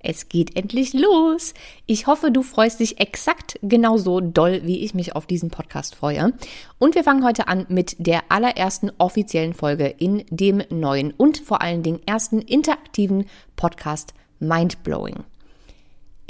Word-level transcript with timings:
Es 0.00 0.28
geht 0.28 0.56
endlich 0.56 0.92
los. 0.92 1.54
Ich 1.86 2.06
hoffe, 2.06 2.30
du 2.30 2.42
freust 2.42 2.80
dich 2.80 3.00
exakt 3.00 3.58
genauso 3.62 4.20
doll, 4.20 4.60
wie 4.64 4.84
ich 4.84 4.94
mich 4.94 5.16
auf 5.16 5.26
diesen 5.26 5.50
Podcast 5.50 5.94
freue. 5.94 6.32
Und 6.78 6.94
wir 6.94 7.04
fangen 7.04 7.24
heute 7.24 7.48
an 7.48 7.66
mit 7.68 7.96
der 7.98 8.30
allerersten 8.30 8.92
offiziellen 8.98 9.54
Folge 9.54 9.86
in 9.86 10.24
dem 10.30 10.62
neuen 10.70 11.12
und 11.12 11.38
vor 11.38 11.62
allen 11.62 11.82
Dingen 11.82 12.00
ersten 12.06 12.40
interaktiven 12.40 13.26
Podcast 13.56 14.14
Mindblowing. 14.38 15.24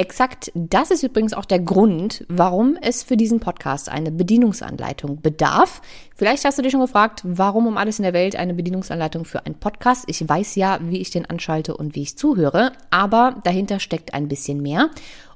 Exakt 0.01 0.53
das 0.55 0.93
ist 0.93 1.03
übrigens 1.03 1.35
auch 1.35 1.45
der 1.45 1.59
Grund, 1.59 2.25
warum 2.29 2.79
es 2.81 3.03
für 3.03 3.17
diesen 3.17 3.41
Podcast 3.41 3.89
eine 3.89 4.13
Bedienungsanleitung 4.13 5.21
bedarf. 5.21 5.83
Vielleicht 6.15 6.45
hast 6.45 6.57
du 6.57 6.63
dich 6.63 6.71
schon 6.71 6.81
gefragt, 6.81 7.23
warum 7.25 7.67
um 7.67 7.77
alles 7.77 7.99
in 7.99 8.05
der 8.05 8.13
Welt 8.13 8.37
eine 8.37 8.55
Bedienungsanleitung 8.55 9.25
für 9.25 9.45
einen 9.45 9.57
Podcast. 9.57 10.05
Ich 10.07 10.27
weiß 10.27 10.55
ja, 10.55 10.79
wie 10.83 11.01
ich 11.01 11.11
den 11.11 11.27
anschalte 11.27 11.77
und 11.77 11.97
wie 11.97 12.03
ich 12.03 12.17
zuhöre, 12.17 12.75
aber 12.91 13.41
dahinter 13.43 13.81
steckt 13.81 14.15
ein 14.15 14.29
bisschen 14.29 14.63
mehr. 14.63 14.91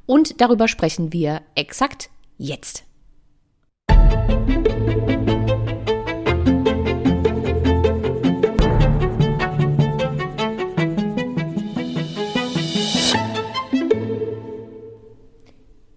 Und 0.07 0.41
darüber 0.41 0.69
sprechen 0.69 1.13
wir 1.13 1.43
exakt 1.57 2.09
jetzt. 2.39 2.85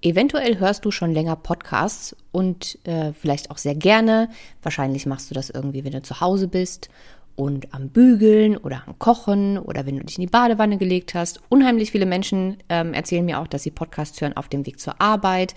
Eventuell 0.05 0.59
hörst 0.59 0.85
du 0.85 0.91
schon 0.91 1.13
länger 1.13 1.35
Podcasts 1.35 2.15
und 2.31 2.77
äh, 2.83 3.11
vielleicht 3.13 3.49
auch 3.49 3.57
sehr 3.57 3.73
gerne. 3.73 4.29
Wahrscheinlich 4.61 5.07
machst 5.07 5.31
du 5.31 5.33
das 5.33 5.49
irgendwie, 5.49 5.83
wenn 5.83 5.93
du 5.93 6.03
zu 6.03 6.21
Hause 6.21 6.47
bist 6.47 6.89
und 7.35 7.73
am 7.73 7.89
Bügeln 7.89 8.55
oder 8.55 8.83
am 8.85 8.99
Kochen 8.99 9.57
oder 9.57 9.87
wenn 9.87 9.97
du 9.97 10.03
dich 10.03 10.19
in 10.19 10.21
die 10.21 10.29
Badewanne 10.29 10.77
gelegt 10.77 11.15
hast. 11.15 11.41
Unheimlich 11.49 11.89
viele 11.89 12.05
Menschen 12.05 12.57
ähm, 12.69 12.93
erzählen 12.93 13.25
mir 13.25 13.39
auch, 13.39 13.47
dass 13.47 13.63
sie 13.63 13.71
Podcasts 13.71 14.21
hören 14.21 14.37
auf 14.37 14.47
dem 14.47 14.67
Weg 14.67 14.79
zur 14.79 15.01
Arbeit. 15.01 15.55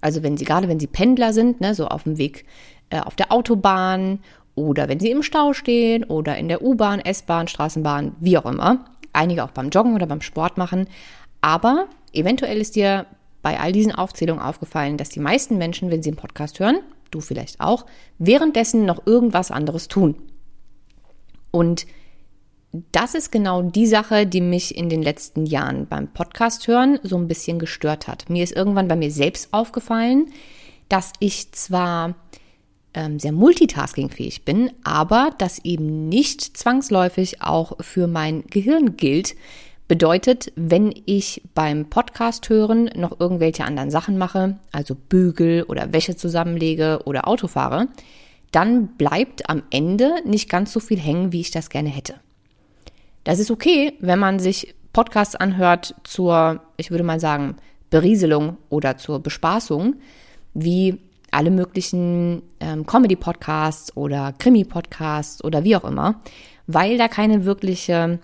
Also 0.00 0.22
wenn 0.22 0.38
sie 0.38 0.46
gerade, 0.46 0.66
wenn 0.66 0.80
sie 0.80 0.86
Pendler 0.86 1.34
sind, 1.34 1.60
ne, 1.60 1.74
so 1.74 1.86
auf 1.86 2.04
dem 2.04 2.16
Weg 2.16 2.46
äh, 2.88 3.00
auf 3.00 3.16
der 3.16 3.30
Autobahn 3.30 4.20
oder 4.54 4.88
wenn 4.88 4.98
sie 4.98 5.10
im 5.10 5.22
Stau 5.22 5.52
stehen 5.52 6.04
oder 6.04 6.38
in 6.38 6.48
der 6.48 6.62
U-Bahn, 6.62 7.00
S-Bahn, 7.00 7.48
Straßenbahn, 7.48 8.12
wie 8.18 8.38
auch 8.38 8.46
immer. 8.46 8.86
Einige 9.12 9.44
auch 9.44 9.50
beim 9.50 9.68
Joggen 9.68 9.94
oder 9.94 10.06
beim 10.06 10.22
Sport 10.22 10.56
machen. 10.56 10.88
Aber 11.42 11.86
eventuell 12.14 12.62
ist 12.62 12.76
dir 12.76 13.04
bei 13.42 13.58
all 13.58 13.72
diesen 13.72 13.92
Aufzählungen 13.92 14.42
aufgefallen, 14.42 14.96
dass 14.96 15.08
die 15.08 15.20
meisten 15.20 15.58
Menschen, 15.58 15.90
wenn 15.90 16.02
sie 16.02 16.10
einen 16.10 16.16
Podcast 16.16 16.60
hören, 16.60 16.80
du 17.10 17.20
vielleicht 17.20 17.60
auch, 17.60 17.86
währenddessen 18.18 18.84
noch 18.84 19.06
irgendwas 19.06 19.50
anderes 19.50 19.88
tun. 19.88 20.16
Und 21.50 21.86
das 22.92 23.14
ist 23.14 23.32
genau 23.32 23.62
die 23.62 23.86
Sache, 23.86 24.26
die 24.26 24.40
mich 24.40 24.76
in 24.76 24.88
den 24.88 25.02
letzten 25.02 25.44
Jahren 25.44 25.86
beim 25.86 26.08
Podcast 26.08 26.68
hören 26.68 27.00
so 27.02 27.16
ein 27.16 27.26
bisschen 27.26 27.58
gestört 27.58 28.06
hat. 28.06 28.30
Mir 28.30 28.44
ist 28.44 28.54
irgendwann 28.54 28.86
bei 28.86 28.94
mir 28.94 29.10
selbst 29.10 29.52
aufgefallen, 29.52 30.32
dass 30.88 31.12
ich 31.18 31.50
zwar 31.52 32.14
ähm, 32.94 33.18
sehr 33.18 33.32
multitaskingfähig 33.32 34.44
bin, 34.44 34.70
aber 34.84 35.30
das 35.38 35.64
eben 35.64 36.08
nicht 36.08 36.56
zwangsläufig 36.56 37.42
auch 37.42 37.76
für 37.80 38.06
mein 38.06 38.44
Gehirn 38.46 38.96
gilt, 38.96 39.34
Bedeutet, 39.90 40.52
wenn 40.54 40.94
ich 41.04 41.42
beim 41.52 41.90
Podcast 41.90 42.48
hören 42.48 42.90
noch 42.94 43.18
irgendwelche 43.18 43.64
anderen 43.64 43.90
Sachen 43.90 44.18
mache, 44.18 44.56
also 44.70 44.94
bügel 44.94 45.64
oder 45.64 45.92
Wäsche 45.92 46.14
zusammenlege 46.14 47.00
oder 47.06 47.26
Auto 47.26 47.48
fahre, 47.48 47.88
dann 48.52 48.96
bleibt 48.96 49.50
am 49.50 49.64
Ende 49.70 50.18
nicht 50.24 50.48
ganz 50.48 50.72
so 50.72 50.78
viel 50.78 51.00
hängen, 51.00 51.32
wie 51.32 51.40
ich 51.40 51.50
das 51.50 51.70
gerne 51.70 51.88
hätte. 51.88 52.14
Das 53.24 53.40
ist 53.40 53.50
okay, 53.50 53.94
wenn 53.98 54.20
man 54.20 54.38
sich 54.38 54.76
Podcasts 54.92 55.34
anhört 55.34 55.96
zur, 56.04 56.62
ich 56.76 56.92
würde 56.92 57.02
mal 57.02 57.18
sagen, 57.18 57.56
Berieselung 57.90 58.58
oder 58.68 58.96
zur 58.96 59.18
Bespaßung, 59.18 59.96
wie 60.54 61.00
alle 61.32 61.50
möglichen 61.50 62.42
ähm, 62.60 62.86
Comedy-Podcasts 62.86 63.96
oder 63.96 64.34
Krimi-Podcasts 64.38 65.42
oder 65.42 65.64
wie 65.64 65.74
auch 65.74 65.84
immer, 65.84 66.20
weil 66.68 66.96
da 66.96 67.08
keine 67.08 67.44
wirkliche 67.44 68.20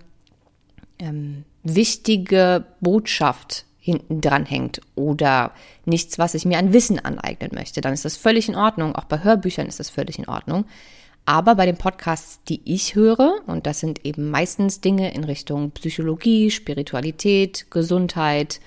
ähm, 1.00 1.44
wichtige 1.74 2.64
Botschaft 2.80 3.64
hinten 3.78 4.20
dran 4.20 4.44
hängt 4.44 4.80
oder 4.96 5.52
nichts, 5.84 6.18
was 6.18 6.34
ich 6.34 6.44
mir 6.44 6.58
an 6.58 6.72
Wissen 6.72 6.98
aneignen 6.98 7.52
möchte, 7.54 7.80
dann 7.80 7.92
ist 7.92 8.04
das 8.04 8.16
völlig 8.16 8.48
in 8.48 8.56
Ordnung. 8.56 8.96
Auch 8.96 9.04
bei 9.04 9.22
Hörbüchern 9.22 9.68
ist 9.68 9.78
das 9.78 9.90
völlig 9.90 10.18
in 10.18 10.28
Ordnung. 10.28 10.64
Aber 11.24 11.54
bei 11.56 11.66
den 11.66 11.76
Podcasts, 11.76 12.40
die 12.48 12.60
ich 12.64 12.94
höre, 12.94 13.42
und 13.46 13.66
das 13.66 13.80
sind 13.80 14.04
eben 14.04 14.30
meistens 14.30 14.80
Dinge 14.80 15.12
in 15.12 15.24
Richtung 15.24 15.72
Psychologie, 15.72 16.50
Spiritualität, 16.50 17.66
Gesundheit, 17.70 18.60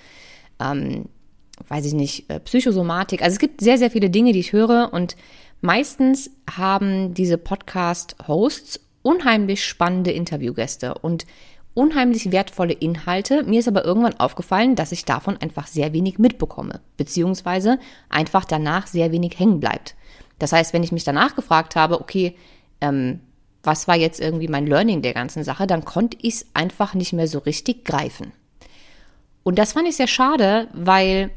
ähm, 0.59 1.05
weiß 1.67 1.85
ich 1.85 1.93
nicht, 1.93 2.29
äh, 2.29 2.39
Psychosomatik. 2.39 3.21
Also 3.21 3.35
es 3.35 3.39
gibt 3.39 3.61
sehr, 3.61 3.77
sehr 3.77 3.91
viele 3.91 4.09
Dinge, 4.09 4.33
die 4.33 4.39
ich 4.39 4.53
höre 4.53 4.93
und 4.93 5.15
meistens 5.61 6.31
haben 6.49 7.13
diese 7.13 7.37
Podcast-Hosts 7.37 8.81
unheimlich 9.01 9.65
spannende 9.65 10.11
Interviewgäste 10.11 10.93
und 10.93 11.25
unheimlich 11.73 12.31
wertvolle 12.31 12.73
Inhalte. 12.73 13.43
Mir 13.43 13.59
ist 13.59 13.67
aber 13.67 13.85
irgendwann 13.85 14.19
aufgefallen, 14.19 14.75
dass 14.75 14.91
ich 14.91 15.05
davon 15.05 15.37
einfach 15.37 15.67
sehr 15.67 15.93
wenig 15.93 16.19
mitbekomme, 16.19 16.81
beziehungsweise 16.97 17.79
einfach 18.09 18.45
danach 18.45 18.87
sehr 18.87 19.11
wenig 19.11 19.39
hängen 19.39 19.59
bleibt. 19.59 19.95
Das 20.39 20.51
heißt, 20.51 20.73
wenn 20.73 20.83
ich 20.83 20.91
mich 20.91 21.03
danach 21.03 21.35
gefragt 21.35 21.75
habe, 21.75 21.99
okay, 22.01 22.35
ähm, 22.81 23.19
was 23.63 23.87
war 23.87 23.95
jetzt 23.95 24.19
irgendwie 24.19 24.47
mein 24.47 24.67
Learning 24.67 25.01
der 25.01 25.13
ganzen 25.13 25.43
Sache, 25.43 25.67
dann 25.67 25.85
konnte 25.85 26.17
ich 26.21 26.35
es 26.35 26.45
einfach 26.53 26.93
nicht 26.93 27.13
mehr 27.13 27.27
so 27.27 27.39
richtig 27.39 27.85
greifen. 27.85 28.31
Und 29.43 29.59
das 29.59 29.73
fand 29.73 29.87
ich 29.87 29.97
sehr 29.97 30.07
schade, 30.07 30.67
weil 30.73 31.31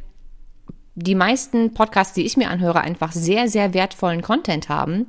die 0.95 1.15
meisten 1.15 1.73
Podcasts, 1.75 2.15
die 2.15 2.25
ich 2.25 2.37
mir 2.37 2.51
anhöre, 2.51 2.81
einfach 2.81 3.13
sehr, 3.13 3.49
sehr 3.49 3.75
wertvollen 3.75 4.23
Content 4.23 4.69
haben, 4.69 5.07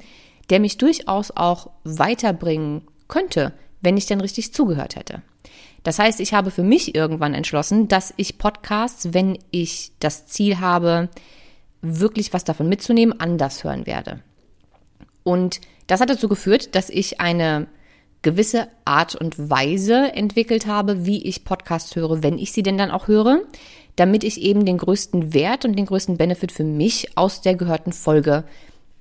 der 0.50 0.60
mich 0.60 0.78
durchaus 0.78 1.32
auch 1.32 1.70
weiterbringen 1.84 2.88
könnte, 3.08 3.54
wenn 3.84 3.98
ich 3.98 4.08
denn 4.08 4.22
richtig 4.22 4.54
zugehört 4.54 4.96
hätte. 4.96 5.22
Das 5.84 6.00
heißt, 6.00 6.20
ich 6.20 6.34
habe 6.34 6.50
für 6.50 6.64
mich 6.64 6.96
irgendwann 6.96 7.34
entschlossen, 7.34 7.88
dass 7.88 8.14
ich 8.18 8.38
Podcasts, 8.38 9.14
wenn 9.14 9.38
ich 9.52 9.92
das 10.00 10.26
Ziel 10.26 10.60
habe, 10.60 11.10
wirklich 11.82 12.34
was 12.34 12.46
davon 12.46 12.70
mitzunehmen, 12.70 13.20
anders 13.20 13.64
hören 13.64 13.86
werde. 13.86 14.22
Und 15.24 15.60
das 15.88 16.00
hat 16.00 16.10
dazu 16.10 16.30
geführt, 16.30 16.76
dass 16.76 16.90
ich 16.90 17.20
eine 17.20 17.68
gewisse 18.22 18.70
Art 18.86 19.16
und 19.16 19.50
Weise 19.50 20.14
entwickelt 20.14 20.66
habe, 20.66 21.06
wie 21.06 21.24
ich 21.24 21.44
Podcasts 21.44 21.96
höre, 21.96 22.24
wenn 22.24 22.40
ich 22.40 22.54
sie 22.54 22.64
denn 22.64 22.78
dann 22.78 22.92
auch 22.92 23.10
höre, 23.10 23.42
damit 23.98 24.24
ich 24.24 24.42
eben 24.42 24.66
den 24.66 24.78
größten 24.78 25.34
Wert 25.34 25.66
und 25.66 25.78
den 25.78 25.86
größten 25.86 26.18
Benefit 26.18 26.54
für 26.54 26.64
mich 26.64 27.18
aus 27.18 27.42
der 27.42 27.56
gehörten 27.56 27.92
Folge 27.92 28.46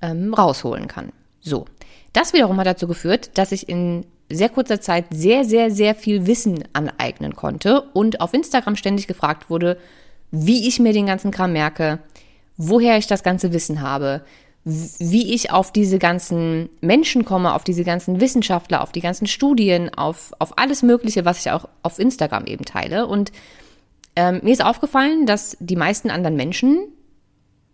ähm, 0.01 0.33
rausholen 0.33 0.89
kann. 0.89 1.13
So, 1.39 1.65
das 2.11 2.33
wiederum 2.33 2.57
hat 2.57 2.67
dazu 2.67 2.87
geführt, 2.87 3.37
dass 3.37 3.53
ich 3.53 3.69
in 3.69 4.05
sehr 4.35 4.49
kurzer 4.49 4.81
Zeit 4.81 5.05
sehr, 5.11 5.45
sehr, 5.45 5.71
sehr 5.71 5.95
viel 5.95 6.27
Wissen 6.27 6.63
aneignen 6.73 7.35
konnte 7.35 7.81
und 7.93 8.21
auf 8.21 8.33
Instagram 8.33 8.75
ständig 8.75 9.07
gefragt 9.07 9.49
wurde, 9.49 9.77
wie 10.31 10.67
ich 10.67 10.79
mir 10.79 10.93
den 10.93 11.05
ganzen 11.05 11.31
Kram 11.31 11.53
merke, 11.53 11.99
woher 12.57 12.97
ich 12.97 13.07
das 13.07 13.23
ganze 13.23 13.53
Wissen 13.53 13.81
habe, 13.81 14.23
wie 14.65 15.33
ich 15.33 15.51
auf 15.51 15.71
diese 15.71 15.99
ganzen 15.99 16.69
Menschen 16.81 17.25
komme, 17.25 17.53
auf 17.53 17.63
diese 17.63 17.83
ganzen 17.83 18.21
Wissenschaftler, 18.21 18.81
auf 18.81 18.91
die 18.91 19.01
ganzen 19.01 19.27
Studien, 19.27 19.93
auf, 19.93 20.31
auf 20.39 20.57
alles 20.57 20.81
Mögliche, 20.83 21.25
was 21.25 21.39
ich 21.39 21.51
auch 21.51 21.67
auf 21.81 21.99
Instagram 21.99 22.45
eben 22.45 22.63
teile. 22.63 23.07
Und 23.07 23.31
ähm, 24.15 24.39
mir 24.41 24.53
ist 24.53 24.63
aufgefallen, 24.63 25.25
dass 25.25 25.57
die 25.59 25.75
meisten 25.75 26.09
anderen 26.09 26.37
Menschen 26.37 26.87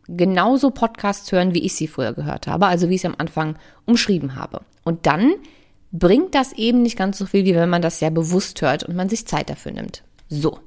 genauso 0.08 0.72
Podcasts 0.72 1.32
hören, 1.32 1.54
wie 1.54 1.64
ich 1.64 1.76
sie 1.76 1.88
früher 1.88 2.14
gehört 2.14 2.48
habe, 2.48 2.66
also 2.66 2.90
wie 2.90 2.96
ich 2.96 3.02
es 3.02 3.06
am 3.06 3.16
Anfang 3.20 3.56
umschrieben 3.86 4.36
habe. 4.36 4.62
Und 4.84 5.06
dann 5.06 5.34
bringt 5.92 6.36
das 6.36 6.54
eben 6.54 6.82
nicht 6.82 6.98
ganz 6.98 7.18
so 7.18 7.26
viel, 7.26 7.46
wie 7.46 7.56
wenn 7.56 7.70
man 7.70 7.82
das 7.82 8.00
sehr 8.00 8.12
bewusst 8.12 8.62
hört 8.62 8.84
und 8.84 8.96
man 8.96 9.10
sich 9.10 9.26
Zeit 9.26 9.50
dafür 9.50 9.72
nimmt. 9.72 10.04
So. 10.30 10.60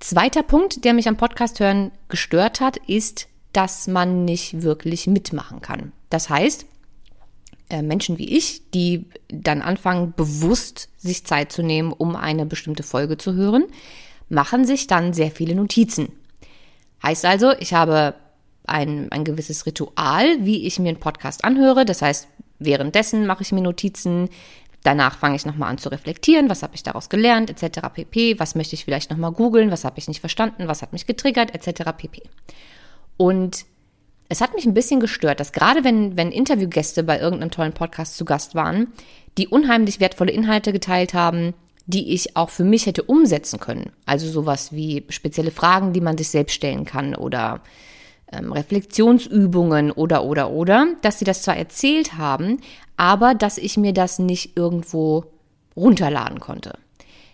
Zweiter 0.00 0.42
Punkt, 0.42 0.84
der 0.84 0.94
mich 0.94 1.08
am 1.08 1.16
Podcast 1.16 1.60
hören 1.60 1.90
gestört 2.08 2.60
hat, 2.60 2.76
ist, 2.76 3.28
dass 3.52 3.86
man 3.88 4.24
nicht 4.24 4.62
wirklich 4.62 5.06
mitmachen 5.06 5.60
kann. 5.60 5.92
Das 6.10 6.30
heißt, 6.30 6.66
äh, 7.70 7.82
Menschen 7.82 8.18
wie 8.18 8.36
ich, 8.36 8.70
die 8.70 9.06
dann 9.28 9.62
anfangen, 9.62 10.14
bewusst 10.16 10.88
sich 10.98 11.24
Zeit 11.24 11.52
zu 11.52 11.62
nehmen, 11.62 11.92
um 11.92 12.16
eine 12.16 12.46
bestimmte 12.46 12.82
Folge 12.82 13.18
zu 13.18 13.34
hören, 13.34 13.64
machen 14.28 14.64
sich 14.64 14.86
dann 14.86 15.12
sehr 15.12 15.30
viele 15.30 15.54
Notizen. 15.54 16.12
Heißt 17.02 17.24
also, 17.24 17.52
ich 17.58 17.74
habe 17.74 18.14
ein, 18.66 19.10
ein 19.10 19.24
gewisses 19.24 19.66
Ritual, 19.66 20.44
wie 20.44 20.66
ich 20.66 20.78
mir 20.78 20.90
einen 20.90 21.00
Podcast 21.00 21.44
anhöre. 21.44 21.84
Das 21.84 22.02
heißt, 22.02 22.28
Währenddessen 22.58 23.26
mache 23.26 23.42
ich 23.42 23.52
mir 23.52 23.62
Notizen. 23.62 24.28
Danach 24.82 25.18
fange 25.18 25.36
ich 25.36 25.46
nochmal 25.46 25.70
an 25.70 25.78
zu 25.78 25.88
reflektieren, 25.88 26.48
was 26.48 26.62
habe 26.62 26.74
ich 26.74 26.82
daraus 26.82 27.08
gelernt, 27.08 27.50
etc. 27.50 27.80
pp. 27.92 28.38
Was 28.38 28.54
möchte 28.54 28.74
ich 28.74 28.84
vielleicht 28.84 29.10
nochmal 29.10 29.32
googeln, 29.32 29.70
was 29.70 29.84
habe 29.84 29.98
ich 29.98 30.08
nicht 30.08 30.20
verstanden, 30.20 30.68
was 30.68 30.82
hat 30.82 30.92
mich 30.92 31.06
getriggert, 31.06 31.54
etc. 31.54 31.90
pp. 31.96 32.22
Und 33.16 33.66
es 34.28 34.40
hat 34.40 34.54
mich 34.54 34.66
ein 34.66 34.74
bisschen 34.74 35.00
gestört, 35.00 35.40
dass 35.40 35.52
gerade 35.52 35.84
wenn, 35.84 36.16
wenn 36.16 36.30
Interviewgäste 36.30 37.02
bei 37.02 37.18
irgendeinem 37.18 37.50
tollen 37.50 37.72
Podcast 37.72 38.16
zu 38.16 38.24
Gast 38.24 38.54
waren, 38.54 38.92
die 39.38 39.48
unheimlich 39.48 40.00
wertvolle 40.00 40.32
Inhalte 40.32 40.72
geteilt 40.72 41.14
haben, 41.14 41.54
die 41.86 42.12
ich 42.12 42.36
auch 42.36 42.50
für 42.50 42.64
mich 42.64 42.84
hätte 42.84 43.02
umsetzen 43.02 43.58
können. 43.58 43.92
Also 44.04 44.28
sowas 44.28 44.72
wie 44.72 45.04
spezielle 45.08 45.50
Fragen, 45.50 45.94
die 45.94 46.02
man 46.02 46.18
sich 46.18 46.28
selbst 46.28 46.54
stellen 46.54 46.84
kann 46.84 47.14
oder 47.14 47.62
ähm, 48.32 48.52
Reflexionsübungen 48.52 49.90
oder 49.90 50.24
oder 50.24 50.50
oder, 50.50 50.86
dass 51.02 51.18
sie 51.18 51.24
das 51.24 51.42
zwar 51.42 51.56
erzählt 51.56 52.14
haben, 52.18 52.60
aber 52.96 53.34
dass 53.34 53.58
ich 53.58 53.76
mir 53.76 53.92
das 53.92 54.18
nicht 54.18 54.56
irgendwo 54.56 55.24
runterladen 55.76 56.40
konnte. 56.40 56.78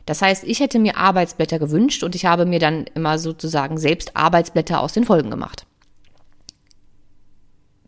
Das 0.06 0.20
heißt, 0.20 0.44
ich 0.44 0.60
hätte 0.60 0.78
mir 0.78 0.96
Arbeitsblätter 0.96 1.58
gewünscht 1.58 2.02
und 2.02 2.14
ich 2.14 2.26
habe 2.26 2.44
mir 2.44 2.58
dann 2.58 2.84
immer 2.94 3.18
sozusagen 3.18 3.78
selbst 3.78 4.16
Arbeitsblätter 4.16 4.80
aus 4.80 4.92
den 4.92 5.04
Folgen 5.04 5.30
gemacht. 5.30 5.66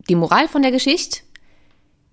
Die 0.09 0.15
Moral 0.15 0.47
von 0.47 0.61
der 0.61 0.71
Geschichte, 0.71 1.19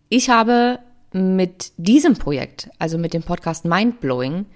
ich 0.08 0.28
habe 0.28 0.80
mit 1.12 1.72
diesem 1.76 2.14
Projekt, 2.14 2.68
also 2.78 2.98
mit 2.98 3.14
dem 3.14 3.22
Podcast 3.22 3.64
Mindblowing, 3.64 4.46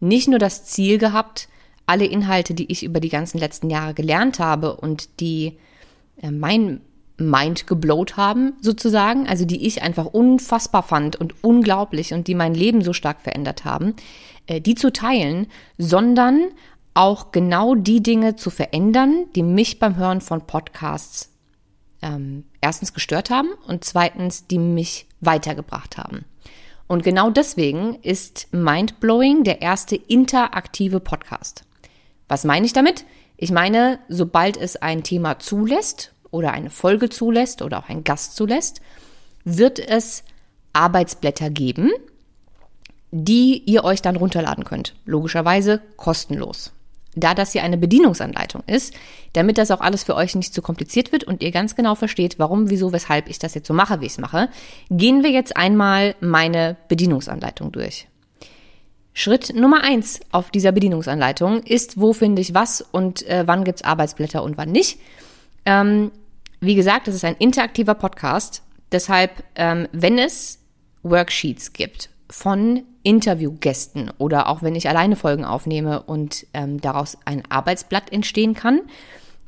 nicht 0.00 0.28
nur 0.28 0.38
das 0.38 0.64
Ziel 0.64 0.98
gehabt, 0.98 1.48
alle 1.84 2.06
Inhalte, 2.06 2.54
die 2.54 2.70
ich 2.70 2.82
über 2.82 3.00
die 3.00 3.08
ganzen 3.08 3.38
letzten 3.38 3.70
Jahre 3.70 3.92
gelernt 3.92 4.38
habe 4.38 4.76
und 4.76 5.20
die 5.20 5.58
mein 6.22 6.80
Mind 7.18 7.66
geblowt 7.66 8.16
haben, 8.16 8.54
sozusagen, 8.60 9.26
also 9.26 9.44
die 9.44 9.66
ich 9.66 9.82
einfach 9.82 10.06
unfassbar 10.06 10.82
fand 10.82 11.16
und 11.16 11.42
unglaublich 11.42 12.12
und 12.12 12.26
die 12.28 12.34
mein 12.34 12.54
Leben 12.54 12.82
so 12.82 12.92
stark 12.92 13.20
verändert 13.20 13.64
haben, 13.64 13.94
äh, 14.46 14.60
die 14.60 14.74
zu 14.74 14.92
teilen, 14.92 15.46
sondern 15.78 16.48
auch 16.94 17.32
genau 17.32 17.74
die 17.74 18.02
Dinge 18.02 18.36
zu 18.36 18.50
verändern, 18.50 19.26
die 19.34 19.42
mich 19.42 19.78
beim 19.78 19.96
Hören 19.96 20.20
von 20.20 20.46
Podcasts 20.46 21.30
ähm, 22.02 22.44
erstens 22.60 22.92
gestört 22.92 23.30
haben 23.30 23.48
und 23.66 23.84
zweitens, 23.84 24.46
die 24.46 24.58
mich 24.58 25.06
weitergebracht 25.20 25.96
haben. 25.98 26.24
Und 26.86 27.02
genau 27.02 27.30
deswegen 27.30 27.96
ist 27.96 28.48
Mindblowing 28.52 29.44
der 29.44 29.60
erste 29.60 29.96
interaktive 29.96 31.00
Podcast. 31.00 31.64
Was 32.28 32.44
meine 32.44 32.66
ich 32.66 32.72
damit? 32.72 33.04
Ich 33.36 33.50
meine, 33.50 33.98
sobald 34.08 34.56
es 34.56 34.76
ein 34.76 35.02
Thema 35.02 35.38
zulässt 35.38 36.12
oder 36.30 36.52
eine 36.52 36.70
Folge 36.70 37.08
zulässt 37.08 37.62
oder 37.62 37.78
auch 37.78 37.88
ein 37.88 38.04
Gast 38.04 38.36
zulässt, 38.36 38.80
wird 39.44 39.78
es 39.78 40.24
Arbeitsblätter 40.72 41.50
geben, 41.50 41.90
die 43.10 43.62
ihr 43.64 43.84
euch 43.84 44.02
dann 44.02 44.16
runterladen 44.16 44.64
könnt. 44.64 44.94
Logischerweise 45.04 45.80
kostenlos 45.96 46.72
da 47.16 47.34
das 47.34 47.52
hier 47.52 47.64
eine 47.64 47.78
Bedienungsanleitung 47.78 48.62
ist, 48.66 48.94
damit 49.32 49.58
das 49.58 49.70
auch 49.70 49.80
alles 49.80 50.04
für 50.04 50.14
euch 50.14 50.34
nicht 50.34 50.54
zu 50.54 50.62
kompliziert 50.62 51.10
wird 51.12 51.24
und 51.24 51.42
ihr 51.42 51.50
ganz 51.50 51.74
genau 51.74 51.94
versteht, 51.94 52.38
warum, 52.38 52.70
wieso, 52.70 52.92
weshalb 52.92 53.28
ich 53.28 53.38
das 53.38 53.54
jetzt 53.54 53.66
so 53.66 53.74
mache, 53.74 54.00
wie 54.00 54.06
ich 54.06 54.12
es 54.12 54.18
mache, 54.18 54.48
gehen 54.90 55.24
wir 55.24 55.30
jetzt 55.30 55.56
einmal 55.56 56.14
meine 56.20 56.76
Bedienungsanleitung 56.88 57.72
durch. 57.72 58.06
Schritt 59.18 59.56
Nummer 59.56 59.82
eins 59.82 60.20
auf 60.30 60.50
dieser 60.50 60.72
Bedienungsanleitung 60.72 61.62
ist, 61.62 61.98
wo 61.98 62.12
finde 62.12 62.42
ich 62.42 62.52
was 62.52 62.82
und 62.82 63.26
äh, 63.26 63.44
wann 63.46 63.64
gibt's 63.64 63.80
Arbeitsblätter 63.80 64.42
und 64.42 64.58
wann 64.58 64.70
nicht. 64.70 65.00
Ähm, 65.64 66.12
wie 66.60 66.74
gesagt, 66.74 67.08
das 67.08 67.14
ist 67.14 67.24
ein 67.24 67.36
interaktiver 67.38 67.94
Podcast. 67.94 68.62
Deshalb, 68.92 69.42
ähm, 69.54 69.88
wenn 69.92 70.18
es 70.18 70.58
Worksheets 71.02 71.72
gibt 71.72 72.10
von 72.28 72.82
Interviewgästen 73.04 74.10
oder 74.18 74.50
auch 74.50 74.60
wenn 74.60 74.74
ich 74.74 74.86
alleine 74.86 75.16
Folgen 75.16 75.46
aufnehme 75.46 76.02
und 76.02 76.46
ähm, 76.52 76.82
daraus 76.82 77.16
ein 77.24 77.42
Arbeitsblatt 77.48 78.12
entstehen 78.12 78.52
kann, 78.52 78.82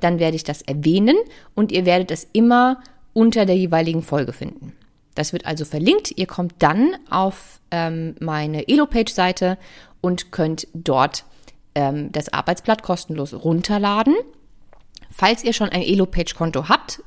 dann 0.00 0.18
werde 0.18 0.36
ich 0.36 0.44
das 0.44 0.62
erwähnen 0.62 1.18
und 1.54 1.72
ihr 1.72 1.84
werdet 1.84 2.10
es 2.10 2.26
immer 2.32 2.80
unter 3.12 3.44
der 3.44 3.58
jeweiligen 3.58 4.02
Folge 4.02 4.32
finden. 4.32 4.72
Das 5.18 5.32
wird 5.32 5.46
also 5.46 5.64
verlinkt. 5.64 6.12
Ihr 6.16 6.26
kommt 6.26 6.54
dann 6.60 6.94
auf 7.10 7.58
ähm, 7.72 8.14
meine 8.20 8.68
Elo-Page-Seite 8.68 9.58
und 10.00 10.30
könnt 10.30 10.68
dort 10.74 11.24
ähm, 11.74 12.12
das 12.12 12.32
Arbeitsblatt 12.32 12.84
kostenlos 12.84 13.34
runterladen. 13.34 14.14
Falls 15.10 15.42
ihr 15.42 15.52
schon 15.52 15.70
ein 15.70 15.82
Elo-Page-Konto 15.82 16.68
habt, 16.68 17.02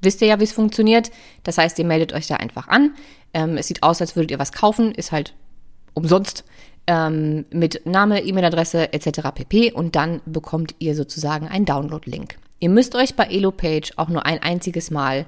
wisst 0.00 0.22
ihr 0.22 0.28
ja, 0.28 0.40
wie 0.40 0.44
es 0.44 0.52
funktioniert. 0.52 1.10
Das 1.42 1.58
heißt, 1.58 1.78
ihr 1.78 1.84
meldet 1.84 2.14
euch 2.14 2.26
da 2.26 2.36
einfach 2.36 2.68
an. 2.68 2.94
Ähm, 3.34 3.58
es 3.58 3.68
sieht 3.68 3.82
aus, 3.82 4.00
als 4.00 4.16
würdet 4.16 4.30
ihr 4.30 4.38
was 4.38 4.52
kaufen, 4.52 4.92
ist 4.92 5.12
halt 5.12 5.34
umsonst 5.92 6.44
ähm, 6.86 7.44
mit 7.50 7.84
Name, 7.84 8.24
E-Mail-Adresse 8.24 8.94
etc. 8.94 9.28
pp. 9.34 9.72
Und 9.72 9.94
dann 9.94 10.22
bekommt 10.24 10.74
ihr 10.78 10.94
sozusagen 10.94 11.48
einen 11.48 11.66
Download-Link. 11.66 12.38
Ihr 12.60 12.70
müsst 12.70 12.94
euch 12.94 13.14
bei 13.14 13.24
EloPage 13.24 13.92
auch 13.96 14.08
nur 14.08 14.24
ein 14.24 14.38
einziges 14.38 14.90
Mal 14.90 15.26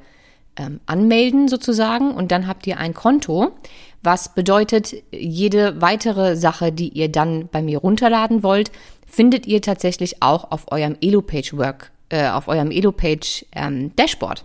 ähm, 0.56 0.80
anmelden 0.86 1.48
sozusagen 1.48 2.12
und 2.12 2.32
dann 2.32 2.46
habt 2.46 2.66
ihr 2.66 2.78
ein 2.78 2.94
Konto, 2.94 3.52
was 4.02 4.34
bedeutet, 4.34 4.94
jede 5.10 5.80
weitere 5.80 6.36
Sache, 6.36 6.72
die 6.72 6.88
ihr 6.88 7.10
dann 7.10 7.48
bei 7.50 7.62
mir 7.62 7.78
runterladen 7.78 8.42
wollt, 8.42 8.70
findet 9.06 9.46
ihr 9.46 9.62
tatsächlich 9.62 10.22
auch 10.22 10.50
auf 10.50 10.70
eurem 10.70 10.96
EloPage 11.00 11.56
Work, 11.56 11.90
äh, 12.10 12.28
auf 12.28 12.48
eurem 12.48 12.70
EloPage 12.70 13.46
ähm, 13.54 13.96
Dashboard. 13.96 14.44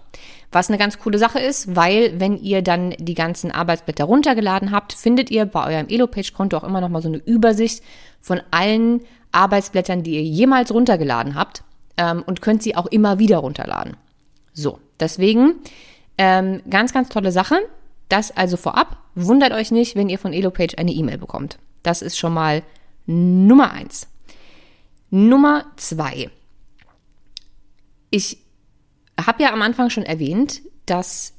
Was 0.51 0.69
eine 0.69 0.79
ganz 0.79 0.97
coole 0.97 1.19
Sache 1.19 1.39
ist, 1.39 1.75
weil 1.75 2.19
wenn 2.19 2.41
ihr 2.41 2.63
dann 2.63 2.91
die 2.97 3.13
ganzen 3.13 3.51
Arbeitsblätter 3.51 4.05
runtergeladen 4.05 4.71
habt, 4.71 4.93
findet 4.93 5.29
ihr 5.29 5.45
bei 5.45 5.73
eurem 5.73 5.87
Elopage-Konto 5.87 6.57
auch 6.57 6.63
immer 6.63 6.81
noch 6.81 6.89
mal 6.89 7.03
so 7.03 7.09
eine 7.09 7.17
Übersicht 7.17 7.83
von 8.19 8.41
allen 8.49 9.01
Arbeitsblättern, 9.31 10.01
die 10.01 10.15
ihr 10.15 10.23
jemals 10.23 10.73
runtergeladen 10.73 11.35
habt 11.35 11.63
ähm, 11.97 12.23
und 12.25 12.41
könnt 12.41 12.63
sie 12.63 12.75
auch 12.75 12.87
immer 12.87 13.19
wieder 13.19 13.37
runterladen. 13.39 13.95
So, 14.53 14.79
deswegen 14.99 15.55
ähm, 16.19 16.61
ganz, 16.69 16.93
ganz 16.93 17.09
tolle 17.09 17.31
Sache. 17.31 17.55
Das 18.09 18.35
also 18.35 18.57
vorab. 18.57 18.97
Wundert 19.15 19.53
euch 19.53 19.71
nicht, 19.71 19.95
wenn 19.95 20.09
ihr 20.09 20.19
von 20.19 20.33
Elopage 20.33 20.77
eine 20.77 20.91
E-Mail 20.91 21.17
bekommt. 21.17 21.57
Das 21.81 22.01
ist 22.01 22.17
schon 22.17 22.33
mal 22.33 22.61
Nummer 23.05 23.71
eins. 23.71 24.07
Nummer 25.09 25.65
zwei. 25.77 26.29
Ich 28.11 28.37
habe 29.19 29.43
ja 29.43 29.53
am 29.53 29.61
Anfang 29.61 29.89
schon 29.89 30.03
erwähnt, 30.03 30.61
dass 30.85 31.33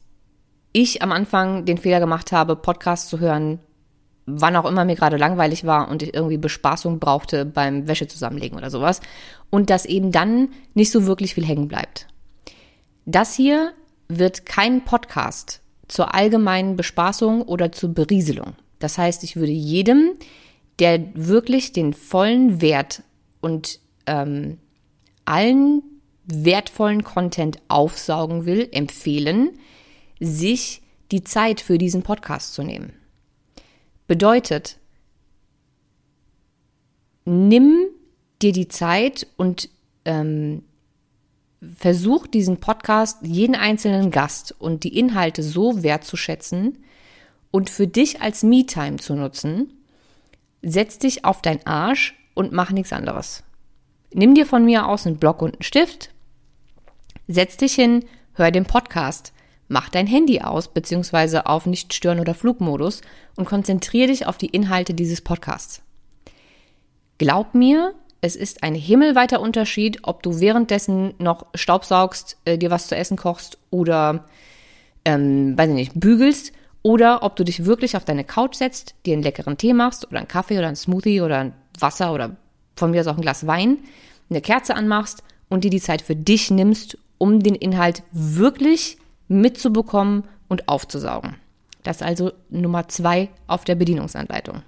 ich 0.73 1.03
am 1.03 1.13
Anfang 1.13 1.67
den 1.67 1.79
Fehler 1.79 2.01
gemacht 2.01 2.33
habe, 2.33 2.57
Podcasts 2.57 3.09
zu 3.09 3.21
hören, 3.21 3.59
wann 4.25 4.57
auch 4.57 4.65
immer 4.65 4.85
mir 4.85 4.95
gerade 4.95 5.19
langweilig 5.19 5.67
war 5.67 5.89
und 5.89 6.03
ich 6.03 6.15
irgendwie 6.15 6.39
Bespaßung 6.39 7.01
brauchte 7.01 7.45
beim 7.45 7.87
Wäsche 7.87 8.09
zusammenlegen 8.09 8.57
oder 8.57 8.71
sowas. 8.71 9.01
Und 9.51 9.69
dass 9.69 9.85
eben 9.85 10.11
dann 10.11 10.51
nicht 10.73 10.91
so 10.91 11.07
wirklich 11.07 11.35
viel 11.35 11.45
hängen 11.45 11.69
bleibt. 11.69 12.07
Das 13.05 13.35
hier 13.35 13.73
wird 14.11 14.45
kein 14.45 14.85
Podcast 14.85 15.63
zur 15.89 16.15
allgemeinen 16.15 16.77
Bespaßung 16.77 17.43
oder 17.43 17.73
zur 17.73 17.95
Berieselung. 17.95 18.55
Das 18.79 18.99
heißt, 18.99 19.25
ich 19.25 19.37
würde 19.37 19.53
jedem, 19.53 20.13
der 20.79 21.15
wirklich 21.15 21.73
den 21.73 21.93
vollen 21.95 22.61
Wert 22.61 23.03
und 23.41 23.81
ähm, 24.07 24.59
allen 25.25 25.83
wertvollen 26.25 27.05
Content 27.05 27.59
aufsaugen 27.69 28.47
will, 28.47 28.69
empfehlen, 28.73 29.51
sich 30.19 30.83
die 31.13 31.25
Zeit 31.25 31.61
für 31.61 31.79
diesen 31.79 32.03
Podcast 32.03 32.55
zu 32.55 32.63
nehmen. 32.63 32.93
Bedeutet, 34.07 34.79
nimm 37.25 37.87
dir 38.43 38.53
die 38.53 38.69
Zeit 38.69 39.27
und 39.37 39.69
ähm, 40.05 40.63
versuch 41.61 42.27
diesen 42.27 42.59
Podcast, 42.59 43.19
jeden 43.23 43.55
einzelnen 43.55 44.11
Gast 44.11 44.55
und 44.59 44.85
die 44.85 44.99
Inhalte 44.99 45.43
so 45.43 45.83
wertzuschätzen 45.83 46.79
und 47.51 47.69
für 47.69 47.87
dich 47.87 48.23
als 48.23 48.43
Me-Time 48.43 48.97
zu 48.97 49.15
nutzen. 49.15 49.73
Setz 50.63 50.99
dich 50.99 51.25
auf 51.25 51.43
dein 51.43 51.67
Arsch 51.67 52.15
und 52.35 52.53
mach 52.53 52.71
nichts 52.71 52.93
anderes. 52.93 53.43
Nimm 54.13 54.35
dir 54.35 54.47
von 54.47 54.65
mir 54.65 54.87
aus 54.87 55.07
einen 55.07 55.19
Block 55.19 55.43
und 55.43 55.55
einen 55.55 55.63
Stift, 55.63 56.11
setz 57.29 57.57
dich 57.57 57.75
hin, 57.75 58.05
hör 58.35 58.51
den 58.51 58.65
Podcast, 58.65 59.33
mach 59.69 59.89
dein 59.89 60.07
Handy 60.07 60.41
aus 60.41 60.69
bzw. 60.69 61.41
auf 61.45 61.67
Nicht 61.67 61.95
stören 61.95 62.21
oder 62.21 62.35
Flugmodus 62.35 63.03
und 63.37 63.45
konzentriere 63.45 64.09
dich 64.09 64.27
auf 64.27 64.37
die 64.37 64.49
Inhalte 64.49 64.95
dieses 64.95 65.21
Podcasts. 65.21 65.83
Glaub 67.19 67.55
mir, 67.55 67.95
es 68.21 68.37
ist 68.37 68.63
ein 68.63 68.75
himmelweiter 68.75 69.41
Unterschied, 69.41 70.01
ob 70.03 70.23
du 70.23 70.41
währenddessen 70.41 71.15
noch 71.19 71.47
Staubsaugst, 71.55 72.37
äh, 72.45 72.59
dir 72.59 72.71
was 72.71 72.89
zu 72.89 72.97
essen 72.97 73.17
kochst 73.17 73.59
oder, 73.71 74.27
ähm, 75.05 75.57
weiß 75.57 75.69
ich 75.71 75.75
nicht, 75.75 75.93
bügelst 75.95 76.53
oder 76.83 77.23
ob 77.23 77.37
du 77.37 77.45
dich 77.45 77.65
wirklich 77.65 77.97
auf 77.97 78.05
deine 78.05 78.25
Couch 78.25 78.57
setzt, 78.57 78.95
dir 79.07 79.15
einen 79.15 79.23
leckeren 79.23 79.57
Tee 79.57 79.73
machst 79.73 80.07
oder 80.07 80.19
einen 80.19 80.29
Kaffee 80.29 80.59
oder 80.59 80.67
einen 80.67 80.77
Smoothie 80.77 81.23
oder 81.23 81.39
ein 81.39 81.55
Wasser 81.79 82.13
oder 82.13 82.37
von 82.77 82.91
mir 82.91 83.01
aus 83.01 83.07
auch 83.07 83.17
ein 83.17 83.23
Glas 83.23 83.47
Wein, 83.47 83.79
eine 84.29 84.41
Kerze 84.41 84.75
anmachst 84.75 85.23
und 85.49 85.65
dir 85.65 85.71
die 85.71 85.81
Zeit 85.81 86.03
für 86.03 86.17
dich 86.17 86.51
nimmst, 86.51 86.99
um 87.19 87.43
den 87.43 87.55
Inhalt 87.55 88.03
wirklich 88.13 88.99
mitzubekommen 89.29 90.25
und 90.49 90.69
aufzusaugen. 90.69 91.37
Das 91.83 91.97
ist 91.97 92.03
also 92.03 92.33
Nummer 92.51 92.89
zwei 92.89 93.31
auf 93.47 93.65
der 93.65 93.75
Bedienungsanleitung. 93.75 94.63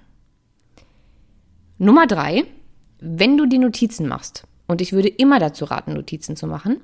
Nummer 1.77 2.07
drei, 2.07 2.45
wenn 3.03 3.37
du 3.37 3.45
die 3.45 3.57
Notizen 3.57 4.07
machst, 4.07 4.45
und 4.67 4.81
ich 4.81 4.93
würde 4.93 5.09
immer 5.09 5.39
dazu 5.39 5.65
raten, 5.65 5.93
Notizen 5.93 6.35
zu 6.35 6.47
machen, 6.47 6.81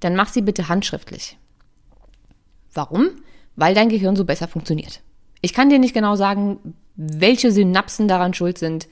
dann 0.00 0.14
mach 0.14 0.28
sie 0.28 0.42
bitte 0.42 0.68
handschriftlich. 0.68 1.38
Warum? 2.74 3.08
Weil 3.56 3.74
dein 3.74 3.88
Gehirn 3.88 4.16
so 4.16 4.24
besser 4.24 4.48
funktioniert. 4.48 5.00
Ich 5.40 5.54
kann 5.54 5.70
dir 5.70 5.78
nicht 5.78 5.94
genau 5.94 6.16
sagen, 6.16 6.74
welche 6.94 7.50
Synapsen 7.50 8.06
daran 8.06 8.34
schuld 8.34 8.58
sind. 8.58 8.88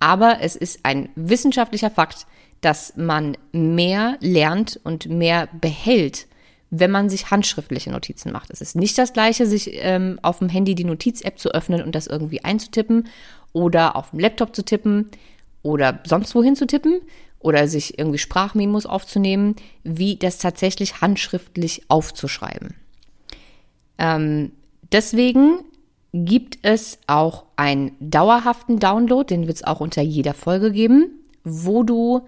Aber 0.00 0.40
es 0.40 0.54
ist 0.54 0.80
ein 0.82 1.08
wissenschaftlicher 1.14 1.90
Fakt, 1.90 2.26
dass 2.60 2.96
man 2.96 3.36
mehr 3.52 4.18
lernt 4.20 4.80
und 4.84 5.06
mehr 5.08 5.48
behält, 5.60 6.26
wenn 6.70 6.90
man 6.90 7.08
sich 7.08 7.30
handschriftliche 7.30 7.90
Notizen 7.90 8.32
macht. 8.32 8.50
Es 8.50 8.60
ist 8.60 8.76
nicht 8.76 8.98
das 8.98 9.12
gleiche, 9.12 9.46
sich 9.46 9.70
ähm, 9.72 10.18
auf 10.22 10.38
dem 10.40 10.48
Handy 10.48 10.74
die 10.74 10.84
Notiz-App 10.84 11.38
zu 11.38 11.50
öffnen 11.50 11.82
und 11.82 11.94
das 11.94 12.06
irgendwie 12.06 12.44
einzutippen 12.44 13.08
oder 13.52 13.96
auf 13.96 14.10
dem 14.10 14.20
Laptop 14.20 14.54
zu 14.54 14.64
tippen 14.64 15.10
oder 15.62 16.00
sonst 16.04 16.34
wohin 16.34 16.56
zu 16.56 16.66
tippen 16.66 17.00
oder 17.38 17.68
sich 17.68 17.98
irgendwie 17.98 18.18
Sprachmemos 18.18 18.86
aufzunehmen, 18.86 19.56
wie 19.82 20.16
das 20.16 20.38
tatsächlich 20.38 21.00
handschriftlich 21.00 21.82
aufzuschreiben. 21.88 22.74
Ähm, 23.98 24.52
deswegen 24.92 25.60
gibt 26.12 26.58
es 26.62 26.98
auch 27.06 27.44
einen 27.56 27.96
dauerhaften 28.00 28.78
Download, 28.78 29.26
den 29.26 29.46
wird 29.46 29.56
es 29.56 29.64
auch 29.64 29.80
unter 29.80 30.02
jeder 30.02 30.34
Folge 30.34 30.70
geben, 30.70 31.10
wo 31.42 31.82
du 31.82 32.22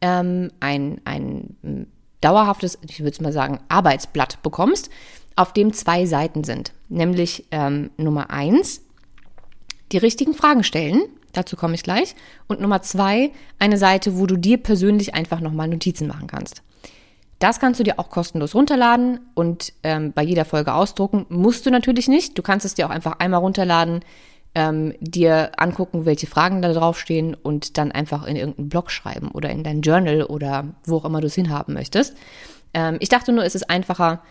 ähm, 0.00 0.50
ein, 0.60 1.00
ein 1.04 1.86
dauerhaftes, 2.20 2.78
ich 2.88 3.00
würde 3.00 3.10
es 3.10 3.20
mal 3.20 3.32
sagen, 3.32 3.60
Arbeitsblatt 3.68 4.42
bekommst, 4.42 4.90
auf 5.36 5.52
dem 5.52 5.72
zwei 5.72 6.04
Seiten 6.04 6.42
sind. 6.44 6.72
Nämlich 6.88 7.46
ähm, 7.52 7.90
Nummer 7.96 8.30
eins, 8.30 8.82
die 9.92 9.98
richtigen 9.98 10.34
Fragen 10.34 10.64
stellen. 10.64 11.02
Dazu 11.32 11.56
komme 11.56 11.74
ich 11.74 11.82
gleich. 11.82 12.14
Und 12.46 12.60
Nummer 12.60 12.82
zwei, 12.82 13.32
eine 13.58 13.78
Seite, 13.78 14.18
wo 14.18 14.26
du 14.26 14.36
dir 14.36 14.58
persönlich 14.58 15.14
einfach 15.14 15.40
nochmal 15.40 15.68
Notizen 15.68 16.08
machen 16.08 16.26
kannst. 16.26 16.62
Das 17.38 17.60
kannst 17.60 17.78
du 17.78 17.84
dir 17.84 17.98
auch 17.98 18.10
kostenlos 18.10 18.54
runterladen 18.54 19.20
und 19.34 19.72
ähm, 19.84 20.12
bei 20.12 20.22
jeder 20.22 20.44
Folge 20.44 20.74
ausdrucken. 20.74 21.26
Musst 21.28 21.66
du 21.66 21.70
natürlich 21.70 22.08
nicht. 22.08 22.36
Du 22.36 22.42
kannst 22.42 22.66
es 22.66 22.74
dir 22.74 22.86
auch 22.86 22.90
einfach 22.90 23.20
einmal 23.20 23.40
runterladen, 23.40 24.00
ähm, 24.56 24.94
dir 24.98 25.52
angucken, 25.56 26.04
welche 26.04 26.26
Fragen 26.26 26.62
da 26.62 26.72
draufstehen 26.72 27.34
und 27.34 27.78
dann 27.78 27.92
einfach 27.92 28.26
in 28.26 28.34
irgendeinen 28.34 28.68
Blog 28.68 28.90
schreiben 28.90 29.30
oder 29.30 29.50
in 29.50 29.62
dein 29.62 29.82
Journal 29.82 30.24
oder 30.24 30.64
wo 30.84 30.96
auch 30.96 31.04
immer 31.04 31.20
du 31.20 31.28
es 31.28 31.34
hinhaben 31.36 31.74
möchtest. 31.74 32.16
Ähm, 32.74 32.96
ich 32.98 33.08
dachte 33.08 33.32
nur, 33.32 33.44
es 33.44 33.54
ist 33.54 33.70
einfacher, 33.70 34.22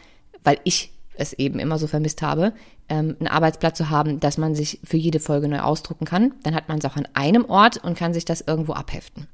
weil 0.44 0.60
ich 0.66 0.92
es 1.18 1.34
eben 1.34 1.60
immer 1.60 1.78
so 1.78 1.88
vermisst 1.88 2.22
habe, 2.22 2.54
ähm, 2.90 3.16
ein 3.20 3.28
Arbeitsblatt 3.28 3.76
zu 3.76 3.90
haben, 3.90 4.20
dass 4.20 4.38
man 4.38 4.56
sich 4.56 4.80
für 4.84 4.98
jede 4.98 5.20
Folge 5.20 5.48
neu 5.48 5.60
ausdrucken 5.60 6.06
kann. 6.06 6.34
Dann 6.44 6.56
hat 6.56 6.70
man 6.70 6.80
es 6.80 6.86
auch 6.86 6.96
an 6.96 7.08
einem 7.14 7.46
Ort 7.46 7.84
und 7.84 7.98
kann 7.98 8.14
sich 8.14 8.26
das 8.26 8.42
irgendwo 8.42 8.74
abheften. 8.74 9.28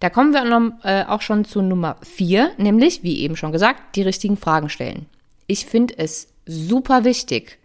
Da 0.00 0.10
kommen 0.10 0.32
wir 0.32 0.78
äh, 0.84 1.04
auch 1.04 1.22
schon 1.22 1.44
zu 1.44 1.60
Nummer 1.60 1.96
vier, 2.02 2.50
nämlich, 2.56 3.02
wie 3.02 3.20
eben 3.20 3.36
schon 3.36 3.52
gesagt, 3.52 3.96
die 3.96 4.02
richtigen 4.02 4.36
Fragen 4.36 4.68
stellen. 4.68 5.06
Ich 5.46 5.66
finde 5.66 5.98
es 5.98 6.28
super 6.46 7.04
wichtig, 7.04 7.58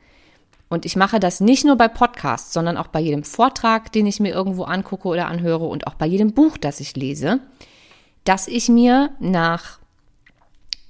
und 0.74 0.88
ich 0.88 0.96
mache 0.96 1.20
das 1.20 1.40
nicht 1.40 1.66
nur 1.66 1.76
bei 1.76 1.88
Podcasts, 1.88 2.52
sondern 2.52 2.78
auch 2.78 2.88
bei 2.88 3.00
jedem 3.00 3.24
Vortrag, 3.24 3.92
den 3.92 4.08
ich 4.08 4.20
mir 4.20 4.34
irgendwo 4.34 4.64
angucke 4.64 5.08
oder 5.08 5.28
anhöre 5.28 5.66
und 5.66 5.86
auch 5.86 5.94
bei 5.94 6.08
jedem 6.08 6.34
Buch, 6.34 6.58
das 6.58 6.80
ich 6.80 6.96
lese, 6.96 7.42
dass 8.24 8.48
ich 8.48 8.70
mir 8.70 9.12
nach 9.20 9.78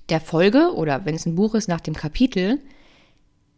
der 0.10 0.19
Folge 0.19 0.74
oder 0.75 1.05
wenn 1.05 1.15
es 1.15 1.25
ein 1.25 1.36
Buch 1.36 1.55
ist, 1.55 1.67
nach 1.67 1.81
dem 1.81 1.93
Kapitel 1.93 2.60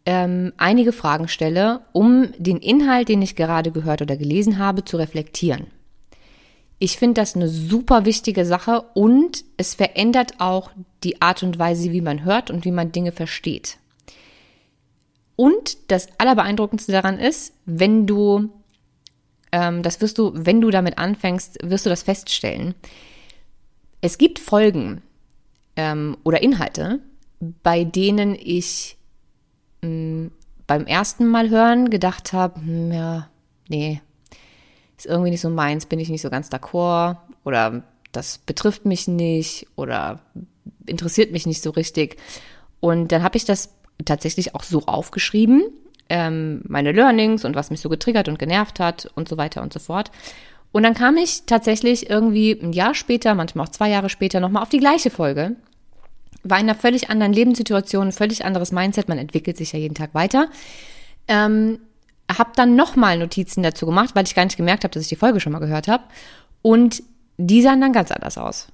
ähm, 0.06 0.52
einige 0.56 0.92
Fragen 0.92 1.28
stelle, 1.28 1.80
um 1.92 2.28
den 2.38 2.58
Inhalt, 2.58 3.08
den 3.08 3.22
ich 3.22 3.34
gerade 3.34 3.72
gehört 3.72 4.02
oder 4.02 4.16
gelesen 4.16 4.58
habe, 4.58 4.84
zu 4.84 4.96
reflektieren. 4.96 5.66
Ich 6.78 6.98
finde 6.98 7.20
das 7.20 7.34
eine 7.34 7.48
super 7.48 8.04
wichtige 8.04 8.44
Sache 8.44 8.84
und 8.94 9.44
es 9.56 9.74
verändert 9.74 10.34
auch 10.38 10.70
die 11.02 11.20
Art 11.22 11.42
und 11.42 11.58
Weise, 11.58 11.90
wie 11.90 12.02
man 12.02 12.24
hört 12.24 12.50
und 12.50 12.64
wie 12.64 12.70
man 12.70 12.92
Dinge 12.92 13.12
versteht. 13.12 13.78
Und 15.36 15.90
das 15.90 16.08
Allerbeeindruckendste 16.18 16.92
daran 16.92 17.18
ist, 17.18 17.54
wenn 17.64 18.06
du, 18.06 18.50
ähm, 19.52 19.82
das 19.82 20.00
wirst 20.00 20.18
du, 20.18 20.32
wenn 20.34 20.60
du 20.60 20.70
damit 20.70 20.98
anfängst, 20.98 21.58
wirst 21.62 21.86
du 21.86 21.90
das 21.90 22.02
feststellen. 22.02 22.74
Es 24.00 24.18
gibt 24.18 24.38
Folgen 24.38 25.02
ähm, 25.76 26.16
oder 26.24 26.42
Inhalte, 26.42 27.00
bei 27.62 27.84
denen 27.84 28.34
ich 28.34 28.96
mh, 29.82 29.88
hm, 29.88 30.30
beim 30.66 30.86
ersten 30.86 31.26
Mal 31.26 31.50
hören 31.50 31.90
gedacht 31.90 32.32
habe, 32.32 32.60
hm, 32.60 32.92
ja, 32.92 33.28
nee, 33.68 34.00
ist 34.96 35.06
irgendwie 35.06 35.30
nicht 35.30 35.40
so 35.40 35.50
meins, 35.50 35.86
bin 35.86 36.00
ich 36.00 36.08
nicht 36.08 36.22
so 36.22 36.30
ganz 36.30 36.48
d'accord 36.48 37.18
oder 37.44 37.82
das 38.12 38.38
betrifft 38.38 38.86
mich 38.86 39.08
nicht 39.08 39.68
oder 39.76 40.20
interessiert 40.86 41.32
mich 41.32 41.46
nicht 41.46 41.62
so 41.62 41.70
richtig. 41.70 42.16
Und 42.80 43.12
dann 43.12 43.22
habe 43.22 43.36
ich 43.36 43.44
das 43.44 43.74
tatsächlich 44.04 44.54
auch 44.54 44.62
so 44.62 44.82
aufgeschrieben, 44.86 45.64
ähm, 46.08 46.62
meine 46.66 46.92
Learnings 46.92 47.44
und 47.44 47.56
was 47.56 47.70
mich 47.70 47.80
so 47.80 47.88
getriggert 47.88 48.28
und 48.28 48.38
genervt 48.38 48.80
hat 48.80 49.10
und 49.14 49.28
so 49.28 49.36
weiter 49.36 49.62
und 49.62 49.72
so 49.72 49.80
fort. 49.80 50.10
Und 50.72 50.82
dann 50.82 50.94
kam 50.94 51.16
ich 51.16 51.42
tatsächlich 51.46 52.10
irgendwie 52.10 52.52
ein 52.52 52.72
Jahr 52.72 52.94
später, 52.94 53.34
manchmal 53.34 53.66
auch 53.66 53.70
zwei 53.70 53.88
Jahre 53.88 54.08
später, 54.08 54.40
nochmal 54.40 54.62
auf 54.62 54.68
die 54.68 54.78
gleiche 54.78 55.10
Folge. 55.10 55.56
War 56.42 56.58
in 56.58 56.68
einer 56.68 56.78
völlig 56.78 57.10
anderen 57.10 57.32
Lebenssituation, 57.32 58.12
völlig 58.12 58.44
anderes 58.44 58.72
Mindset, 58.72 59.08
man 59.08 59.18
entwickelt 59.18 59.56
sich 59.56 59.72
ja 59.72 59.78
jeden 59.78 59.94
Tag 59.94 60.14
weiter. 60.14 60.48
Ähm, 61.28 61.78
hab 62.30 62.54
dann 62.56 62.76
nochmal 62.76 63.18
Notizen 63.18 63.62
dazu 63.62 63.86
gemacht, 63.86 64.14
weil 64.14 64.24
ich 64.24 64.34
gar 64.34 64.44
nicht 64.44 64.56
gemerkt 64.56 64.84
habe, 64.84 64.92
dass 64.92 65.04
ich 65.04 65.08
die 65.08 65.16
Folge 65.16 65.40
schon 65.40 65.52
mal 65.52 65.60
gehört 65.60 65.88
habe. 65.88 66.04
Und 66.62 67.02
die 67.38 67.62
sahen 67.62 67.80
dann 67.80 67.92
ganz 67.92 68.10
anders 68.10 68.38
aus. 68.38 68.68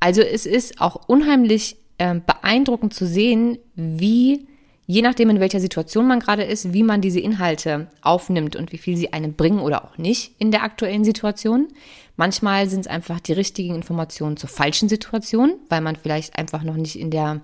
Also 0.00 0.22
es 0.22 0.46
ist 0.46 0.80
auch 0.80 1.08
unheimlich 1.08 1.76
äh, 1.98 2.14
beeindruckend 2.14 2.94
zu 2.94 3.06
sehen, 3.06 3.58
wie 3.74 4.46
je 4.86 5.02
nachdem, 5.02 5.30
in 5.30 5.40
welcher 5.40 5.60
Situation 5.60 6.06
man 6.06 6.20
gerade 6.20 6.44
ist, 6.44 6.72
wie 6.72 6.82
man 6.82 7.00
diese 7.00 7.20
Inhalte 7.20 7.88
aufnimmt 8.02 8.56
und 8.56 8.72
wie 8.72 8.78
viel 8.78 8.96
sie 8.96 9.12
einem 9.12 9.34
bringen 9.34 9.60
oder 9.60 9.84
auch 9.84 9.98
nicht 9.98 10.32
in 10.38 10.50
der 10.50 10.62
aktuellen 10.62 11.04
Situation. 11.04 11.68
Manchmal 12.16 12.68
sind 12.68 12.80
es 12.80 12.86
einfach 12.86 13.20
die 13.20 13.32
richtigen 13.32 13.74
Informationen 13.74 14.36
zur 14.36 14.48
falschen 14.48 14.88
Situation, 14.88 15.54
weil 15.68 15.80
man 15.80 15.96
vielleicht 15.96 16.38
einfach 16.38 16.62
noch 16.62 16.76
nicht 16.76 16.98
in 16.98 17.10
der 17.10 17.40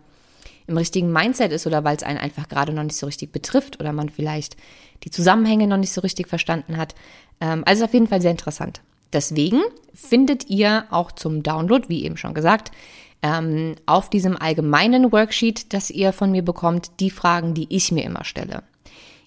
im 0.67 0.77
richtigen 0.77 1.11
Mindset 1.11 1.51
ist 1.51 1.67
oder 1.67 1.83
weil 1.83 1.97
es 1.97 2.05
einen 2.05 2.19
einfach 2.19 2.49
gerade 2.49 2.73
noch 2.73 2.85
nicht 2.85 2.97
so 2.97 3.07
richtig 3.07 3.33
betrifft 3.33 3.81
oder 3.81 3.93
man 3.93 4.09
vielleicht 4.09 4.57
die 5.03 5.11
Zusammenhänge 5.11 5.67
noch 5.67 5.77
nicht 5.77 5.93
so 5.93 6.01
richtig 6.01 6.29
verstanden 6.29 6.77
hat. 6.77 6.95
Ähm, 7.41 7.65
also 7.67 7.85
auf 7.85 7.93
jeden 7.93 8.07
Fall 8.07 8.21
sehr 8.21 8.31
interessant. 8.31 8.81
Deswegen 9.13 9.61
findet 9.93 10.49
ihr 10.49 10.85
auch 10.91 11.11
zum 11.11 11.43
Download, 11.43 11.89
wie 11.89 12.05
eben 12.05 12.17
schon 12.17 12.35
gesagt, 12.35 12.71
ähm, 13.23 13.77
auf 13.87 14.11
diesem 14.11 14.37
allgemeinen 14.37 15.13
Worksheet, 15.13 15.73
das 15.73 15.91
ihr 15.91 16.13
von 16.13 16.31
mir 16.31 16.43
bekommt, 16.43 17.01
die 17.01 17.11
Fragen, 17.11 17.55
die 17.55 17.67
ich 17.75 17.93
mir 17.93 18.05
immer 18.05 18.25
stelle. 18.25 18.63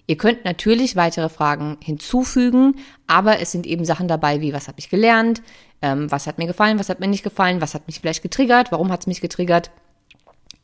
Ihr 0.06 0.16
könnt 0.16 0.44
natürlich 0.44 0.96
weitere 0.96 1.28
Fragen 1.28 1.78
hinzufügen, 1.82 2.76
aber 3.06 3.40
es 3.40 3.52
sind 3.52 3.66
eben 3.66 3.84
Sachen 3.84 4.06
dabei 4.06 4.40
wie, 4.40 4.52
was 4.52 4.68
habe 4.68 4.78
ich 4.78 4.90
gelernt, 4.90 5.42
ähm, 5.80 6.10
was 6.10 6.26
hat 6.26 6.38
mir 6.38 6.46
gefallen, 6.46 6.78
was 6.78 6.90
hat 6.90 7.00
mir 7.00 7.08
nicht 7.08 7.22
gefallen, 7.22 7.60
was 7.60 7.74
hat 7.74 7.86
mich 7.86 8.00
vielleicht 8.00 8.22
getriggert, 8.22 8.70
warum 8.70 8.92
hat 8.92 9.00
es 9.00 9.06
mich 9.06 9.22
getriggert, 9.22 9.70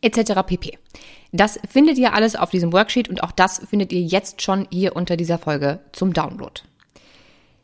etc. 0.03 0.43
pp. 0.47 0.79
Das 1.33 1.59
findet 1.69 1.97
ihr 1.97 2.13
alles 2.13 2.37
auf 2.37 2.51
diesem 2.51 2.73
Worksheet 2.73 3.09
und 3.09 3.23
auch 3.23 3.33
das 3.33 3.61
findet 3.61 3.93
ihr 3.93 4.03
jetzt 4.03 4.43
schon 4.43 4.67
hier 4.71 4.95
unter 4.95 5.17
dieser 5.17 5.39
Folge 5.39 5.81
zum 5.93 6.13
Download. 6.13 6.61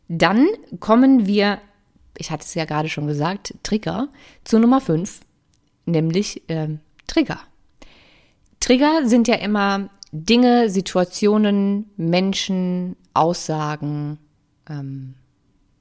Dann 0.09 0.47
kommen 0.81 1.27
wir, 1.27 1.61
ich 2.17 2.31
hatte 2.31 2.45
es 2.45 2.55
ja 2.55 2.65
gerade 2.65 2.89
schon 2.89 3.07
gesagt, 3.07 3.55
Trigger 3.65 4.09
zu 4.45 4.59
Nummer 4.59 4.81
5 4.81 5.21
nämlich 5.87 6.43
ähm, 6.49 6.81
Trigger. 7.07 7.41
Trigger 8.61 9.09
sind 9.09 9.29
ja 9.29 9.37
immer 9.37 9.89
Dinge, 10.13 10.71
Situationen, 10.71 11.91
Menschen, 11.97 12.97
Aussagen, 13.15 14.19
ähm, 14.69 15.15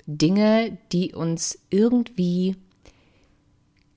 Dinge, 0.06 0.78
die 0.92 1.14
uns 1.14 1.60
irgendwie 1.70 2.56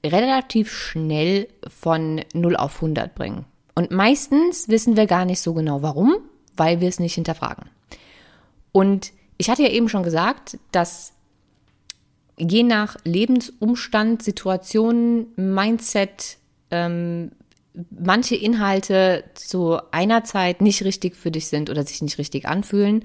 relativ 0.05 0.73
schnell 0.73 1.49
von 1.67 2.23
0 2.33 2.57
auf 2.57 2.77
100 2.77 3.15
bringen. 3.15 3.45
Und 3.75 3.91
meistens 3.91 4.69
wissen 4.69 4.97
wir 4.97 5.07
gar 5.07 5.25
nicht 5.25 5.41
so 5.41 5.55
genau 5.55 5.83
warum, 5.83 6.17
weil 6.57 6.81
wir 6.81 6.89
es 6.89 6.99
nicht 6.99 7.15
hinterfragen. 7.15 7.69
Und 8.73 9.13
ich 9.37 9.51
hatte 9.51 9.63
ja 9.63 9.71
eben 9.71 9.89
schon 9.89 10.03
gesagt, 10.03 10.59
dass 10.73 11.13
je 12.39 12.63
nach 12.63 12.97
Lebensumstand, 13.05 14.23
Situation, 14.23 15.29
Mindset, 15.37 16.39
ähm, 16.71 17.33
manche 17.91 18.35
Inhalte 18.35 19.25
zu 19.35 19.79
einer 19.93 20.25
Zeit 20.25 20.61
nicht 20.61 20.85
richtig 20.85 21.17
für 21.17 21.31
dich 21.31 21.49
sind 21.49 21.71
oder 21.71 21.85
sich 21.85 22.03
nicht 22.03 22.19
richtig 22.19 22.47
anfühlen 22.47 23.05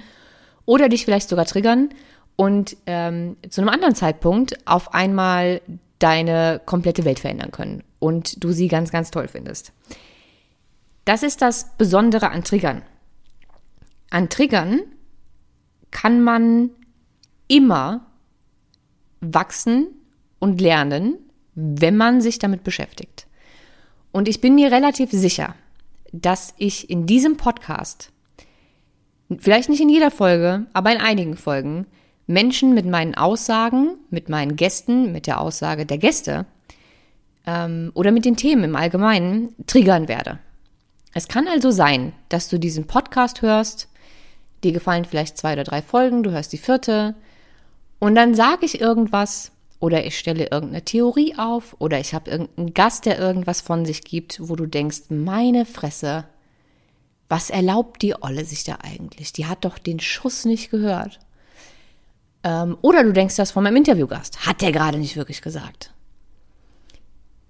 oder 0.65 0.89
dich 0.89 1.05
vielleicht 1.05 1.29
sogar 1.29 1.45
triggern 1.45 1.89
und 2.35 2.77
ähm, 2.85 3.37
zu 3.49 3.61
einem 3.61 3.69
anderen 3.69 3.95
Zeitpunkt 3.95 4.57
auf 4.65 4.93
einmal 4.93 5.61
deine 5.99 6.61
komplette 6.65 7.05
Welt 7.05 7.19
verändern 7.19 7.51
können 7.51 7.83
und 7.99 8.43
du 8.43 8.51
sie 8.51 8.67
ganz, 8.67 8.91
ganz 8.91 9.11
toll 9.11 9.27
findest. 9.27 9.71
Das 11.05 11.23
ist 11.23 11.41
das 11.41 11.75
Besondere 11.77 12.31
an 12.31 12.43
Triggern. 12.43 12.81
An 14.09 14.29
Triggern 14.29 14.81
kann 15.91 16.21
man 16.21 16.71
immer 17.47 18.05
wachsen 19.23 19.87
und 20.39 20.61
lernen, 20.61 21.17
wenn 21.55 21.97
man 21.97 22.21
sich 22.21 22.39
damit 22.39 22.63
beschäftigt. 22.63 23.27
Und 24.11 24.27
ich 24.27 24.41
bin 24.41 24.55
mir 24.55 24.71
relativ 24.71 25.11
sicher, 25.11 25.55
dass 26.11 26.53
ich 26.57 26.89
in 26.89 27.05
diesem 27.05 27.37
Podcast 27.37 28.11
vielleicht 29.39 29.69
nicht 29.69 29.81
in 29.81 29.89
jeder 29.89 30.11
Folge, 30.11 30.67
aber 30.73 30.91
in 30.91 31.01
einigen 31.01 31.35
Folgen, 31.35 31.87
Menschen 32.27 32.73
mit 32.73 32.85
meinen 32.85 33.15
Aussagen, 33.15 33.97
mit 34.09 34.29
meinen 34.29 34.55
Gästen, 34.55 35.11
mit 35.11 35.27
der 35.27 35.41
Aussage 35.41 35.85
der 35.85 35.97
Gäste 35.97 36.45
ähm, 37.45 37.91
oder 37.93 38.11
mit 38.11 38.25
den 38.25 38.37
Themen 38.37 38.63
im 38.63 38.75
Allgemeinen 38.75 39.55
triggern 39.67 40.07
werde. 40.07 40.39
Es 41.13 41.27
kann 41.27 41.47
also 41.47 41.71
sein, 41.71 42.13
dass 42.29 42.47
du 42.47 42.57
diesen 42.57 42.87
Podcast 42.87 43.41
hörst, 43.41 43.87
dir 44.63 44.71
gefallen 44.71 45.05
vielleicht 45.05 45.37
zwei 45.37 45.53
oder 45.53 45.63
drei 45.63 45.81
Folgen, 45.81 46.23
du 46.23 46.31
hörst 46.31 46.53
die 46.53 46.57
vierte 46.57 47.15
und 48.03 48.15
dann 48.15 48.35
sage 48.35 48.65
ich 48.65 48.81
irgendwas 48.81 49.53
oder 49.79 50.05
ich 50.05 50.19
stelle 50.19 50.49
irgendeine 50.51 50.83
Theorie 50.83 51.35
auf 51.37 51.73
oder 51.79 52.01
ich 52.01 52.13
habe 52.13 52.29
irgendeinen 52.29 52.73
Gast, 52.73 53.05
der 53.05 53.17
irgendwas 53.17 53.61
von 53.61 53.85
sich 53.85 54.03
gibt, 54.03 54.41
wo 54.41 54.57
du 54.57 54.65
denkst, 54.65 55.03
meine 55.07 55.65
Fresse, 55.65 56.25
was 57.29 57.49
erlaubt 57.49 58.01
die 58.01 58.13
Olle 58.21 58.43
sich 58.43 58.65
da 58.65 58.79
eigentlich? 58.83 59.31
Die 59.31 59.45
hat 59.45 59.63
doch 59.63 59.77
den 59.77 60.01
Schuss 60.01 60.43
nicht 60.43 60.69
gehört. 60.69 61.21
Ähm, 62.43 62.77
oder 62.81 63.05
du 63.05 63.13
denkst 63.13 63.37
das 63.37 63.51
von 63.51 63.63
meinem 63.63 63.77
Interviewgast. 63.77 64.45
Hat 64.45 64.59
der 64.59 64.73
gerade 64.73 64.97
nicht 64.97 65.15
wirklich 65.15 65.41
gesagt. 65.41 65.93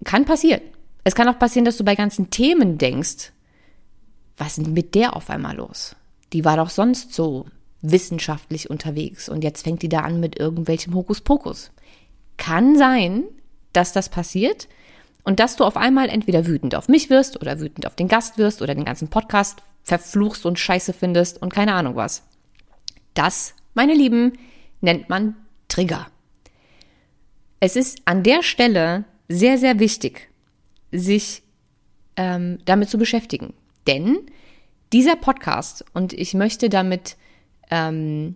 Kann 0.04 0.26
passieren. 0.26 0.62
Es 1.04 1.16
kann 1.16 1.28
auch 1.30 1.40
passieren, 1.40 1.66
dass 1.66 1.78
du 1.78 1.84
bei 1.84 1.96
ganzen 1.96 2.30
Themen 2.30 2.78
denkst, 2.78 3.32
was 4.38 4.60
ist 4.60 4.68
mit 4.68 4.94
der 4.94 5.16
auf 5.16 5.32
einmal 5.32 5.56
los? 5.56 5.96
Die 6.32 6.46
war 6.46 6.58
doch 6.58 6.70
sonst 6.70 7.12
so 7.12 7.48
wissenschaftlich 7.84 8.70
unterwegs 8.70 9.30
und 9.30 9.44
jetzt 9.44 9.64
fängt 9.64 9.82
die 9.84 9.90
da 9.90 10.00
an 10.00 10.20
mit 10.20 10.40
irgendwelchem 10.40 10.96
Hokuspokus. 10.96 11.72
Kann 12.38 12.78
sein, 12.78 13.26
dass 13.74 13.92
das 13.92 14.10
passiert 14.10 14.68
und 15.24 15.40
dass 15.40 15.58
du 15.58 15.66
auf 15.66 15.78
einmal 15.78 16.10
entweder 16.10 16.48
wütend 16.48 16.76
auf 16.76 16.88
mich 16.88 17.10
wirst 17.10 17.40
oder 17.40 17.60
wütend 17.60 17.86
auf 17.86 17.96
den 17.96 18.08
Gast 18.08 18.38
wirst 18.38 18.62
oder 18.62 18.74
den 18.74 18.86
ganzen 18.86 19.10
Podcast 19.10 19.62
verfluchst 19.84 20.46
und 20.46 20.58
scheiße 20.58 20.94
findest 20.94 21.42
und 21.42 21.54
keine 21.54 21.74
Ahnung 21.74 21.96
was. 21.96 22.24
Das, 23.14 23.54
meine 23.74 23.94
Lieben, 23.94 24.34
nennt 24.82 25.10
man 25.10 25.36
Trigger. 25.68 26.08
Es 27.60 27.76
ist 27.76 28.02
an 28.06 28.24
der 28.24 28.44
Stelle 28.44 29.04
sehr, 29.28 29.58
sehr 29.58 29.80
wichtig, 29.80 30.30
sich 30.92 31.44
ähm, 32.16 32.60
damit 32.66 32.90
zu 32.90 32.98
beschäftigen. 32.98 33.54
Denn 33.88 34.20
dieser 34.94 35.16
Podcast, 35.16 35.84
und 35.94 36.14
ich 36.14 36.34
möchte 36.34 36.70
damit 36.70 37.18
ähm, 37.70 38.36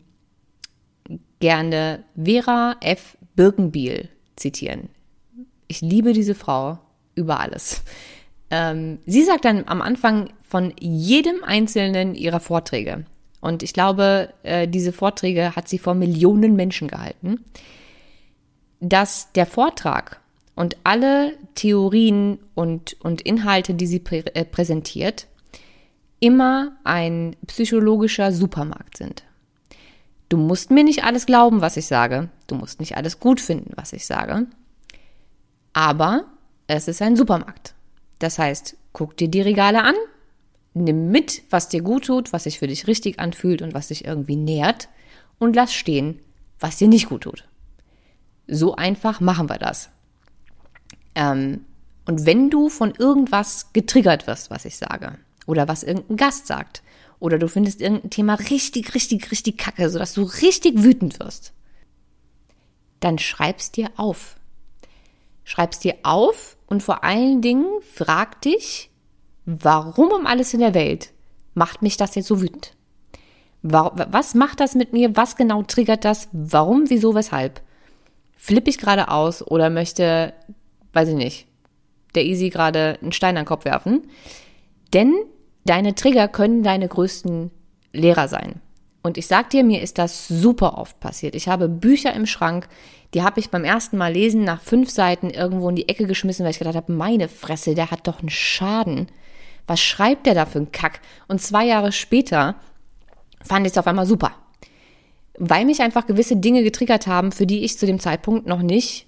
gerne 1.40 2.04
Vera 2.16 2.76
F. 2.82 3.18
Birkenbiel 3.36 4.10
zitieren. 4.36 4.90
Ich 5.68 5.82
liebe 5.82 6.14
diese 6.14 6.36
Frau 6.36 6.80
über 7.16 7.40
alles. 7.40 7.84
Ähm, 8.50 9.00
sie 9.06 9.24
sagt 9.24 9.46
dann 9.46 9.68
am 9.68 9.82
Anfang 9.82 10.30
von 10.48 10.74
jedem 10.80 11.44
einzelnen 11.44 12.16
ihrer 12.16 12.40
Vorträge, 12.40 13.06
und 13.40 13.64
ich 13.64 13.74
glaube, 13.74 14.34
äh, 14.44 14.68
diese 14.68 14.92
Vorträge 14.92 15.56
hat 15.56 15.68
sie 15.68 15.78
vor 15.78 15.94
Millionen 15.94 16.56
Menschen 16.56 16.88
gehalten, 16.88 17.46
dass 18.80 19.32
der 19.34 19.46
Vortrag 19.46 20.20
und 20.56 20.78
alle 20.84 21.34
Theorien 21.56 22.40
und, 22.56 22.98
und 23.02 23.22
Inhalte, 23.22 23.74
die 23.74 23.88
sie 23.88 24.00
prä 24.00 24.24
äh, 24.34 24.44
präsentiert, 24.44 25.28
immer 26.20 26.78
ein 26.84 27.36
psychologischer 27.46 28.32
Supermarkt 28.32 28.98
sind. 28.98 29.24
Du 30.30 30.38
musst 30.38 30.72
mir 30.72 30.84
nicht 30.84 31.04
alles 31.04 31.26
glauben, 31.26 31.62
was 31.62 31.78
ich 31.78 31.86
sage. 31.86 32.30
Du 32.48 32.56
musst 32.56 32.80
nicht 32.80 32.98
alles 32.98 33.20
gut 33.20 33.40
finden, 33.40 33.72
was 33.76 33.94
ich 33.94 34.06
sage. 34.06 34.48
Aber 35.74 36.26
es 36.68 36.88
ist 36.88 37.02
ein 37.02 37.16
Supermarkt. 37.16 37.76
Das 38.20 38.40
heißt, 38.40 38.76
guck 38.94 39.16
dir 39.16 39.30
die 39.30 39.42
Regale 39.42 39.84
an, 39.84 39.96
nimm 40.74 41.12
mit, 41.12 41.44
was 41.50 41.70
dir 41.70 41.82
gut 41.82 42.08
tut, 42.08 42.34
was 42.34 42.44
sich 42.44 42.60
für 42.60 42.68
dich 42.68 42.88
richtig 42.88 43.20
anfühlt 43.20 43.62
und 43.62 43.74
was 43.74 43.88
dich 43.88 44.06
irgendwie 44.06 44.36
nährt 44.36 44.90
und 45.40 45.56
lass 45.56 45.74
stehen, 45.74 46.20
was 46.60 46.78
dir 46.78 46.88
nicht 46.88 47.10
gut 47.10 47.22
tut. 47.24 47.48
So 48.48 48.76
einfach 48.76 49.20
machen 49.20 49.50
wir 49.50 49.60
das. 49.60 49.90
Ähm, 51.16 51.66
und 52.06 52.26
wenn 52.26 52.50
du 52.50 52.70
von 52.70 52.94
irgendwas 52.98 53.72
getriggert 53.74 54.28
wirst, 54.28 54.50
was 54.50 54.66
ich 54.66 54.78
sage, 54.78 55.18
oder 55.48 55.68
was 55.68 55.82
irgendein 55.82 56.18
Gast 56.18 56.46
sagt, 56.46 56.84
oder 57.20 57.40
du 57.40 57.48
findest 57.48 57.82
irgendein 57.82 58.12
Thema 58.12 58.36
richtig, 58.36 58.94
richtig, 58.94 59.32
richtig 59.32 59.58
kacke, 59.58 59.90
sodass 59.90 60.14
du 60.14 60.22
richtig 60.22 60.84
wütend 60.84 61.20
wirst, 61.20 61.54
dann 63.00 63.18
schreib's 63.18 63.72
dir 63.72 63.90
auf. 63.98 64.36
Schreib's 65.44 65.80
dir 65.80 65.96
auf 66.04 66.58
und 66.68 66.84
vor 66.84 67.04
allen 67.04 67.42
Dingen 67.42 67.66
frag 67.82 68.42
dich, 68.42 68.92
warum 69.46 70.10
um 70.12 70.28
alles 70.28 70.54
in 70.54 70.60
der 70.60 70.74
Welt 70.74 71.12
macht 71.54 71.82
mich 71.82 71.98
das 71.98 72.14
jetzt 72.16 72.28
so 72.28 72.42
wütend? 72.42 72.74
Was 73.64 74.36
macht 74.36 74.60
das 74.60 74.76
mit 74.76 74.94
mir? 74.94 75.16
Was 75.16 75.36
genau 75.36 75.64
triggert 75.64 76.06
das? 76.06 76.30
Warum, 76.32 76.90
wieso, 76.90 77.16
weshalb? 77.16 77.62
Flippe 78.36 78.70
ich 78.70 78.78
gerade 78.78 79.10
aus 79.10 79.46
oder 79.46 79.70
möchte, 79.70 80.34
weiß 80.94 81.10
ich 81.10 81.16
nicht, 81.16 81.48
der 82.14 82.26
Easy 82.26 82.50
gerade 82.50 83.00
einen 83.02 83.12
Stein 83.12 83.36
an 83.36 83.44
den 83.44 83.48
Kopf 83.48 83.66
werfen? 83.66 84.04
Denn 84.94 85.16
deine 85.68 85.96
Trigger 85.96 86.28
können 86.28 86.64
deine 86.64 86.88
größten 86.88 87.52
Lehrer 87.94 88.28
sein. 88.28 88.62
Und 89.04 89.18
ich 89.18 89.28
sag 89.28 89.52
dir, 89.52 89.64
mir 89.64 89.82
ist 89.82 89.98
das 89.98 90.28
super 90.28 90.78
oft 90.78 91.00
passiert. 91.00 91.36
Ich 91.36 91.48
habe 91.48 91.70
Bücher 91.70 92.14
im 92.14 92.26
Schrank, 92.26 92.68
die 93.14 93.24
habe 93.24 93.40
ich 93.40 93.50
beim 93.50 93.64
ersten 93.64 93.98
Mal 93.98 94.12
lesen 94.12 94.44
nach 94.44 94.62
fünf 94.62 94.90
Seiten 94.90 95.30
irgendwo 95.30 95.70
in 95.70 95.76
die 95.76 95.88
Ecke 95.88 96.08
geschmissen, 96.08 96.44
weil 96.44 96.52
ich 96.52 96.60
gedacht 96.60 96.76
habe, 96.76 96.92
meine 96.92 97.30
Fresse, 97.30 97.74
der 97.74 97.90
hat 97.90 98.08
doch 98.08 98.20
einen 98.20 98.30
Schaden. 98.30 99.08
Was 99.66 99.80
schreibt 99.80 100.26
der 100.26 100.34
da 100.34 100.46
für 100.46 100.60
einen 100.60 100.72
Kack? 100.72 101.00
Und 101.28 101.42
zwei 101.42 101.66
Jahre 101.66 101.92
später 101.92 102.56
fand 103.42 103.66
ich 103.66 103.72
es 103.72 103.78
auf 103.78 103.88
einmal 103.88 104.06
super. 104.06 104.34
Weil 105.38 105.66
mich 105.66 105.82
einfach 105.82 106.06
gewisse 106.06 106.36
Dinge 106.36 106.64
getriggert 106.64 107.08
haben, 107.08 107.32
für 107.32 107.46
die 107.46 107.64
ich 107.64 107.78
zu 107.78 107.86
dem 107.86 108.00
Zeitpunkt 108.00 108.46
noch 108.46 108.62
nicht 108.62 109.08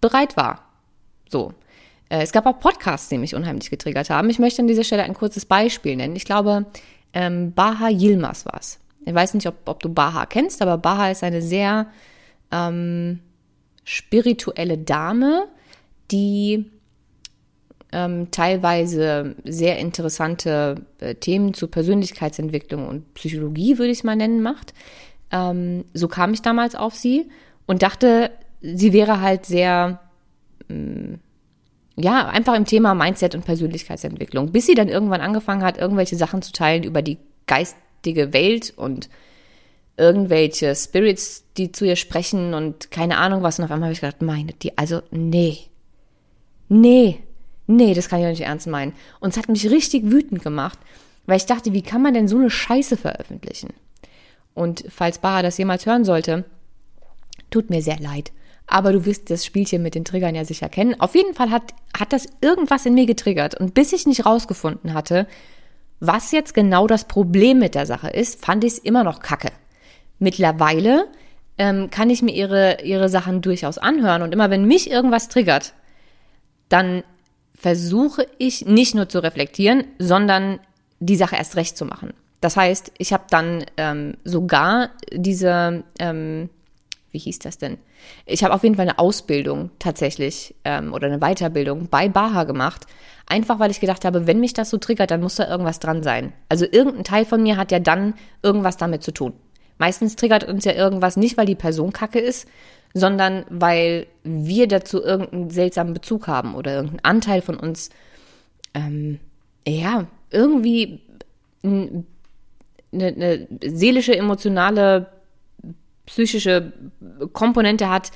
bereit 0.00 0.36
war. 0.36 0.62
So. 1.28 1.52
Äh, 2.08 2.22
es 2.22 2.32
gab 2.32 2.46
auch 2.46 2.58
Podcasts, 2.60 3.08
die 3.08 3.18
mich 3.18 3.34
unheimlich 3.34 3.70
getriggert 3.70 4.10
haben. 4.10 4.30
Ich 4.30 4.38
möchte 4.38 4.62
an 4.62 4.68
dieser 4.68 4.84
Stelle 4.84 5.04
ein 5.04 5.14
kurzes 5.14 5.46
Beispiel 5.46 5.96
nennen. 5.96 6.16
Ich 6.16 6.24
glaube, 6.24 6.66
ähm, 7.12 7.52
Baha 7.52 7.88
Yilmaz 7.88 8.46
war 8.46 8.60
es. 8.60 8.78
Ich 9.04 9.14
weiß 9.14 9.34
nicht, 9.34 9.46
ob, 9.46 9.54
ob, 9.66 9.80
du 9.80 9.88
Baha 9.88 10.26
kennst, 10.26 10.60
aber 10.62 10.78
Baha 10.78 11.10
ist 11.10 11.22
eine 11.22 11.40
sehr 11.40 11.86
ähm, 12.50 13.20
spirituelle 13.84 14.78
Dame, 14.78 15.46
die 16.10 16.70
ähm, 17.92 18.30
teilweise 18.30 19.36
sehr 19.44 19.78
interessante 19.78 20.84
äh, 21.00 21.14
Themen 21.14 21.54
zur 21.54 21.70
Persönlichkeitsentwicklung 21.70 22.88
und 22.88 23.14
Psychologie, 23.14 23.78
würde 23.78 23.92
ich 23.92 24.04
mal 24.04 24.16
nennen, 24.16 24.42
macht. 24.42 24.74
Ähm, 25.30 25.84
so 25.94 26.08
kam 26.08 26.34
ich 26.34 26.42
damals 26.42 26.74
auf 26.74 26.94
sie 26.94 27.30
und 27.66 27.82
dachte, 27.82 28.30
sie 28.60 28.92
wäre 28.92 29.20
halt 29.20 29.46
sehr, 29.46 30.00
ähm, 30.68 31.20
ja, 31.96 32.28
einfach 32.28 32.54
im 32.54 32.66
Thema 32.66 32.94
Mindset 32.94 33.34
und 33.34 33.44
Persönlichkeitsentwicklung, 33.44 34.52
bis 34.52 34.66
sie 34.66 34.74
dann 34.74 34.88
irgendwann 34.88 35.22
angefangen 35.22 35.62
hat, 35.62 35.78
irgendwelche 35.78 36.16
Sachen 36.16 36.42
zu 36.42 36.52
teilen 36.52 36.84
über 36.84 37.00
die 37.00 37.18
geistige 37.46 38.32
Welt 38.32 38.74
und 38.76 39.08
irgendwelche 39.96 40.74
Spirits, 40.74 41.44
die 41.56 41.72
zu 41.72 41.86
ihr 41.86 41.96
sprechen 41.96 42.52
und 42.52 42.90
keine 42.90 43.16
Ahnung 43.16 43.42
was. 43.42 43.58
Und 43.58 43.64
auf 43.64 43.70
einmal 43.70 43.86
habe 43.88 43.94
ich 43.94 44.00
gedacht, 44.00 44.20
meine, 44.20 44.52
die, 44.52 44.76
also, 44.76 45.00
nee. 45.10 45.58
Nee, 46.68 47.20
nee, 47.66 47.94
das 47.94 48.08
kann 48.08 48.18
ich 48.18 48.26
doch 48.26 48.30
nicht 48.30 48.42
ernst 48.42 48.66
meinen. 48.66 48.92
Und 49.20 49.30
es 49.30 49.38
hat 49.38 49.48
mich 49.48 49.70
richtig 49.70 50.10
wütend 50.10 50.42
gemacht, 50.42 50.78
weil 51.24 51.38
ich 51.38 51.46
dachte, 51.46 51.72
wie 51.72 51.82
kann 51.82 52.02
man 52.02 52.12
denn 52.12 52.28
so 52.28 52.36
eine 52.36 52.50
Scheiße 52.50 52.98
veröffentlichen? 52.98 53.72
Und 54.52 54.84
falls 54.88 55.18
Baha 55.18 55.42
das 55.42 55.58
jemals 55.58 55.86
hören 55.86 56.04
sollte, 56.04 56.44
tut 57.50 57.70
mir 57.70 57.80
sehr 57.82 57.98
leid. 57.98 58.32
Aber 58.66 58.92
du 58.92 59.04
wirst 59.04 59.30
das 59.30 59.44
Spielchen 59.44 59.82
mit 59.82 59.94
den 59.94 60.04
Triggern 60.04 60.34
ja 60.34 60.44
sicher 60.44 60.68
kennen. 60.68 61.00
Auf 61.00 61.14
jeden 61.14 61.34
Fall 61.34 61.50
hat, 61.50 61.74
hat 61.96 62.12
das 62.12 62.28
irgendwas 62.40 62.84
in 62.86 62.94
mir 62.94 63.06
getriggert. 63.06 63.54
Und 63.54 63.74
bis 63.74 63.92
ich 63.92 64.06
nicht 64.06 64.26
rausgefunden 64.26 64.92
hatte, 64.92 65.26
was 66.00 66.32
jetzt 66.32 66.52
genau 66.52 66.86
das 66.86 67.04
Problem 67.04 67.58
mit 67.58 67.74
der 67.74 67.86
Sache 67.86 68.08
ist, 68.08 68.44
fand 68.44 68.64
ich 68.64 68.74
es 68.74 68.78
immer 68.78 69.04
noch 69.04 69.20
kacke. 69.20 69.50
Mittlerweile 70.18 71.06
ähm, 71.58 71.90
kann 71.90 72.10
ich 72.10 72.22
mir 72.22 72.34
ihre, 72.34 72.82
ihre 72.82 73.08
Sachen 73.08 73.40
durchaus 73.40 73.78
anhören. 73.78 74.22
Und 74.22 74.32
immer 74.32 74.50
wenn 74.50 74.66
mich 74.66 74.90
irgendwas 74.90 75.28
triggert, 75.28 75.72
dann 76.68 77.02
versuche 77.54 78.26
ich 78.38 78.66
nicht 78.66 78.94
nur 78.94 79.08
zu 79.08 79.22
reflektieren, 79.22 79.84
sondern 79.98 80.58
die 80.98 81.16
Sache 81.16 81.36
erst 81.36 81.56
recht 81.56 81.76
zu 81.76 81.86
machen. 81.86 82.12
Das 82.40 82.56
heißt, 82.56 82.92
ich 82.98 83.12
habe 83.12 83.24
dann 83.30 83.64
ähm, 83.76 84.16
sogar 84.24 84.90
diese, 85.12 85.84
ähm, 85.98 86.50
wie 87.16 87.20
hieß 87.20 87.38
das 87.38 87.56
denn? 87.56 87.78
Ich 88.26 88.44
habe 88.44 88.52
auf 88.52 88.62
jeden 88.62 88.74
Fall 88.74 88.86
eine 88.86 88.98
Ausbildung 88.98 89.70
tatsächlich 89.78 90.54
ähm, 90.64 90.92
oder 90.92 91.06
eine 91.06 91.20
Weiterbildung 91.20 91.88
bei 91.88 92.10
Baha 92.10 92.44
gemacht, 92.44 92.84
einfach 93.26 93.58
weil 93.58 93.70
ich 93.70 93.80
gedacht 93.80 94.04
habe, 94.04 94.26
wenn 94.26 94.38
mich 94.38 94.52
das 94.52 94.68
so 94.68 94.76
triggert, 94.76 95.10
dann 95.10 95.22
muss 95.22 95.36
da 95.36 95.48
irgendwas 95.48 95.80
dran 95.80 96.02
sein. 96.02 96.34
Also 96.50 96.66
irgendein 96.70 97.04
Teil 97.04 97.24
von 97.24 97.42
mir 97.42 97.56
hat 97.56 97.72
ja 97.72 97.78
dann 97.78 98.12
irgendwas 98.42 98.76
damit 98.76 99.02
zu 99.02 99.12
tun. 99.12 99.32
Meistens 99.78 100.14
triggert 100.16 100.44
uns 100.44 100.66
ja 100.66 100.72
irgendwas 100.72 101.16
nicht, 101.16 101.38
weil 101.38 101.46
die 101.46 101.54
Person 101.54 101.94
kacke 101.94 102.18
ist, 102.18 102.46
sondern 102.92 103.46
weil 103.48 104.08
wir 104.22 104.68
dazu 104.68 105.02
irgendeinen 105.02 105.48
seltsamen 105.48 105.94
Bezug 105.94 106.26
haben 106.26 106.54
oder 106.54 106.74
irgendein 106.74 107.02
Anteil 107.02 107.40
von 107.40 107.56
uns, 107.56 107.88
ähm, 108.74 109.20
ja, 109.66 110.06
irgendwie 110.30 111.00
eine, 111.64 112.04
eine 112.92 113.48
seelische, 113.64 114.14
emotionale, 114.14 115.06
psychische 116.06 116.72
Komponente 117.32 117.88
hat, 117.88 118.12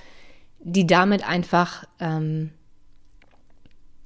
die 0.61 0.87
damit 0.87 1.27
einfach 1.27 1.85
ähm, 1.99 2.51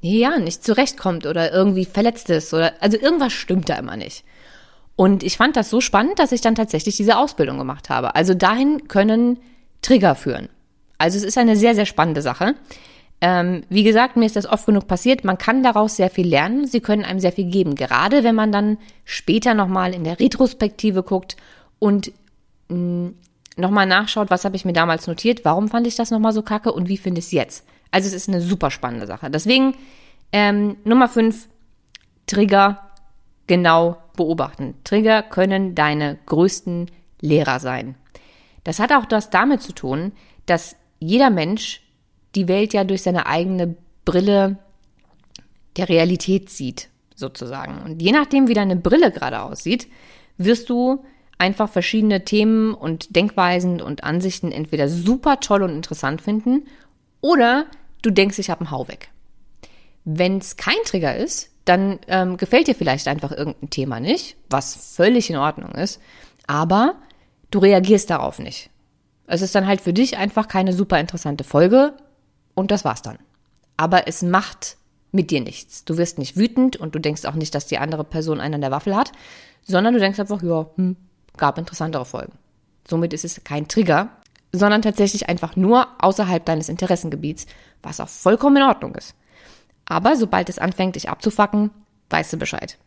ja 0.00 0.38
nicht 0.38 0.64
zurechtkommt 0.64 1.26
oder 1.26 1.52
irgendwie 1.52 1.84
verletzt 1.84 2.30
ist 2.30 2.52
oder 2.52 2.74
also 2.80 2.98
irgendwas 2.98 3.32
stimmt 3.32 3.68
da 3.68 3.74
immer 3.74 3.96
nicht. 3.96 4.24
Und 4.96 5.22
ich 5.22 5.36
fand 5.36 5.56
das 5.56 5.70
so 5.70 5.80
spannend, 5.80 6.18
dass 6.18 6.32
ich 6.32 6.40
dann 6.40 6.54
tatsächlich 6.54 6.96
diese 6.96 7.16
Ausbildung 7.16 7.58
gemacht 7.58 7.90
habe. 7.90 8.14
Also 8.14 8.34
dahin 8.34 8.86
können 8.86 9.38
Trigger 9.82 10.14
führen. 10.14 10.48
Also 10.98 11.18
es 11.18 11.24
ist 11.24 11.36
eine 11.36 11.56
sehr, 11.56 11.74
sehr 11.74 11.86
spannende 11.86 12.22
Sache. 12.22 12.54
Ähm, 13.20 13.62
wie 13.68 13.82
gesagt, 13.82 14.16
mir 14.16 14.26
ist 14.26 14.36
das 14.36 14.46
oft 14.46 14.66
genug 14.66 14.86
passiert. 14.86 15.24
Man 15.24 15.38
kann 15.38 15.62
daraus 15.62 15.96
sehr 15.96 16.10
viel 16.10 16.28
lernen. 16.28 16.66
Sie 16.66 16.80
können 16.80 17.04
einem 17.04 17.20
sehr 17.20 17.32
viel 17.32 17.50
geben. 17.50 17.74
Gerade 17.74 18.22
wenn 18.22 18.34
man 18.34 18.52
dann 18.52 18.78
später 19.04 19.54
nochmal 19.54 19.94
in 19.94 20.04
der 20.04 20.20
Retrospektive 20.20 21.02
guckt 21.02 21.36
und 21.78 22.12
mm, 22.68 23.08
nochmal 23.56 23.86
nachschaut, 23.86 24.30
was 24.30 24.44
habe 24.44 24.56
ich 24.56 24.64
mir 24.64 24.72
damals 24.72 25.06
notiert, 25.06 25.44
warum 25.44 25.68
fand 25.68 25.86
ich 25.86 25.96
das 25.96 26.10
nochmal 26.10 26.32
so 26.32 26.42
kacke 26.42 26.72
und 26.72 26.88
wie 26.88 26.96
finde 26.96 27.20
ich 27.20 27.26
es 27.26 27.32
jetzt. 27.32 27.66
Also 27.90 28.08
es 28.08 28.14
ist 28.14 28.28
eine 28.28 28.40
super 28.40 28.70
spannende 28.70 29.06
Sache. 29.06 29.30
Deswegen 29.30 29.74
ähm, 30.32 30.76
Nummer 30.84 31.08
5, 31.08 31.48
Trigger 32.26 32.90
genau 33.46 33.98
beobachten. 34.16 34.74
Trigger 34.84 35.22
können 35.22 35.74
deine 35.74 36.18
größten 36.26 36.90
Lehrer 37.20 37.60
sein. 37.60 37.94
Das 38.64 38.78
hat 38.78 38.92
auch 38.92 39.04
das 39.04 39.30
damit 39.30 39.62
zu 39.62 39.72
tun, 39.72 40.12
dass 40.46 40.76
jeder 40.98 41.30
Mensch 41.30 41.82
die 42.34 42.48
Welt 42.48 42.72
ja 42.72 42.84
durch 42.84 43.02
seine 43.02 43.26
eigene 43.26 43.76
Brille 44.04 44.58
der 45.76 45.88
Realität 45.88 46.50
sieht, 46.50 46.88
sozusagen. 47.14 47.82
Und 47.82 48.02
je 48.02 48.12
nachdem, 48.12 48.48
wie 48.48 48.54
deine 48.54 48.76
Brille 48.76 49.10
gerade 49.10 49.42
aussieht, 49.42 49.88
wirst 50.36 50.70
du 50.70 51.04
einfach 51.38 51.68
verschiedene 51.68 52.24
Themen 52.24 52.74
und 52.74 53.14
Denkweisen 53.16 53.80
und 53.80 54.04
Ansichten 54.04 54.52
entweder 54.52 54.88
super 54.88 55.40
toll 55.40 55.62
und 55.62 55.70
interessant 55.70 56.22
finden 56.22 56.66
oder 57.20 57.66
du 58.02 58.10
denkst, 58.10 58.38
ich 58.38 58.50
habe 58.50 58.60
einen 58.62 58.70
Hau 58.70 58.88
weg. 58.88 59.10
Wenn 60.04 60.38
es 60.38 60.56
kein 60.56 60.76
Trigger 60.84 61.16
ist, 61.16 61.50
dann 61.64 61.98
ähm, 62.08 62.36
gefällt 62.36 62.68
dir 62.68 62.74
vielleicht 62.74 63.08
einfach 63.08 63.32
irgendein 63.32 63.70
Thema 63.70 64.00
nicht, 64.00 64.36
was 64.50 64.94
völlig 64.94 65.30
in 65.30 65.36
Ordnung 65.36 65.72
ist, 65.72 66.00
aber 66.46 66.96
du 67.50 67.58
reagierst 67.58 68.10
darauf 68.10 68.38
nicht. 68.38 68.70
Es 69.26 69.40
ist 69.40 69.54
dann 69.54 69.66
halt 69.66 69.80
für 69.80 69.94
dich 69.94 70.18
einfach 70.18 70.48
keine 70.48 70.74
super 70.74 71.00
interessante 71.00 71.44
Folge 71.44 71.94
und 72.54 72.70
das 72.70 72.84
war's 72.84 73.02
dann. 73.02 73.18
Aber 73.76 74.06
es 74.06 74.22
macht 74.22 74.76
mit 75.12 75.30
dir 75.30 75.40
nichts. 75.40 75.84
Du 75.84 75.96
wirst 75.96 76.18
nicht 76.18 76.36
wütend 76.36 76.76
und 76.76 76.94
du 76.94 76.98
denkst 76.98 77.24
auch 77.24 77.34
nicht, 77.34 77.54
dass 77.54 77.66
die 77.66 77.78
andere 77.78 78.04
Person 78.04 78.40
einen 78.40 78.56
an 78.56 78.60
der 78.60 78.70
Waffel 78.70 78.94
hat, 78.94 79.12
sondern 79.62 79.94
du 79.94 80.00
denkst 80.00 80.20
einfach, 80.20 80.42
ja, 80.42 80.66
hm, 80.76 80.96
gab 81.36 81.58
interessantere 81.58 82.04
Folgen. 82.04 82.32
Somit 82.86 83.12
ist 83.12 83.24
es 83.24 83.42
kein 83.44 83.68
Trigger, 83.68 84.10
sondern 84.52 84.82
tatsächlich 84.82 85.28
einfach 85.28 85.56
nur 85.56 85.88
außerhalb 85.98 86.44
deines 86.44 86.68
Interessengebiets, 86.68 87.46
was 87.82 88.00
auch 88.00 88.08
vollkommen 88.08 88.58
in 88.58 88.62
Ordnung 88.62 88.94
ist. 88.94 89.14
Aber 89.86 90.16
sobald 90.16 90.48
es 90.48 90.58
anfängt, 90.58 90.96
dich 90.96 91.08
abzufacken, 91.08 91.70
weißt 92.10 92.32
du 92.32 92.36
Bescheid. 92.36 92.78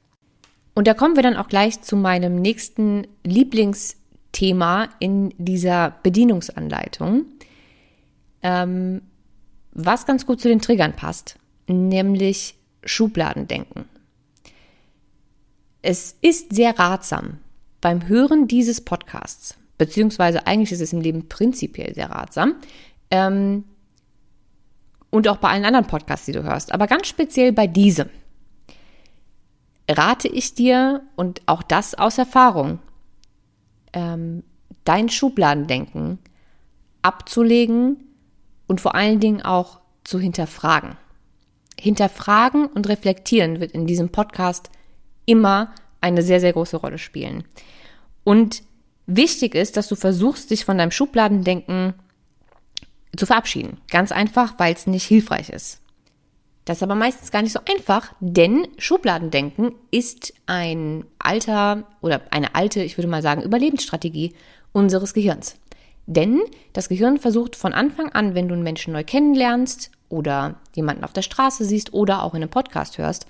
Und 0.74 0.88
da 0.88 0.94
kommen 0.94 1.16
wir 1.16 1.24
dann 1.24 1.36
auch 1.36 1.48
gleich 1.48 1.82
zu 1.82 1.96
meinem 1.96 2.36
nächsten 2.36 3.08
Lieblingsthema 3.24 4.90
in 5.00 5.34
dieser 5.38 5.96
Bedienungsanleitung, 6.04 7.26
ähm, 8.44 9.02
was 9.72 10.06
ganz 10.06 10.26
gut 10.26 10.40
zu 10.40 10.48
den 10.48 10.62
Triggern 10.62 10.96
passt, 10.96 11.38
nämlich 11.68 12.56
Schubladendenken. 12.84 13.86
Es 15.82 16.16
ist 16.22 16.54
sehr 16.56 16.78
ratsam 16.78 17.40
beim 17.82 18.08
Hören 18.08 18.48
dieses 18.48 18.82
Podcasts, 18.82 19.56
beziehungsweise 19.78 20.48
eigentlich 20.48 20.72
ist 20.72 20.82
es 20.82 20.94
im 20.94 21.02
Leben 21.02 21.28
prinzipiell 21.30 21.94
sehr 21.94 22.10
ratsam, 22.10 22.56
ähm, 23.12 23.64
und 25.10 25.28
auch 25.28 25.38
bei 25.38 25.50
allen 25.50 25.66
anderen 25.66 25.88
Podcasts, 25.88 26.26
die 26.26 26.34
du 26.34 26.44
hörst, 26.44 26.74
aber 26.74 26.88
ganz 26.88 27.08
speziell 27.08 27.54
bei 27.54 27.66
diesem 27.66 28.10
rate 29.90 30.28
ich 30.28 30.54
dir 30.54 31.02
und 31.16 31.42
auch 31.46 31.64
das 31.64 31.96
aus 31.96 32.18
Erfahrung, 32.18 32.80
ähm, 33.94 34.44
dein 34.84 35.10
Schubladendenken 35.10 36.20
abzulegen 37.02 38.04
und 38.68 38.82
vor 38.82 38.96
allen 38.96 39.20
Dingen 39.20 39.42
auch 39.42 39.80
zu 40.04 40.20
hinterfragen. 40.20 40.98
Hinterfragen 41.80 42.66
und 42.66 42.90
reflektieren 42.90 43.60
wird 43.60 43.72
in 43.72 43.88
diesem 43.88 44.10
Podcast 44.10 44.70
immer 45.26 45.74
eine 46.02 46.22
sehr, 46.22 46.40
sehr 46.40 46.54
große 46.54 46.78
Rolle 46.78 46.98
spielen. 46.98 47.44
Und 48.24 48.64
wichtig 49.06 49.56
ist, 49.56 49.78
dass 49.78 49.88
du 49.88 49.96
versuchst, 49.96 50.52
dich 50.52 50.66
von 50.66 50.78
deinem 50.78 50.92
Schubladendenken 50.92 51.94
zu 53.16 53.26
verabschieden. 53.26 53.80
Ganz 53.90 54.12
einfach, 54.12 54.56
weil 54.58 54.74
es 54.74 54.88
nicht 54.88 55.06
hilfreich 55.06 55.50
ist. 55.50 55.82
Das 56.66 56.78
ist 56.78 56.84
aber 56.84 56.96
meistens 56.96 57.32
gar 57.32 57.42
nicht 57.42 57.54
so 57.54 57.62
einfach, 57.70 58.14
denn 58.20 58.68
Schubladendenken 58.78 59.74
ist 59.90 60.34
ein 60.48 61.06
alter 61.18 61.84
oder 62.02 62.22
eine 62.30 62.56
alte, 62.56 62.84
ich 62.84 62.98
würde 62.98 63.08
mal 63.08 63.22
sagen, 63.22 63.42
Überlebensstrategie 63.42 64.34
unseres 64.74 65.14
Gehirns. 65.14 65.56
Denn 66.08 66.42
das 66.74 66.90
Gehirn 66.90 67.20
versucht 67.20 67.56
von 67.56 67.74
Anfang 67.74 68.10
an, 68.10 68.36
wenn 68.36 68.50
du 68.50 68.54
einen 68.54 68.64
Menschen 68.64 68.92
neu 68.92 69.06
kennenlernst 69.06 69.92
oder 70.10 70.56
jemanden 70.76 71.06
auf 71.06 71.14
der 71.14 71.22
Straße 71.22 71.64
siehst 71.64 71.94
oder 71.94 72.24
auch 72.24 72.34
in 72.34 72.42
einem 72.42 72.50
Podcast 72.50 72.98
hörst, 72.98 73.28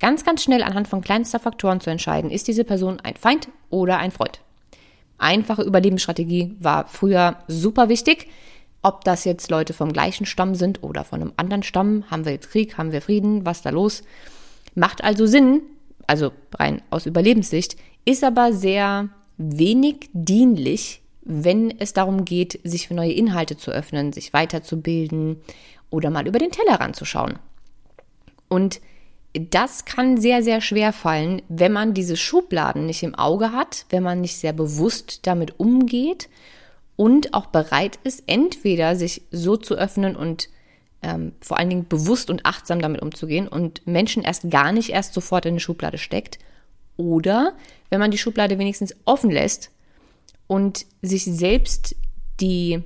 ganz, 0.00 0.24
ganz 0.24 0.42
schnell 0.42 0.62
anhand 0.62 0.88
von 0.88 1.00
kleinster 1.00 1.38
Faktoren 1.38 1.80
zu 1.80 1.90
entscheiden, 1.90 2.30
ist 2.30 2.48
diese 2.48 2.64
Person 2.64 3.00
ein 3.00 3.16
Feind 3.16 3.48
oder 3.70 3.98
ein 3.98 4.10
Freund. 4.10 4.40
Einfache 5.18 5.62
Überlebensstrategie 5.62 6.56
war 6.58 6.86
früher 6.88 7.36
super 7.46 7.88
wichtig. 7.88 8.28
Ob 8.82 9.04
das 9.04 9.24
jetzt 9.24 9.48
Leute 9.50 9.72
vom 9.72 9.92
gleichen 9.92 10.26
Stamm 10.26 10.56
sind 10.56 10.82
oder 10.82 11.04
von 11.04 11.20
einem 11.20 11.32
anderen 11.36 11.62
Stamm, 11.62 12.04
haben 12.10 12.24
wir 12.24 12.32
jetzt 12.32 12.50
Krieg, 12.50 12.76
haben 12.76 12.90
wir 12.90 13.00
Frieden, 13.00 13.44
was 13.44 13.62
da 13.62 13.70
los? 13.70 14.02
Macht 14.74 15.04
also 15.04 15.26
Sinn, 15.26 15.62
also 16.08 16.32
rein 16.58 16.82
aus 16.90 17.06
Überlebenssicht, 17.06 17.76
ist 18.04 18.24
aber 18.24 18.52
sehr 18.52 19.08
wenig 19.36 20.10
dienlich, 20.12 21.02
wenn 21.22 21.70
es 21.78 21.92
darum 21.92 22.24
geht, 22.24 22.58
sich 22.64 22.88
für 22.88 22.94
neue 22.94 23.12
Inhalte 23.12 23.56
zu 23.56 23.70
öffnen, 23.70 24.12
sich 24.12 24.32
weiterzubilden 24.32 25.40
oder 25.90 26.10
mal 26.10 26.26
über 26.26 26.40
den 26.40 26.50
Tellerrand 26.50 26.96
zu 26.96 27.04
schauen. 27.04 27.38
Und 28.48 28.80
das 29.34 29.84
kann 29.84 30.20
sehr, 30.20 30.42
sehr 30.42 30.60
schwer 30.60 30.92
fallen, 30.92 31.42
wenn 31.48 31.72
man 31.72 31.94
diese 31.94 32.16
Schubladen 32.16 32.86
nicht 32.86 33.02
im 33.02 33.14
Auge 33.14 33.52
hat, 33.52 33.86
wenn 33.88 34.02
man 34.02 34.20
nicht 34.20 34.36
sehr 34.36 34.52
bewusst 34.52 35.26
damit 35.26 35.58
umgeht 35.58 36.28
und 36.96 37.32
auch 37.32 37.46
bereit 37.46 37.98
ist, 38.04 38.24
entweder 38.26 38.94
sich 38.94 39.22
so 39.30 39.56
zu 39.56 39.74
öffnen 39.74 40.16
und 40.16 40.50
ähm, 41.02 41.32
vor 41.40 41.58
allen 41.58 41.70
Dingen 41.70 41.88
bewusst 41.88 42.28
und 42.30 42.44
achtsam 42.44 42.80
damit 42.80 43.00
umzugehen 43.00 43.48
und 43.48 43.86
Menschen 43.86 44.22
erst 44.22 44.50
gar 44.50 44.70
nicht 44.70 44.90
erst 44.90 45.14
sofort 45.14 45.46
in 45.46 45.52
eine 45.52 45.60
Schublade 45.60 45.98
steckt. 45.98 46.38
Oder 46.98 47.54
wenn 47.90 48.00
man 48.00 48.10
die 48.10 48.18
Schublade 48.18 48.58
wenigstens 48.58 48.94
offen 49.06 49.30
lässt 49.30 49.70
und 50.46 50.84
sich 51.00 51.24
selbst 51.24 51.96
die 52.40 52.82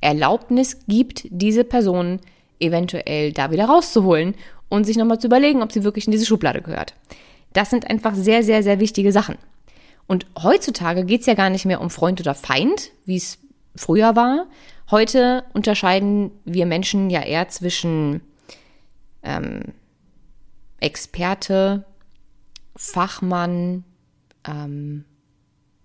Erlaubnis 0.00 0.78
gibt, 0.86 1.26
diese 1.30 1.64
Person 1.64 2.20
eventuell 2.60 3.32
da 3.32 3.50
wieder 3.50 3.66
rauszuholen 3.66 4.34
und 4.68 4.84
sich 4.84 4.96
nochmal 4.96 5.18
zu 5.18 5.26
überlegen, 5.26 5.62
ob 5.62 5.72
sie 5.72 5.84
wirklich 5.84 6.06
in 6.06 6.12
diese 6.12 6.26
Schublade 6.26 6.62
gehört. 6.62 6.94
Das 7.52 7.70
sind 7.70 7.88
einfach 7.88 8.14
sehr, 8.14 8.42
sehr, 8.42 8.62
sehr 8.62 8.80
wichtige 8.80 9.12
Sachen. 9.12 9.36
Und 10.06 10.26
heutzutage 10.40 11.04
geht 11.04 11.22
es 11.22 11.26
ja 11.26 11.34
gar 11.34 11.50
nicht 11.50 11.64
mehr 11.64 11.80
um 11.80 11.90
Freund 11.90 12.20
oder 12.20 12.34
Feind, 12.34 12.90
wie 13.04 13.16
es 13.16 13.38
früher 13.74 14.14
war. 14.14 14.46
Heute 14.90 15.44
unterscheiden 15.52 16.30
wir 16.44 16.66
Menschen 16.66 17.10
ja 17.10 17.22
eher 17.22 17.48
zwischen 17.48 18.20
ähm, 19.22 19.72
Experte, 20.78 21.84
Fachmann, 22.76 23.84
ähm, 24.46 25.04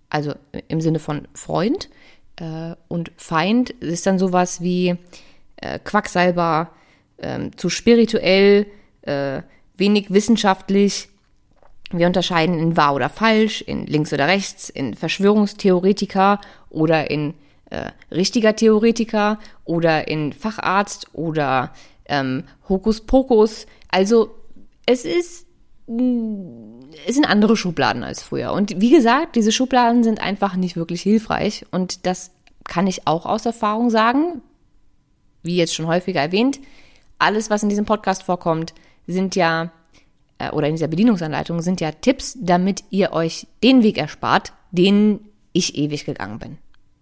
also 0.09 0.33
im 0.67 0.81
Sinne 0.81 0.99
von 0.99 1.27
Freund. 1.33 1.89
Äh, 2.35 2.75
und 2.87 3.11
Feind 3.17 3.71
ist 3.71 4.05
dann 4.05 4.19
sowas 4.19 4.61
wie 4.61 4.97
äh, 5.57 5.79
Quacksalber, 5.79 6.71
äh, 7.21 7.49
zu 7.55 7.69
spirituell, 7.69 8.67
äh, 9.03 9.41
wenig 9.75 10.11
wissenschaftlich, 10.11 11.09
wir 11.91 12.07
unterscheiden 12.07 12.57
in 12.59 12.77
wahr 12.77 12.95
oder 12.95 13.09
falsch, 13.09 13.61
in 13.61 13.85
links 13.85 14.13
oder 14.13 14.27
rechts, 14.27 14.69
in 14.69 14.93
Verschwörungstheoretiker 14.93 16.39
oder 16.69 17.09
in 17.09 17.33
äh, 17.69 17.91
richtiger 18.11 18.55
Theoretiker 18.55 19.39
oder 19.65 20.07
in 20.07 20.33
Facharzt 20.33 21.07
oder 21.13 21.73
ähm, 22.05 22.43
Hokuspokus. 22.69 23.65
Also 23.89 24.35
es 24.85 25.05
ist 25.05 25.47
es 27.07 27.15
sind 27.15 27.25
andere 27.25 27.57
Schubladen 27.57 28.03
als 28.03 28.23
früher. 28.23 28.53
Und 28.53 28.79
wie 28.79 28.91
gesagt, 28.91 29.35
diese 29.35 29.51
Schubladen 29.51 30.03
sind 30.03 30.21
einfach 30.21 30.55
nicht 30.55 30.77
wirklich 30.77 31.01
hilfreich. 31.01 31.65
Und 31.71 32.05
das 32.05 32.31
kann 32.63 32.87
ich 32.87 33.07
auch 33.07 33.25
aus 33.25 33.45
Erfahrung 33.45 33.89
sagen. 33.89 34.41
Wie 35.43 35.57
jetzt 35.57 35.73
schon 35.75 35.87
häufiger 35.87 36.21
erwähnt, 36.21 36.59
alles, 37.21 37.49
was 37.49 37.63
in 37.63 37.69
diesem 37.69 37.85
Podcast 37.85 38.23
vorkommt, 38.23 38.73
sind 39.07 39.35
ja 39.35 39.71
äh, 40.41 40.49
oder 40.51 40.67
in 40.67 40.75
dieser 40.75 40.87
Bedienungsanleitung 40.87 41.61
sind 41.61 41.81
ja 41.81 41.91
Tipps, 41.91 42.37
damit 42.39 42.83
ihr 42.89 43.13
euch 43.13 43.47
den 43.63 43.83
Weg 43.83 43.97
erspart, 43.97 44.53
den 44.71 45.19
ich 45.53 45.77
ewig 45.77 46.05
gegangen 46.05 46.39
bin. 46.39 46.57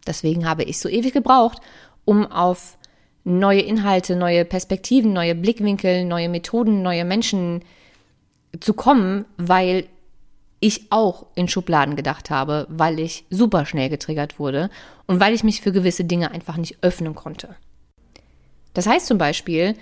Deswegen 0.05 0.47
habe 0.47 0.63
ich 0.63 0.79
so 0.79 0.89
ewig 0.89 1.13
gebraucht, 1.13 1.59
um 2.05 2.25
auf 2.31 2.77
neue 3.23 3.61
Inhalte, 3.61 4.15
neue 4.15 4.45
Perspektiven, 4.45 5.13
neue 5.13 5.35
Blickwinkel, 5.35 6.05
neue 6.05 6.29
Methoden, 6.29 6.81
neue 6.81 7.05
Menschen 7.05 7.63
zu 8.59 8.73
kommen, 8.73 9.25
weil 9.37 9.85
ich 10.59 10.91
auch 10.91 11.27
in 11.35 11.47
Schubladen 11.47 11.95
gedacht 11.95 12.29
habe, 12.29 12.65
weil 12.69 12.99
ich 12.99 13.25
super 13.29 13.65
schnell 13.65 13.89
getriggert 13.89 14.39
wurde 14.39 14.69
und 15.05 15.19
weil 15.19 15.33
ich 15.33 15.43
mich 15.43 15.61
für 15.61 15.71
gewisse 15.71 16.03
Dinge 16.03 16.31
einfach 16.31 16.57
nicht 16.57 16.77
öffnen 16.81 17.15
konnte. 17.15 17.55
Das 18.73 18.87
heißt 18.87 19.05
zum 19.05 19.17
Beispiel, 19.17 19.75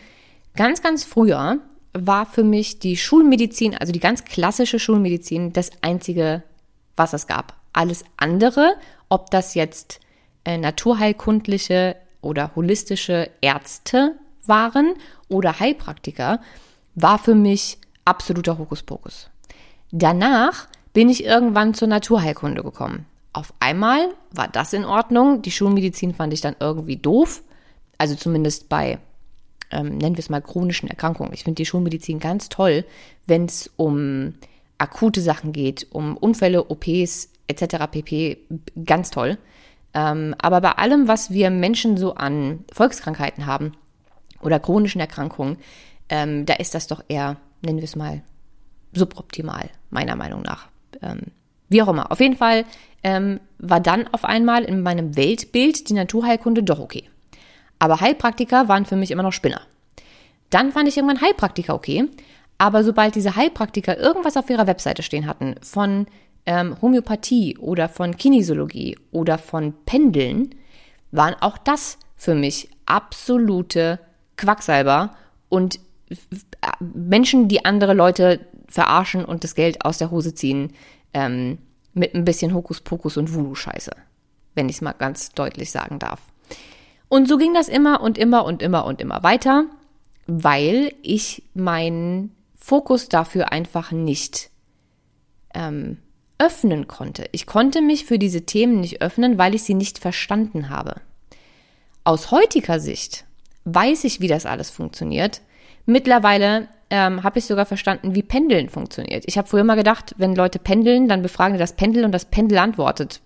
ganz, 0.57 0.81
ganz 0.81 1.05
früher 1.05 1.59
war 1.93 2.25
für 2.25 2.43
mich 2.43 2.79
die 2.79 2.97
Schulmedizin, 2.97 3.77
also 3.77 3.93
die 3.93 4.01
ganz 4.01 4.25
klassische 4.25 4.79
Schulmedizin, 4.79 5.53
das 5.53 5.71
einzige, 5.81 6.43
was 6.97 7.13
es 7.13 7.27
gab. 7.27 7.55
Alles 7.71 8.03
andere, 8.17 8.75
ob 9.07 9.31
das 9.31 9.53
jetzt 9.55 10.01
äh, 10.43 10.57
naturheilkundliche 10.57 11.95
oder 12.21 12.51
holistische 12.55 13.29
Ärzte 13.39 14.15
waren 14.45 14.93
oder 15.29 15.59
Heilpraktiker, 15.59 16.41
war 16.95 17.19
für 17.19 17.35
mich 17.35 17.77
absoluter 18.05 18.57
Hokuspokus. 18.57 19.29
Danach 19.91 20.67
bin 20.93 21.09
ich 21.09 21.23
irgendwann 21.23 21.73
zur 21.73 21.87
Naturheilkunde 21.87 22.63
gekommen. 22.63 23.05
Auf 23.33 23.53
einmal 23.59 24.09
war 24.31 24.47
das 24.47 24.73
in 24.73 24.83
Ordnung. 24.83 25.41
Die 25.43 25.51
Schulmedizin 25.51 26.13
fand 26.15 26.33
ich 26.33 26.41
dann 26.41 26.55
irgendwie 26.59 26.97
doof. 26.97 27.43
Also 27.99 28.15
zumindest 28.15 28.67
bei, 28.69 28.99
ähm, 29.71 29.97
nennen 29.97 30.15
wir 30.15 30.21
es 30.21 30.29
mal, 30.29 30.41
chronischen 30.41 30.89
Erkrankungen. 30.89 31.33
Ich 31.33 31.43
finde 31.43 31.55
die 31.55 31.65
Schulmedizin 31.65 32.19
ganz 32.19 32.49
toll, 32.49 32.85
wenn 33.25 33.45
es 33.45 33.71
um 33.75 34.35
akute 34.77 35.21
Sachen 35.21 35.53
geht, 35.53 35.87
um 35.91 36.17
Unfälle, 36.17 36.69
OPs 36.69 37.29
etc. 37.47 37.87
pp. 37.91 38.37
Ganz 38.85 39.09
toll. 39.11 39.37
Ähm, 39.93 40.35
aber 40.37 40.61
bei 40.61 40.71
allem, 40.73 41.07
was 41.07 41.31
wir 41.31 41.49
Menschen 41.49 41.97
so 41.97 42.15
an 42.15 42.65
Volkskrankheiten 42.71 43.45
haben 43.45 43.73
oder 44.41 44.59
chronischen 44.59 45.01
Erkrankungen, 45.01 45.57
ähm, 46.09 46.45
da 46.45 46.55
ist 46.55 46.75
das 46.75 46.87
doch 46.87 47.03
eher, 47.07 47.37
nennen 47.61 47.77
wir 47.77 47.85
es 47.85 47.95
mal, 47.95 48.21
suboptimal, 48.93 49.69
meiner 49.89 50.15
Meinung 50.15 50.41
nach. 50.41 50.67
Ähm, 51.01 51.21
wie 51.69 51.81
auch 51.81 51.87
immer. 51.89 52.11
Auf 52.11 52.19
jeden 52.19 52.37
Fall 52.37 52.65
ähm, 53.03 53.39
war 53.57 53.79
dann 53.79 54.07
auf 54.13 54.23
einmal 54.23 54.63
in 54.63 54.81
meinem 54.81 55.15
Weltbild 55.15 55.89
die 55.89 55.93
Naturheilkunde 55.93 56.63
doch 56.63 56.79
okay. 56.79 57.09
Aber 57.79 58.01
Heilpraktiker 58.01 58.67
waren 58.67 58.85
für 58.85 58.95
mich 58.95 59.11
immer 59.11 59.23
noch 59.23 59.33
Spinner. 59.33 59.61
Dann 60.49 60.71
fand 60.71 60.87
ich 60.87 60.97
irgendwann 60.97 61.21
Heilpraktiker 61.21 61.75
okay. 61.75 62.07
Aber 62.57 62.83
sobald 62.83 63.15
diese 63.15 63.35
Heilpraktiker 63.35 63.97
irgendwas 63.97 64.37
auf 64.37 64.49
ihrer 64.49 64.67
Webseite 64.67 65.03
stehen 65.03 65.27
hatten 65.27 65.55
von 65.61 66.07
ähm, 66.45 66.81
Homöopathie 66.81 67.57
oder 67.57 67.87
von 67.89 68.17
Kinesiologie 68.17 68.97
oder 69.11 69.37
von 69.37 69.73
Pendeln, 69.85 70.55
waren 71.11 71.35
auch 71.39 71.57
das 71.57 71.99
für 72.15 72.33
mich 72.33 72.69
absolute 72.85 73.99
Quacksalber 74.37 75.15
und 75.49 75.79
Menschen, 76.79 77.47
die 77.47 77.65
andere 77.65 77.93
Leute 77.93 78.39
verarschen 78.69 79.25
und 79.25 79.43
das 79.43 79.55
Geld 79.55 79.85
aus 79.85 79.97
der 79.97 80.11
Hose 80.11 80.33
ziehen, 80.33 80.73
ähm, 81.13 81.59
mit 81.93 82.15
ein 82.15 82.25
bisschen 82.25 82.53
Hokuspokus 82.53 83.17
und 83.17 83.33
Voodoo-Scheiße, 83.33 83.91
wenn 84.55 84.69
ich 84.69 84.77
es 84.77 84.81
mal 84.81 84.93
ganz 84.93 85.29
deutlich 85.29 85.71
sagen 85.71 85.99
darf. 85.99 86.21
Und 87.09 87.27
so 87.27 87.37
ging 87.37 87.53
das 87.53 87.69
immer 87.69 88.01
und 88.01 88.17
immer 88.17 88.45
und 88.45 88.61
immer 88.61 88.85
und 88.85 89.01
immer 89.01 89.23
weiter, 89.23 89.65
weil 90.25 90.93
ich 91.01 91.43
meinen 91.53 92.35
Fokus 92.55 93.07
dafür 93.07 93.51
einfach 93.51 93.91
nicht 93.91 94.49
ähm, 95.53 95.97
öffnen 96.37 96.87
konnte. 96.87 97.25
Ich 97.31 97.45
konnte 97.45 97.81
mich 97.81 98.05
für 98.05 98.19
diese 98.19 98.45
Themen 98.45 98.81
nicht 98.81 99.01
öffnen, 99.01 99.37
weil 99.37 99.55
ich 99.55 99.63
sie 99.63 99.73
nicht 99.73 99.99
verstanden 99.99 100.69
habe. 100.69 101.01
Aus 102.03 102.31
heutiger 102.31 102.79
Sicht 102.79 103.25
weiß 103.65 104.03
ich, 104.03 104.21
wie 104.21 104.27
das 104.27 104.45
alles 104.45 104.69
funktioniert. 104.69 105.41
Mittlerweile 105.85 106.67
ähm, 106.89 107.23
habe 107.23 107.39
ich 107.39 107.45
sogar 107.45 107.65
verstanden, 107.65 108.15
wie 108.15 108.23
Pendeln 108.23 108.69
funktioniert. 108.69 109.23
Ich 109.27 109.37
habe 109.37 109.47
früher 109.47 109.63
mal 109.63 109.75
gedacht, 109.75 110.15
wenn 110.17 110.35
Leute 110.35 110.59
pendeln, 110.59 111.07
dann 111.07 111.21
befragen 111.21 111.53
die 111.53 111.59
das 111.59 111.75
Pendel 111.75 112.05
und 112.05 112.11
das 112.11 112.25
Pendel 112.25 112.59
antwortet. 112.59 113.21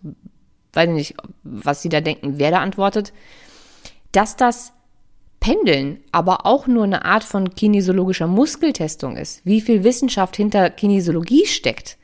Weiß 0.74 0.90
nicht, 0.90 1.16
was 1.44 1.82
sie 1.82 1.90
da 1.90 2.02
denken, 2.02 2.40
wer 2.40 2.52
da 2.52 2.60
antwortet. 2.60 3.14
Dass 4.12 4.36
das 4.36 4.74
Pendeln 5.40 6.02
aber 6.12 6.46
auch 6.46 6.68
nur 6.68 6.84
eine 6.84 7.06
Art 7.06 7.24
von 7.24 7.56
kinesiologischer 7.56 8.28
Muskeltestung 8.28 9.18
ist, 9.18 9.46
wie 9.46 9.62
viel 9.62 9.84
Wissenschaft 9.84 10.36
hinter 10.36 10.70
Kinesiologie 10.70 11.46
steckt, 11.46 11.98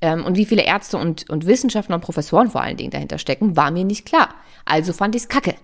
ähm, 0.00 0.24
und 0.24 0.36
wie 0.36 0.44
viele 0.44 0.62
Ärzte 0.62 0.96
und, 0.96 1.28
und 1.28 1.46
Wissenschaftler 1.46 1.96
und 1.96 2.02
Professoren 2.02 2.50
vor 2.50 2.62
allen 2.62 2.76
Dingen 2.76 2.90
dahinter 2.90 3.18
stecken, 3.18 3.56
war 3.56 3.70
mir 3.70 3.84
nicht 3.84 4.06
klar. 4.06 4.34
Also 4.64 4.92
fand 4.92 5.14
ich 5.14 5.22
es 5.22 5.28
kacke. 5.28 5.54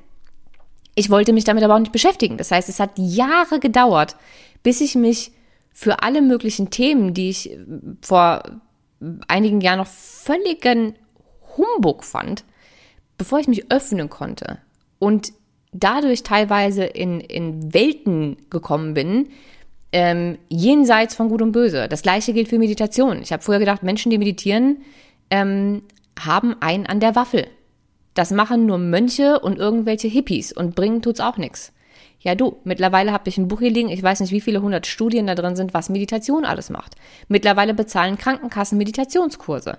Ich 0.95 1.11
wollte 1.11 1.33
mich 1.33 1.45
damit 1.45 1.65
aber 1.65 1.75
auch 1.75 1.81
nicht 1.81 1.93
beschäftigen. 1.93 2.37
Das 2.37 2.51
heißt, 2.51 2.69
es 2.69 2.81
hat 2.81 2.93
Jahre 2.97 3.61
gedauert, 3.61 4.17
bis 4.63 4.81
ich 4.81 4.95
mich 4.95 5.33
für 5.73 6.03
alle 6.03 6.23
möglichen 6.23 6.71
Themen, 6.71 7.15
die 7.15 7.31
ich 7.31 7.53
äh, 7.53 7.59
vor 8.01 8.43
einigen 9.29 9.61
Jahren 9.61 9.79
noch 9.79 9.87
völligen 9.87 10.95
Humbug 11.57 12.05
fand, 12.05 12.45
bevor 13.19 13.39
ich 13.39 13.49
mich 13.49 13.71
öffnen 13.71 14.09
konnte 14.09 14.59
und 14.99 15.33
dadurch 15.75 16.23
teilweise 16.23 16.85
in, 16.85 17.21
in 17.21 17.75
Welten 17.75 18.37
gekommen 18.49 18.95
bin, 18.95 19.29
ähm, 19.93 20.39
jenseits 20.49 21.15
von 21.15 21.29
Gut 21.29 21.43
und 21.43 21.53
Böse. 21.53 21.89
Das 21.89 22.03
gleiche 22.03 22.33
gilt 22.33 22.49
für 22.49 22.59
Meditation. 22.59 23.21
Ich 23.21 23.33
habe 23.33 23.43
früher 23.43 23.59
gedacht, 23.59 23.83
Menschen, 23.83 24.11
die 24.11 24.19
meditieren, 24.19 24.79
ähm, 25.31 25.83
haben 26.19 26.57
einen 26.61 26.87
an 26.87 27.01
der 27.01 27.15
Waffel. 27.15 27.47
Das 28.15 28.31
machen 28.31 28.67
nur 28.67 28.79
Mönche 28.79 29.41
und 29.41 29.59
irgendwelche 29.59 30.09
Hippies 30.09 30.53
und 30.53 30.75
bringen 30.75 31.03
tut's 31.03 31.21
auch 31.21 31.37
nichts. 31.37 31.73
Ja, 32.21 32.35
du, 32.35 32.57
mittlerweile 32.65 33.13
habe 33.13 33.29
ich 33.29 33.37
ein 33.37 33.49
Buch 33.49 33.61
hier 33.61 33.71
liegen, 33.71 33.91
ich 33.91 34.03
weiß 34.03 34.21
nicht, 34.21 34.33
wie 34.33 34.41
viele 34.41 34.63
hundert 34.63 34.87
Studien 34.87 35.27
da 35.27 35.35
drin 35.35 35.57
sind, 35.57 35.75
was 35.75 35.91
Meditation 35.91 36.45
alles 36.45 36.71
macht. 36.71 36.95
Mittlerweile 37.29 37.75
bezahlen 37.75 38.17
Krankenkassen 38.17 38.79
Meditationskurse. 38.79 39.77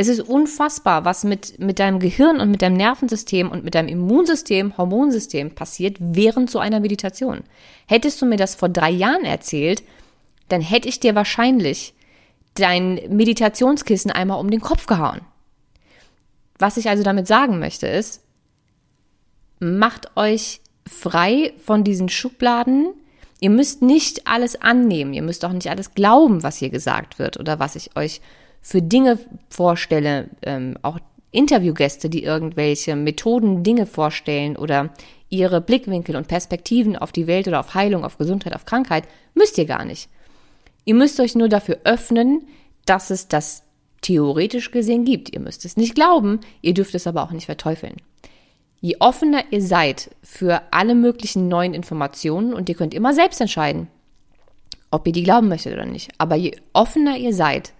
Es 0.00 0.08
ist 0.08 0.20
unfassbar, 0.20 1.04
was 1.04 1.24
mit, 1.24 1.58
mit 1.58 1.78
deinem 1.78 1.98
Gehirn 1.98 2.40
und 2.40 2.50
mit 2.50 2.62
deinem 2.62 2.78
Nervensystem 2.78 3.50
und 3.50 3.64
mit 3.64 3.74
deinem 3.74 3.88
Immunsystem, 3.88 4.78
Hormonsystem 4.78 5.54
passiert 5.54 5.98
während 6.00 6.50
so 6.50 6.58
einer 6.58 6.80
Meditation. 6.80 7.42
Hättest 7.86 8.22
du 8.22 8.24
mir 8.24 8.38
das 8.38 8.54
vor 8.54 8.70
drei 8.70 8.88
Jahren 8.88 9.26
erzählt, 9.26 9.82
dann 10.48 10.62
hätte 10.62 10.88
ich 10.88 11.00
dir 11.00 11.14
wahrscheinlich 11.14 11.92
dein 12.54 12.94
Meditationskissen 13.10 14.10
einmal 14.10 14.40
um 14.40 14.50
den 14.50 14.62
Kopf 14.62 14.86
gehauen. 14.86 15.20
Was 16.58 16.78
ich 16.78 16.88
also 16.88 17.02
damit 17.02 17.26
sagen 17.26 17.58
möchte 17.58 17.86
ist, 17.86 18.22
macht 19.58 20.16
euch 20.16 20.62
frei 20.88 21.52
von 21.62 21.84
diesen 21.84 22.08
Schubladen. 22.08 22.94
Ihr 23.38 23.50
müsst 23.50 23.82
nicht 23.82 24.26
alles 24.26 24.62
annehmen, 24.62 25.12
ihr 25.12 25.22
müsst 25.22 25.44
auch 25.44 25.52
nicht 25.52 25.68
alles 25.68 25.92
glauben, 25.92 26.42
was 26.42 26.56
hier 26.56 26.70
gesagt 26.70 27.18
wird 27.18 27.38
oder 27.38 27.58
was 27.58 27.76
ich 27.76 27.98
euch 27.98 28.22
für 28.60 28.82
Dinge 28.82 29.18
vorstelle, 29.48 30.28
ähm, 30.42 30.76
auch 30.82 30.98
Interviewgäste, 31.30 32.10
die 32.10 32.24
irgendwelche 32.24 32.96
Methoden, 32.96 33.62
Dinge 33.62 33.86
vorstellen 33.86 34.56
oder 34.56 34.90
ihre 35.28 35.60
Blickwinkel 35.60 36.16
und 36.16 36.28
Perspektiven 36.28 36.96
auf 36.96 37.12
die 37.12 37.26
Welt 37.26 37.46
oder 37.46 37.60
auf 37.60 37.74
Heilung, 37.74 38.04
auf 38.04 38.18
Gesundheit, 38.18 38.54
auf 38.54 38.64
Krankheit, 38.64 39.04
müsst 39.34 39.56
ihr 39.58 39.64
gar 39.64 39.84
nicht. 39.84 40.08
Ihr 40.84 40.94
müsst 40.94 41.20
euch 41.20 41.34
nur 41.36 41.48
dafür 41.48 41.78
öffnen, 41.84 42.48
dass 42.84 43.10
es 43.10 43.28
das 43.28 43.62
theoretisch 44.00 44.72
gesehen 44.72 45.04
gibt. 45.04 45.32
Ihr 45.32 45.40
müsst 45.40 45.64
es 45.64 45.76
nicht 45.76 45.94
glauben, 45.94 46.40
ihr 46.62 46.74
dürft 46.74 46.94
es 46.94 47.06
aber 47.06 47.22
auch 47.22 47.30
nicht 47.30 47.46
verteufeln. 47.46 47.96
Je 48.80 48.96
offener 48.98 49.44
ihr 49.50 49.62
seid 49.62 50.10
für 50.22 50.62
alle 50.70 50.94
möglichen 50.94 51.48
neuen 51.48 51.74
Informationen 51.74 52.54
und 52.54 52.68
ihr 52.68 52.74
könnt 52.74 52.94
immer 52.94 53.12
selbst 53.12 53.40
entscheiden, 53.40 53.88
ob 54.90 55.06
ihr 55.06 55.12
die 55.12 55.22
glauben 55.22 55.48
möchtet 55.48 55.74
oder 55.74 55.84
nicht, 55.84 56.10
aber 56.18 56.34
je 56.34 56.56
offener 56.72 57.16
ihr 57.18 57.34
seid, 57.34 57.72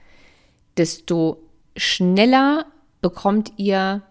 desto 0.81 1.43
schneller 1.77 2.65
bekommt 3.03 3.53
ihr 3.59 4.03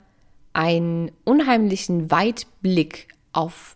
einen 0.54 1.12
unheimlichen 1.26 2.12
Weitblick 2.12 3.08
auf 3.32 3.76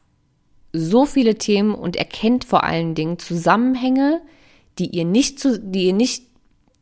so 0.73 1.08
viele 1.08 1.39
Themen 1.39 1.73
und 1.73 1.95
erkennt 1.95 2.45
vor 2.45 2.63
allen 2.63 2.93
Dingen 2.93 3.17
Zusammenhänge, 3.17 4.21
die 4.77 4.89
ihr 4.89 5.06
nicht, 5.06 5.39
zu, 5.39 5.60
die 5.60 5.88
ihr 5.88 5.93
nicht 5.93 6.27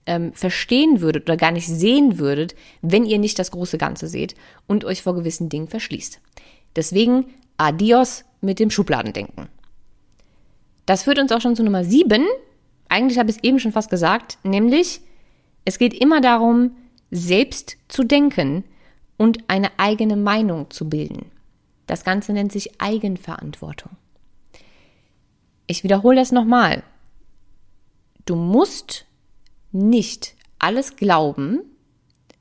ähm, 0.06 0.34
verstehen 0.34 1.00
würdet 1.00 1.24
oder 1.24 1.38
gar 1.38 1.52
nicht 1.52 1.68
sehen 1.68 2.20
würdet, 2.20 2.56
wenn 2.82 3.06
ihr 3.06 3.18
nicht 3.18 3.40
das 3.40 3.52
große 3.52 3.78
Ganze 3.78 4.10
seht 4.10 4.36
und 4.68 4.84
euch 4.84 5.02
vor 5.02 5.16
gewissen 5.16 5.48
Dingen 5.48 5.70
verschließt. 5.70 6.20
Deswegen 6.76 7.26
adios 7.56 8.26
mit 8.42 8.60
dem 8.60 8.70
Schubladendenken. 8.70 9.48
Das 10.86 11.04
führt 11.04 11.20
uns 11.20 11.32
auch 11.32 11.40
schon 11.40 11.56
zu 11.56 11.64
Nummer 11.64 11.86
sieben. 11.86 12.26
Eigentlich 12.90 13.18
habe 13.18 13.30
ich 13.30 13.38
es 13.38 13.44
eben 13.44 13.60
schon 13.60 13.72
fast 13.72 13.90
gesagt, 13.90 14.40
nämlich 14.44 15.00
es 15.66 15.78
geht 15.78 15.94
immer 15.94 16.22
darum, 16.22 16.76
selbst 17.12 17.78
zu 17.88 18.04
denken 18.04 18.64
und 19.18 19.50
eine 19.50 19.72
eigene 19.78 20.16
Meinung 20.16 20.70
zu 20.72 20.90
bilden. 20.90 21.32
Das 21.88 22.04
Ganze 22.04 22.34
nennt 22.34 22.52
sich 22.52 22.82
Eigenverantwortung. 22.82 23.92
Ich 25.68 25.84
wiederhole 25.84 26.18
das 26.18 26.32
nochmal. 26.32 26.84
du 28.26 28.36
musst 28.36 29.06
nicht 29.72 30.36
alles 30.60 30.96
glauben 30.96 31.62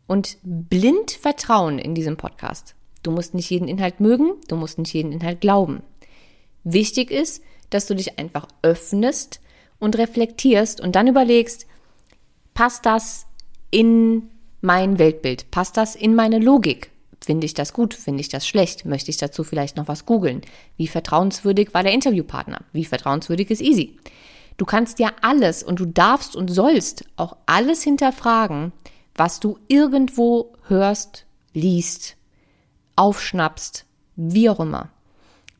und 0.06 0.36
blind 0.42 1.12
vertrauen 1.12 1.78
in 1.78 1.94
diesem 1.94 2.16
Podcast. 2.16 2.74
Du 3.02 3.10
musst 3.10 3.34
nicht 3.34 3.48
jeden 3.50 3.68
Inhalt 3.68 4.00
mögen, 4.00 4.32
du 4.48 4.56
musst 4.56 4.78
nicht 4.78 4.92
jeden 4.92 5.12
Inhalt 5.12 5.40
glauben. 5.40 5.82
Wichtig 6.64 7.10
ist, 7.10 7.42
dass 7.70 7.86
du 7.86 7.94
dich 7.94 8.18
einfach 8.18 8.46
öffnest 8.62 9.40
und 9.78 9.96
reflektierst 9.96 10.80
und 10.80 10.96
dann 10.96 11.06
überlegst, 11.06 11.66
passt 12.60 12.84
das 12.84 13.24
in 13.70 14.28
mein 14.60 14.98
Weltbild? 14.98 15.50
Passt 15.50 15.78
das 15.78 15.96
in 15.96 16.14
meine 16.14 16.38
Logik? 16.38 16.90
Finde 17.18 17.46
ich 17.46 17.54
das 17.54 17.72
gut? 17.72 17.94
Finde 17.94 18.20
ich 18.20 18.28
das 18.28 18.46
schlecht? 18.46 18.84
Möchte 18.84 19.10
ich 19.10 19.16
dazu 19.16 19.44
vielleicht 19.44 19.78
noch 19.78 19.88
was 19.88 20.04
googeln? 20.04 20.42
Wie 20.76 20.86
vertrauenswürdig 20.86 21.72
war 21.72 21.82
der 21.82 21.94
Interviewpartner? 21.94 22.60
Wie 22.74 22.84
vertrauenswürdig 22.84 23.50
ist 23.50 23.62
Easy? 23.62 23.96
Du 24.58 24.66
kannst 24.66 24.98
ja 24.98 25.10
alles 25.22 25.62
und 25.62 25.80
du 25.80 25.86
darfst 25.86 26.36
und 26.36 26.48
sollst 26.48 27.06
auch 27.16 27.34
alles 27.46 27.82
hinterfragen, 27.82 28.72
was 29.14 29.40
du 29.40 29.56
irgendwo 29.68 30.52
hörst, 30.66 31.24
liest, 31.54 32.16
aufschnappst, 32.94 33.86
wie 34.16 34.50
auch 34.50 34.60
immer. 34.60 34.90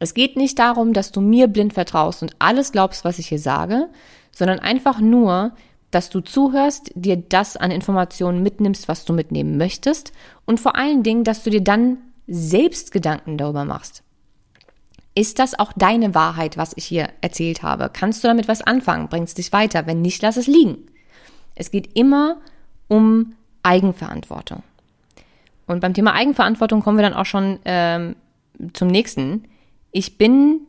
Es 0.00 0.12
geht 0.12 0.36
nicht 0.36 0.58
darum, 0.58 0.92
dass 0.92 1.12
du 1.12 1.22
mir 1.22 1.46
blind 1.46 1.72
vertraust 1.72 2.22
und 2.22 2.36
alles 2.40 2.72
glaubst, 2.72 3.06
was 3.06 3.18
ich 3.18 3.28
hier 3.28 3.38
sage, 3.38 3.88
sondern 4.32 4.58
einfach 4.58 5.00
nur, 5.00 5.52
dass 5.90 6.10
du 6.10 6.20
zuhörst, 6.20 6.92
dir 6.94 7.16
das 7.16 7.56
an 7.56 7.70
Informationen 7.70 8.42
mitnimmst, 8.42 8.88
was 8.88 9.04
du 9.04 9.12
mitnehmen 9.12 9.56
möchtest 9.56 10.12
und 10.46 10.60
vor 10.60 10.76
allen 10.76 11.02
Dingen, 11.02 11.24
dass 11.24 11.42
du 11.42 11.50
dir 11.50 11.62
dann 11.62 11.98
selbst 12.26 12.92
Gedanken 12.92 13.38
darüber 13.38 13.64
machst. 13.64 14.02
Ist 15.14 15.40
das 15.40 15.58
auch 15.58 15.72
deine 15.74 16.14
Wahrheit, 16.14 16.56
was 16.56 16.72
ich 16.76 16.84
hier 16.84 17.08
erzählt 17.20 17.62
habe? 17.62 17.90
Kannst 17.92 18.22
du 18.22 18.28
damit 18.28 18.46
was 18.46 18.62
anfangen? 18.62 19.08
Bringst 19.08 19.38
dich 19.38 19.52
weiter? 19.52 19.86
Wenn 19.86 20.00
nicht, 20.00 20.22
lass 20.22 20.36
es 20.36 20.46
liegen. 20.46 20.86
Es 21.56 21.72
geht 21.72 21.96
immer 21.96 22.36
um 22.86 23.34
Eigenverantwortung. 23.64 24.62
Und 25.66 25.80
beim 25.80 25.94
Thema 25.94 26.14
Eigenverantwortung 26.14 26.80
kommen 26.82 26.98
wir 26.98 27.02
dann 27.02 27.14
auch 27.14 27.26
schon 27.26 27.58
ähm, 27.64 28.16
zum 28.72 28.88
nächsten. 28.88 29.44
Ich 29.90 30.16
bin 30.16 30.60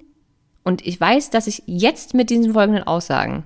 und 0.64 0.86
ich 0.86 1.00
weiß, 1.00 1.30
dass 1.30 1.48
ich 1.48 1.64
jetzt 1.66 2.14
mit 2.14 2.30
diesen 2.30 2.54
folgenden 2.54 2.84
Aussagen 2.84 3.44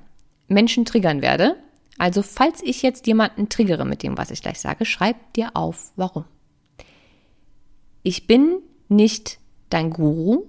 Menschen 0.48 0.86
triggern 0.86 1.22
werde. 1.22 1.56
Also 1.98 2.22
falls 2.22 2.62
ich 2.62 2.82
jetzt 2.82 3.08
jemanden 3.08 3.50
triggere 3.50 3.86
mit 3.86 4.04
dem, 4.04 4.18
was 4.18 4.32
ich 4.32 4.42
gleich 4.42 4.60
sage, 4.60 4.86
schreib 4.86 5.34
dir 5.34 5.52
auf, 5.54 5.94
warum. 5.96 6.26
Ich 8.04 8.28
bin 8.28 8.60
nicht 8.90 9.40
dein 9.70 9.90
Guru, 9.90 10.46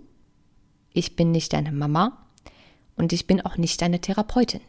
ich 0.92 1.16
bin 1.16 1.30
nicht 1.30 1.52
deine 1.52 1.72
Mama 1.72 2.26
und 2.96 3.12
ich 3.12 3.26
bin 3.26 3.40
auch 3.40 3.56
nicht 3.56 3.80
deine 3.80 4.00
Therapeutin. 4.00 4.60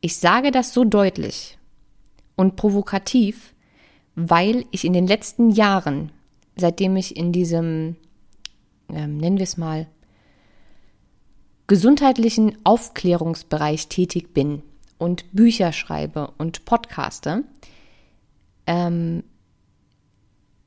Ich 0.00 0.16
sage 0.16 0.50
das 0.50 0.72
so 0.72 0.84
deutlich 0.84 1.58
und 2.36 2.56
provokativ, 2.56 3.54
weil 4.14 4.66
ich 4.70 4.84
in 4.84 4.92
den 4.92 5.06
letzten 5.06 5.50
Jahren, 5.50 6.12
seitdem 6.56 6.96
ich 6.96 7.16
in 7.16 7.32
diesem, 7.32 7.96
ähm, 8.88 9.16
nennen 9.16 9.38
wir 9.38 9.44
es 9.44 9.56
mal, 9.56 9.88
gesundheitlichen 11.66 12.58
Aufklärungsbereich 12.64 13.88
tätig 13.88 14.32
bin 14.32 14.62
und 14.98 15.32
Bücher 15.32 15.72
schreibe 15.72 16.32
und 16.38 16.64
podcaste, 16.64 17.44
ähm, 18.66 19.24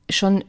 schon 0.08 0.44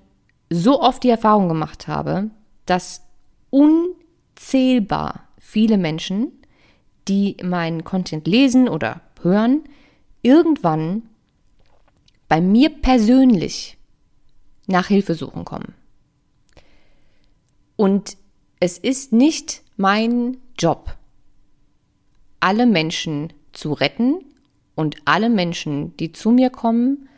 so 0.50 0.82
oft 0.82 1.04
die 1.04 1.10
Erfahrung 1.10 1.48
gemacht 1.48 1.88
habe, 1.88 2.30
dass 2.66 3.04
unzählbar 3.50 5.28
viele 5.38 5.78
Menschen, 5.78 6.32
die 7.08 7.38
meinen 7.44 7.84
Content 7.84 8.28
lesen 8.28 8.68
oder 8.68 9.02
hören, 9.22 9.64
irgendwann 10.22 11.04
bei 12.28 12.42
mir 12.42 12.70
persönlich 12.70 13.78
nach 14.68 14.88
Hilfesuchen 14.88 15.46
kommen. 15.46 15.74
Und 17.76 18.18
es 18.60 18.78
ist 18.78 19.12
nicht 19.12 19.64
mein 19.78 20.38
Job, 20.58 20.96
alle 22.40 22.66
Menschen 22.66 23.34
zu 23.54 23.74
retten 23.74 24.26
und 24.76 24.98
alle 25.06 25.30
Menschen, 25.30 25.96
die 25.98 26.12
zu 26.12 26.32
mir 26.32 26.50
kommen, 26.50 27.10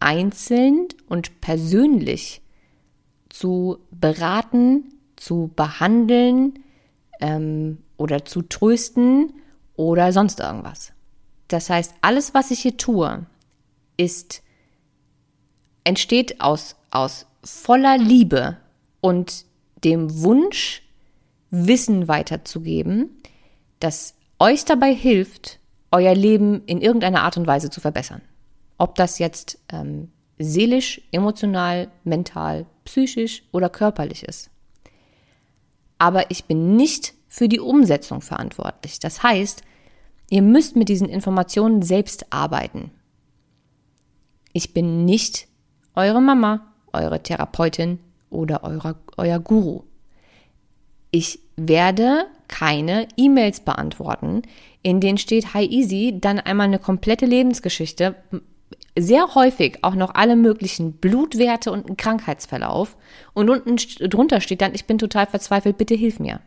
einzeln 0.00 0.88
und 1.08 1.40
persönlich 1.40 2.40
zu 3.28 3.78
beraten, 3.90 4.94
zu 5.16 5.50
behandeln 5.54 6.60
ähm, 7.20 7.78
oder 7.96 8.24
zu 8.24 8.42
trösten 8.42 9.34
oder 9.76 10.12
sonst 10.12 10.40
irgendwas. 10.40 10.92
Das 11.48 11.68
heißt, 11.68 11.94
alles, 12.00 12.32
was 12.32 12.50
ich 12.50 12.60
hier 12.60 12.76
tue, 12.76 13.26
ist, 13.96 14.42
entsteht 15.84 16.40
aus, 16.40 16.76
aus 16.90 17.26
voller 17.44 17.98
Liebe 17.98 18.56
und 19.00 19.44
dem 19.84 20.22
Wunsch, 20.22 20.82
Wissen 21.50 22.08
weiterzugeben, 22.08 23.10
das 23.80 24.14
euch 24.38 24.64
dabei 24.64 24.94
hilft, 24.94 25.58
euer 25.90 26.14
Leben 26.14 26.62
in 26.66 26.80
irgendeiner 26.80 27.22
Art 27.22 27.36
und 27.36 27.46
Weise 27.46 27.70
zu 27.70 27.80
verbessern. 27.80 28.22
Ob 28.78 28.94
das 28.94 29.18
jetzt 29.18 29.58
ähm, 29.72 30.10
seelisch, 30.38 31.02
emotional, 31.12 31.88
mental, 32.04 32.66
psychisch 32.84 33.42
oder 33.52 33.68
körperlich 33.68 34.22
ist 34.22 34.50
aber 36.00 36.30
ich 36.30 36.46
bin 36.46 36.76
nicht 36.76 37.12
für 37.28 37.46
die 37.46 37.60
Umsetzung 37.60 38.22
verantwortlich. 38.22 38.98
Das 38.98 39.22
heißt, 39.22 39.62
ihr 40.30 40.40
müsst 40.40 40.74
mit 40.74 40.88
diesen 40.88 41.08
Informationen 41.08 41.82
selbst 41.82 42.32
arbeiten. 42.32 42.90
Ich 44.54 44.72
bin 44.72 45.04
nicht 45.04 45.46
eure 45.94 46.22
Mama, 46.22 46.72
eure 46.92 47.22
Therapeutin 47.22 48.00
oder 48.30 48.64
eure, 48.64 48.96
euer 49.18 49.38
Guru. 49.38 49.82
Ich 51.10 51.40
werde 51.56 52.26
keine 52.48 53.08
E-Mails 53.16 53.60
beantworten, 53.60 54.42
in 54.82 55.00
denen 55.00 55.18
steht 55.18 55.54
Hi 55.54 55.66
Easy, 55.66 56.16
dann 56.20 56.40
einmal 56.40 56.66
eine 56.66 56.78
komplette 56.78 57.26
Lebensgeschichte, 57.26 58.16
sehr 58.98 59.34
häufig 59.34 59.78
auch 59.82 59.94
noch 59.94 60.14
alle 60.14 60.36
möglichen 60.36 60.92
Blutwerte 60.92 61.72
und 61.72 61.86
einen 61.86 61.96
Krankheitsverlauf. 61.96 62.96
Und 63.34 63.50
unten 63.50 63.76
drunter 64.08 64.40
steht 64.40 64.60
dann, 64.60 64.74
ich 64.74 64.86
bin 64.86 64.98
total 64.98 65.26
verzweifelt, 65.26 65.78
bitte 65.78 65.94
hilf 65.94 66.18
mir. 66.18 66.40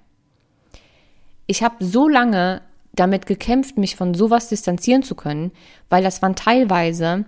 Ich 1.47 1.63
habe 1.63 1.83
so 1.83 2.07
lange 2.07 2.61
damit 2.93 3.25
gekämpft, 3.25 3.77
mich 3.77 3.95
von 3.95 4.13
sowas 4.13 4.49
distanzieren 4.49 5.03
zu 5.03 5.15
können, 5.15 5.51
weil 5.89 6.03
das 6.03 6.21
waren 6.21 6.35
teilweise 6.35 7.25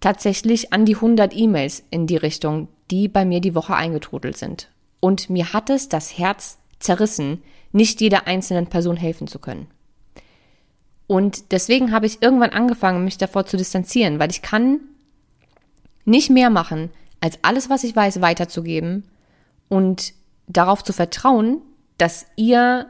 tatsächlich 0.00 0.72
an 0.72 0.84
die 0.84 0.94
100 0.94 1.36
E-Mails 1.36 1.84
in 1.90 2.06
die 2.06 2.16
Richtung, 2.16 2.68
die 2.90 3.08
bei 3.08 3.24
mir 3.24 3.40
die 3.40 3.54
Woche 3.54 3.74
eingetrudelt 3.74 4.36
sind. 4.36 4.70
Und 5.00 5.30
mir 5.30 5.52
hat 5.52 5.70
es 5.70 5.88
das 5.88 6.18
Herz 6.18 6.58
zerrissen, 6.80 7.42
nicht 7.72 8.00
jeder 8.00 8.26
einzelnen 8.26 8.66
Person 8.66 8.96
helfen 8.96 9.26
zu 9.26 9.38
können. 9.38 9.68
Und 11.06 11.52
deswegen 11.52 11.92
habe 11.92 12.06
ich 12.06 12.22
irgendwann 12.22 12.50
angefangen, 12.50 13.04
mich 13.04 13.18
davor 13.18 13.46
zu 13.46 13.56
distanzieren, 13.56 14.18
weil 14.18 14.30
ich 14.30 14.42
kann 14.42 14.80
nicht 16.04 16.30
mehr 16.30 16.50
machen, 16.50 16.90
als 17.20 17.38
alles, 17.42 17.70
was 17.70 17.84
ich 17.84 17.96
weiß, 17.96 18.20
weiterzugeben 18.20 19.04
und 19.68 20.12
darauf 20.46 20.84
zu 20.84 20.92
vertrauen, 20.92 21.62
dass 21.96 22.26
ihr 22.36 22.86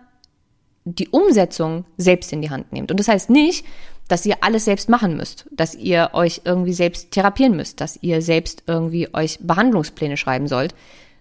die 0.84 1.08
Umsetzung 1.08 1.84
selbst 1.96 2.32
in 2.32 2.42
die 2.42 2.50
Hand 2.50 2.72
nehmt. 2.72 2.90
Und 2.90 3.00
das 3.00 3.08
heißt 3.08 3.30
nicht, 3.30 3.64
dass 4.08 4.24
ihr 4.24 4.42
alles 4.42 4.64
selbst 4.64 4.88
machen 4.88 5.16
müsst, 5.16 5.46
dass 5.50 5.74
ihr 5.74 6.10
euch 6.14 6.42
irgendwie 6.44 6.72
selbst 6.72 7.10
therapieren 7.10 7.56
müsst, 7.56 7.80
dass 7.80 7.98
ihr 8.02 8.22
selbst 8.22 8.64
irgendwie 8.66 9.12
euch 9.14 9.38
Behandlungspläne 9.40 10.16
schreiben 10.16 10.48
sollt, 10.48 10.74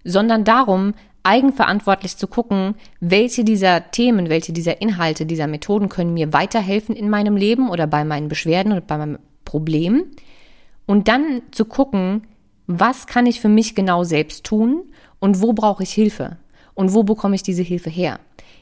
sondern 0.08 0.43
darum, 0.43 0.93
eigenverantwortlich 1.24 2.15
zu 2.15 2.28
gucken, 2.28 2.76
welche 3.02 3.43
dieser 3.43 3.91
Themen, 3.91 4.30
welche 4.30 4.54
dieser 4.54 4.82
Inhalte, 4.82 5.26
dieser 5.26 5.48
Methoden 5.48 5.89
können 5.89 6.13
mir 6.13 6.32
weiterhelfen 6.32 6.96
in 6.96 7.10
meinem 7.10 7.36
Leben 7.36 7.70
oder 7.70 7.86
bei 7.86 8.06
meinen 8.06 8.30
Beschwerden 8.30 8.72
oder 8.72 8.82
bei 8.82 8.98
meinem 8.98 9.20
Problem. 9.43 10.06
Und 10.86 11.10
dann 11.10 11.42
zu 11.52 11.65
gucken, 11.65 12.23
was 12.65 13.08
kann 13.08 13.25
ich 13.25 13.42
für 13.42 13.50
mich 13.50 13.75
genau 13.75 14.06
selbst 14.06 14.46
tun 14.46 14.84
und 15.19 15.42
wo 15.42 15.52
brauche 15.52 15.84
ich 15.84 15.92
Hilfe 15.92 16.38
und 16.73 16.94
wo 16.94 17.04
bekomme 17.04 17.36
ich 17.36 17.44
diese 17.44 17.63
Hilfe 17.63 17.90
her. 17.90 18.19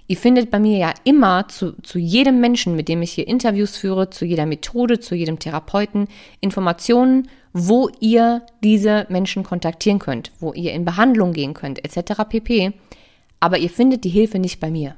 Ihr 0.07 0.17
findet 0.17 0.49
bei 0.49 0.59
mir 0.59 0.78
ja 0.78 0.93
immer 1.03 1.47
zu, 1.47 1.74
zu 1.82 1.99
jedem 1.99 2.39
Menschen, 2.39 2.76
mit 2.76 2.88
dem 2.88 3.01
ich 3.01 3.11
hier 3.11 3.28
Interviews 3.28 3.78
führe, 3.78 4.09
zu 4.09 4.26
jeder 4.26 4.45
Methode, 4.45 4.99
zu 4.99 5.15
jedem 5.15 5.39
Therapeuten, 5.39 6.07
Informationen, 6.41 7.28
wo 7.58 7.89
ihr 8.01 8.45
diese 8.62 9.06
Menschen 9.08 9.43
kontaktieren 9.43 9.97
könnt, 9.97 10.34
wo 10.41 10.51
ihr 10.51 10.74
in 10.74 10.84
Behandlung 10.84 11.32
gehen 11.32 11.53
könnt, 11.53 11.80
etc. 11.86 12.24
pp. 12.28 12.74
Aber 13.39 13.58
ihr 13.58 13.70
findet 13.70 14.03
die 14.03 14.10
Hilfe 14.10 14.39
nicht 14.39 14.60
bei 14.60 14.70
mir. 14.70 14.97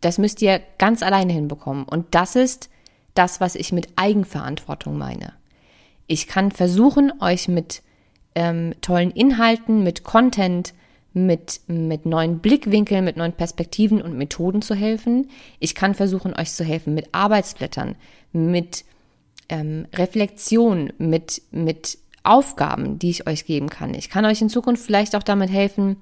Das 0.00 0.18
müsst 0.18 0.40
ihr 0.40 0.60
ganz 0.78 1.02
alleine 1.02 1.32
hinbekommen. 1.32 1.84
Und 1.84 2.14
das 2.14 2.36
ist 2.36 2.70
das, 3.14 3.40
was 3.40 3.56
ich 3.56 3.72
mit 3.72 3.88
Eigenverantwortung 3.96 4.96
meine. 4.96 5.32
Ich 6.06 6.28
kann 6.28 6.52
versuchen, 6.52 7.12
euch 7.20 7.48
mit 7.48 7.82
ähm, 8.36 8.74
tollen 8.80 9.10
Inhalten, 9.10 9.82
mit 9.82 10.04
Content, 10.04 10.74
mit, 11.12 11.62
mit 11.66 12.06
neuen 12.06 12.38
Blickwinkeln, 12.38 13.04
mit 13.04 13.16
neuen 13.16 13.32
Perspektiven 13.32 14.00
und 14.00 14.16
Methoden 14.16 14.62
zu 14.62 14.76
helfen. 14.76 15.28
Ich 15.58 15.74
kann 15.74 15.96
versuchen, 15.96 16.34
euch 16.34 16.52
zu 16.52 16.62
helfen 16.62 16.94
mit 16.94 17.08
Arbeitsblättern, 17.10 17.96
mit 18.32 18.84
ähm, 19.48 19.86
Reflexion, 19.94 20.92
mit, 20.98 21.42
mit 21.50 21.98
Aufgaben, 22.22 22.98
die 22.98 23.10
ich 23.10 23.26
euch 23.26 23.44
geben 23.44 23.68
kann. 23.68 23.94
Ich 23.94 24.10
kann 24.10 24.24
euch 24.24 24.40
in 24.40 24.48
Zukunft 24.48 24.84
vielleicht 24.84 25.14
auch 25.14 25.22
damit 25.22 25.50
helfen, 25.50 25.96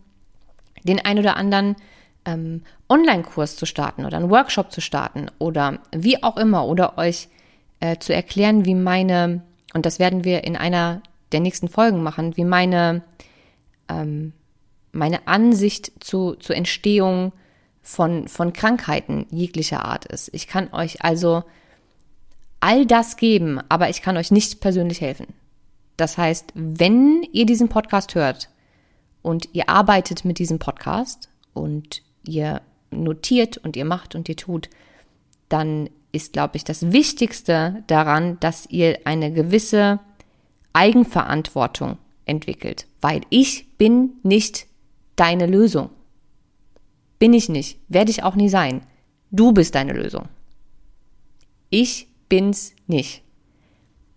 den 0.85 1.01
ein 1.05 1.19
oder 1.19 1.37
anderen 1.37 1.77
ähm, 2.25 2.63
Online-Kurs 2.89 3.57
zu 3.57 3.67
starten 3.67 4.05
oder 4.05 4.19
einen 4.19 4.31
Workshop 4.31 4.71
zu 4.73 4.81
starten 4.81 5.27
oder 5.39 5.81
wie 5.93 6.23
auch 6.23 6.37
immer 6.37 6.67
oder 6.67 6.99
euch 6.99 7.29
äh, 7.81 7.99
zu 7.99 8.15
erklären, 8.15 8.65
wie 8.65 8.75
meine, 8.75 9.43
und 9.75 9.87
das 9.87 9.99
werden 9.99 10.25
wir 10.25 10.45
in 10.45 10.57
einer 10.57 11.03
der 11.33 11.41
nächsten 11.41 11.69
Folgen 11.69 12.03
machen, 12.03 12.37
wie 12.37 12.45
meine, 12.45 13.03
ähm, 13.89 14.33
meine 14.93 15.27
Ansicht 15.27 15.93
zu, 16.05 16.35
zur 16.35 16.55
Entstehung 16.55 17.33
von, 17.83 18.29
von 18.29 18.53
Krankheiten 18.53 19.27
jeglicher 19.31 19.85
Art 19.85 20.05
ist. 20.05 20.31
Ich 20.33 20.47
kann 20.47 20.73
euch 20.73 21.03
also 21.03 21.43
all 22.63 22.87
das 22.87 23.17
geben, 23.17 23.61
aber 23.69 23.91
ich 23.91 24.03
kann 24.03 24.17
euch 24.17 24.31
nicht 24.31 24.61
persönlich 24.61 25.01
helfen. 25.01 25.27
Das 25.97 26.17
heißt, 26.17 26.53
wenn 26.55 27.23
ihr 27.33 27.45
diesen 27.45 27.69
Podcast 27.69 28.15
hört 28.15 28.49
und 29.21 29.49
ihr 29.53 29.69
arbeitet 29.69 30.25
mit 30.25 30.39
diesem 30.39 30.59
Podcast 30.59 31.29
und 31.55 32.03
ihr 32.27 32.63
notiert 32.91 33.59
und 33.59 33.77
ihr 33.77 33.85
macht 33.85 34.15
und 34.15 34.29
ihr 34.29 34.37
tut, 34.37 34.71
dann 35.49 35.91
ist, 36.13 36.33
glaube 36.33 36.57
ich, 36.57 36.65
das 36.65 36.93
Wichtigste 36.93 37.83
daran, 37.89 38.39
dass 38.41 38.67
ihr 38.67 39.01
eine 39.05 39.33
gewisse 39.33 39.99
Eigenverantwortung 40.73 41.99
entwickelt, 42.27 42.87
weil 43.01 43.23
ich 43.29 43.77
bin 43.77 44.13
nicht 44.23 44.67
deine 45.17 45.47
Lösung. 45.47 45.91
Bin 47.19 47.35
ich 47.35 47.49
nicht, 47.49 47.81
werde 47.89 48.11
ich 48.11 48.23
auch 48.23 48.37
nie 48.37 48.49
sein. 48.49 48.83
Du 49.31 49.53
bist 49.53 49.75
deine 49.75 49.95
Lösung. 49.95 50.29
Ich 51.71 52.12
bin's 52.33 52.75
nicht. 52.87 53.23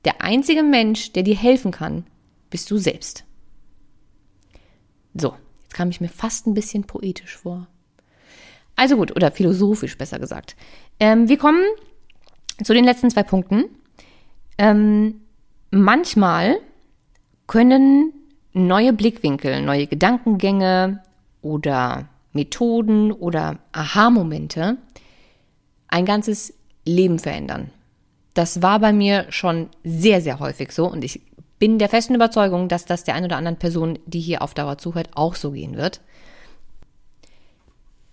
Der 0.06 0.22
einzige 0.22 0.64
Mensch, 0.64 1.12
der 1.12 1.24
dir 1.24 1.36
helfen 1.36 1.72
kann, 1.72 2.06
bist 2.50 2.72
du 2.72 2.78
selbst. 2.78 3.26
So, 5.14 5.36
jetzt 5.64 5.74
kam 5.74 5.90
ich 5.90 6.00
mir 6.00 6.08
fast 6.08 6.48
ein 6.48 6.54
bisschen 6.54 6.86
poetisch 6.86 7.36
vor. 7.36 7.68
Also 8.78 8.96
gut, 8.96 9.14
oder 9.14 9.32
philosophisch 9.32 9.98
besser 9.98 10.18
gesagt. 10.18 10.56
Ähm, 10.98 11.28
wir 11.28 11.38
kommen 11.38 11.62
zu 12.64 12.74
den 12.74 12.86
letzten 12.86 13.10
zwei 13.10 13.24
Punkten. 13.24 13.66
Ähm, 14.58 15.20
manchmal 15.72 16.62
können 17.48 18.14
neue 18.54 18.94
Blickwinkel, 18.94 19.62
neue 19.62 19.88
Gedankengänge 19.88 21.04
oder 21.42 22.08
Methoden 22.32 23.12
oder 23.12 23.60
Aha-Momente 23.74 24.78
ein 25.90 26.06
ganzes 26.06 26.54
Leben 26.86 27.20
verändern. 27.20 27.72
Das 28.36 28.62
war 28.62 28.80
bei 28.80 28.94
mir 28.94 29.26
schon 29.30 29.70
sehr, 29.84 30.22
sehr 30.22 30.40
häufig 30.40 30.72
so 30.72 30.88
und 30.88 31.04
ich 31.04 31.22
bin 31.58 31.80
der 31.80 31.90
festen 31.90 32.14
Überzeugung, 32.14 32.68
dass 32.68 32.86
das 32.86 33.04
der 33.04 33.16
ein 33.16 33.24
oder 33.24 33.38
anderen 33.38 33.58
Person, 33.58 33.98
die 34.06 34.20
hier 34.20 34.42
auf 34.42 34.54
Dauer 34.54 34.78
zuhört, 34.78 35.10
auch 35.16 35.36
so 35.36 35.52
gehen 35.52 35.78
wird. 35.78 36.02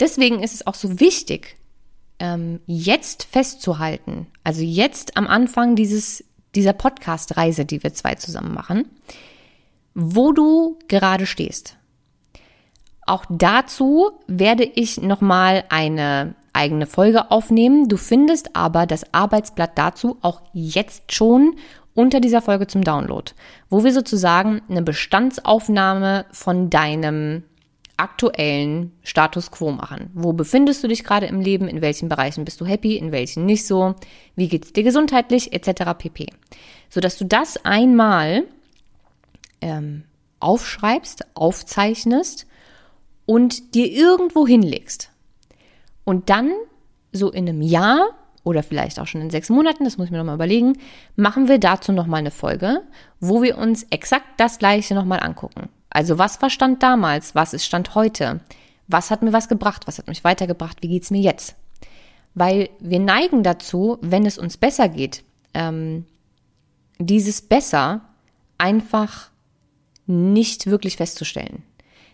Deswegen 0.01 0.43
ist 0.43 0.55
es 0.55 0.67
auch 0.67 0.75
so 0.75 1.01
wichtig, 1.01 1.57
ähm, 2.19 2.61
jetzt 2.67 3.25
festzuhalten, 3.25 4.29
also 4.45 4.63
jetzt 4.63 5.17
am 5.17 5.27
Anfang 5.27 5.75
dieses, 5.75 6.25
dieser 6.55 6.73
Podcast-Reise, 6.73 7.65
die 7.65 7.83
wir 7.83 7.93
zwei 7.93 8.15
zusammen 8.15 8.55
machen, 8.55 8.89
wo 9.95 10.33
du 10.33 10.79
gerade 10.89 11.27
stehst. 11.27 11.77
Auch 13.07 13.25
dazu 13.29 14.13
werde 14.29 14.65
ich 14.65 15.01
nochmal 15.01 15.65
eine 15.69 16.37
eigene 16.53 16.87
Folge 16.87 17.31
aufnehmen. 17.31 17.89
Du 17.89 17.97
findest 17.97 18.55
aber 18.55 18.87
das 18.87 19.13
Arbeitsblatt 19.13 19.77
dazu 19.77 20.19
auch 20.23 20.43
jetzt 20.53 21.13
schon 21.13 21.57
unter 21.95 22.21
dieser 22.21 22.43
Folge 22.43 22.67
zum 22.67 22.85
Download, 22.85 23.33
wo 23.69 23.85
wir 23.85 23.93
sozusagen 23.93 24.63
eine 24.69 24.83
Bestandsaufnahme 24.83 26.27
von 26.33 26.71
deinem 26.71 27.45
aktuellen 27.97 28.93
Status 29.03 29.51
quo 29.51 29.71
machen. 29.71 30.11
Wo 30.15 30.33
befindest 30.33 30.83
du 30.83 30.89
dich 30.89 31.05
gerade 31.05 31.27
im 31.27 31.41
Leben? 31.41 31.69
In 31.69 31.83
welchen 31.83 32.09
Bereichen 32.09 32.45
bist 32.45 32.61
du 32.61 32.67
happy? 32.67 32.97
In 32.97 33.13
welchen 33.13 33.47
nicht 33.47 33.67
so? 33.67 33.95
Wie 34.35 34.49
geht 34.49 34.65
es 34.65 34.73
dir 34.73 34.83
gesundheitlich? 34.83 35.53
Etc. 35.53 35.85
pp. 35.97 36.27
Sodass 36.89 37.19
du 37.19 37.25
das 37.25 37.65
einmal 37.65 38.45
ähm, 39.61 40.03
aufschreibst, 40.41 41.27
aufzeichnest 41.35 42.47
und 43.25 43.75
dir 43.75 43.91
irgendwo 43.91 44.47
hinlegst. 44.47 45.12
Und 46.05 46.31
dann 46.31 46.51
so 47.13 47.31
in 47.31 47.49
einem 47.49 47.63
Jahr 47.63 48.11
oder 48.45 48.63
vielleicht 48.63 48.99
auch 48.99 49.07
schon 49.07 49.21
in 49.21 49.31
sechs 49.31 49.51
Monaten, 49.51 49.85
das 49.85 49.99
muss 49.99 50.07
ich 50.07 50.11
mir 50.11 50.19
nochmal 50.19 50.35
überlegen, 50.35 50.79
machen 51.17 51.49
wir 51.49 51.59
dazu 51.59 51.93
nochmal 51.93 52.21
eine 52.21 52.31
Folge, 52.31 52.83
wo 53.21 53.43
wir 53.43 53.57
uns 53.59 53.85
exakt 53.91 54.27
das 54.39 54.59
gleiche 54.59 54.95
nochmal 54.95 55.21
angucken. 55.21 55.69
Also 55.91 56.19
was 56.19 56.41
war 56.43 56.51
Stand 56.51 56.83
damals? 56.83 57.35
Was 57.35 57.55
ist 57.55 57.65
Stand 57.65 57.95
heute? 57.95 58.41
Was 58.89 59.11
hat 59.11 59.23
mir 59.23 59.33
was 59.33 59.49
gebracht? 59.49 59.87
Was 59.87 59.99
hat 59.99 60.09
mich 60.09 60.25
weitergebracht? 60.25 60.83
Wie 60.83 60.89
geht's 60.89 61.11
mir 61.11 61.21
jetzt? 61.21 61.55
Weil 62.35 62.71
wir 62.81 62.99
neigen 62.99 63.43
dazu, 63.43 63.99
wenn 64.01 64.27
es 64.27 64.39
uns 64.39 64.57
besser 64.57 64.89
geht, 64.89 65.23
ähm, 65.55 66.07
dieses 66.99 67.43
besser 67.43 68.01
einfach 68.59 69.31
nicht 70.07 70.67
wirklich 70.67 70.97
festzustellen. 70.97 71.63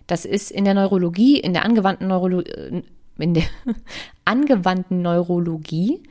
Das 0.07 0.25
ist 0.25 0.51
in 0.51 0.65
der 0.65 0.75
Neurologie, 0.75 1.39
in 1.39 1.53
der 1.53 1.65
angewandten 1.65 2.09
Neurologie, 2.09 2.83
in 3.19 3.35
der 3.35 3.45
angewandten 4.25 5.03
Neurologie 5.03 6.03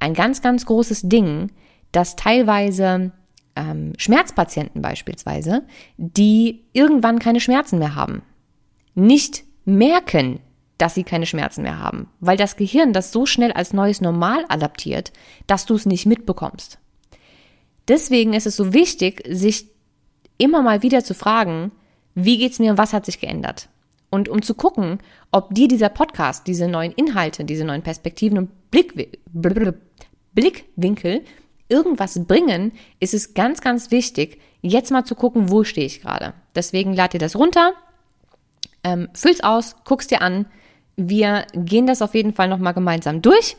ein 0.00 0.14
ganz, 0.14 0.42
ganz 0.42 0.66
großes 0.66 1.02
Ding, 1.02 1.50
dass 1.92 2.16
teilweise 2.16 3.12
ähm, 3.56 3.92
Schmerzpatienten 3.96 4.82
beispielsweise, 4.82 5.64
die 5.96 6.64
irgendwann 6.72 7.18
keine 7.18 7.40
Schmerzen 7.40 7.78
mehr 7.78 7.94
haben, 7.94 8.22
nicht 8.94 9.44
merken, 9.64 10.40
dass 10.78 10.94
sie 10.94 11.02
keine 11.02 11.26
Schmerzen 11.26 11.62
mehr 11.62 11.80
haben, 11.80 12.08
weil 12.20 12.36
das 12.36 12.56
Gehirn 12.56 12.92
das 12.92 13.10
so 13.10 13.26
schnell 13.26 13.52
als 13.52 13.72
neues 13.72 14.00
Normal 14.00 14.44
adaptiert, 14.48 15.12
dass 15.46 15.66
du 15.66 15.74
es 15.74 15.86
nicht 15.86 16.06
mitbekommst. 16.06 16.78
Deswegen 17.88 18.32
ist 18.34 18.46
es 18.46 18.56
so 18.56 18.72
wichtig, 18.72 19.22
sich 19.28 19.66
immer 20.36 20.62
mal 20.62 20.82
wieder 20.82 21.02
zu 21.02 21.14
fragen, 21.14 21.72
wie 22.14 22.38
geht's 22.38 22.58
mir 22.58 22.72
und 22.72 22.78
was 22.78 22.92
hat 22.92 23.06
sich 23.06 23.20
geändert? 23.20 23.68
Und 24.10 24.28
um 24.28 24.42
zu 24.42 24.54
gucken, 24.54 24.98
ob 25.30 25.54
dir 25.54 25.68
dieser 25.68 25.90
Podcast, 25.90 26.46
diese 26.46 26.66
neuen 26.66 26.92
Inhalte, 26.92 27.44
diese 27.44 27.64
neuen 27.64 27.82
Perspektiven 27.82 28.38
und 28.38 28.70
Blick, 28.70 29.20
Blickwinkel 30.32 31.24
irgendwas 31.68 32.26
bringen, 32.26 32.72
ist 33.00 33.14
es 33.14 33.34
ganz, 33.34 33.60
ganz 33.60 33.90
wichtig, 33.90 34.40
jetzt 34.62 34.90
mal 34.90 35.04
zu 35.04 35.14
gucken, 35.14 35.50
wo 35.50 35.64
stehe 35.64 35.86
ich 35.86 36.00
gerade. 36.00 36.32
Deswegen 36.54 36.94
lad 36.94 37.12
dir 37.12 37.18
das 37.18 37.36
runter, 37.36 37.74
ähm, 38.82 39.08
füll's 39.12 39.42
aus, 39.42 39.76
guck's 39.84 40.06
dir 40.06 40.22
an. 40.22 40.46
Wir 40.96 41.46
gehen 41.52 41.86
das 41.86 42.02
auf 42.02 42.14
jeden 42.14 42.32
Fall 42.32 42.48
nochmal 42.48 42.74
gemeinsam 42.74 43.22
durch 43.22 43.56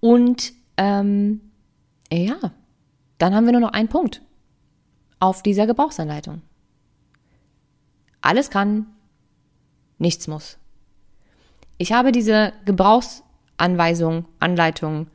und 0.00 0.52
ähm, 0.76 1.40
ja, 2.12 2.52
dann 3.18 3.34
haben 3.34 3.46
wir 3.46 3.52
nur 3.52 3.60
noch 3.60 3.72
einen 3.72 3.88
Punkt 3.88 4.20
auf 5.20 5.42
dieser 5.42 5.66
Gebrauchsanleitung. 5.66 6.42
Alles 8.20 8.50
kann, 8.50 8.86
nichts 9.98 10.28
muss. 10.28 10.58
Ich 11.78 11.92
habe 11.92 12.12
diese 12.12 12.52
Gebrauchsanweisung, 12.64 14.26
Anleitung 14.40 15.08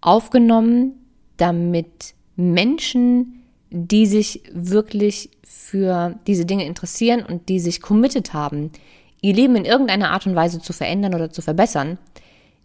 aufgenommen, 0.00 0.92
damit 1.36 2.14
Menschen, 2.36 3.42
die 3.70 4.06
sich 4.06 4.42
wirklich 4.52 5.30
für 5.42 6.18
diese 6.26 6.46
Dinge 6.46 6.64
interessieren 6.64 7.24
und 7.24 7.48
die 7.48 7.60
sich 7.60 7.82
committed 7.82 8.32
haben, 8.32 8.70
ihr 9.20 9.34
Leben 9.34 9.56
in 9.56 9.64
irgendeiner 9.64 10.10
Art 10.10 10.26
und 10.26 10.36
Weise 10.36 10.60
zu 10.60 10.72
verändern 10.72 11.14
oder 11.14 11.30
zu 11.30 11.42
verbessern, 11.42 11.98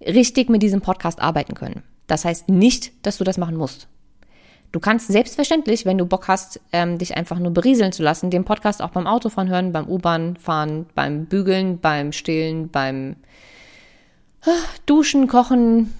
richtig 0.05 0.49
mit 0.49 0.61
diesem 0.61 0.81
Podcast 0.81 1.19
arbeiten 1.19 1.55
können. 1.55 1.83
Das 2.07 2.25
heißt 2.25 2.49
nicht, 2.49 2.91
dass 3.01 3.17
du 3.17 3.23
das 3.23 3.37
machen 3.37 3.57
musst. 3.57 3.87
Du 4.73 4.79
kannst 4.79 5.07
selbstverständlich, 5.07 5.85
wenn 5.85 5.99
du 5.99 6.05
Bock 6.07 6.27
hast, 6.27 6.59
ähm, 6.71 6.97
dich 6.97 7.15
einfach 7.15 7.37
nur 7.37 7.51
berieseln 7.51 7.91
zu 7.91 8.01
lassen, 8.01 8.31
den 8.31 8.43
Podcast 8.43 8.81
auch 8.81 8.89
beim 8.89 9.05
Autofahren 9.05 9.47
hören, 9.47 9.71
beim 9.71 9.87
U-Bahn 9.87 10.35
fahren, 10.35 10.87
beim 10.95 11.27
Bügeln, 11.27 11.77
beim 11.77 12.11
Stillen, 12.11 12.69
beim 12.69 13.15
äh, 14.43 14.49
Duschen, 14.87 15.27
Kochen, 15.27 15.93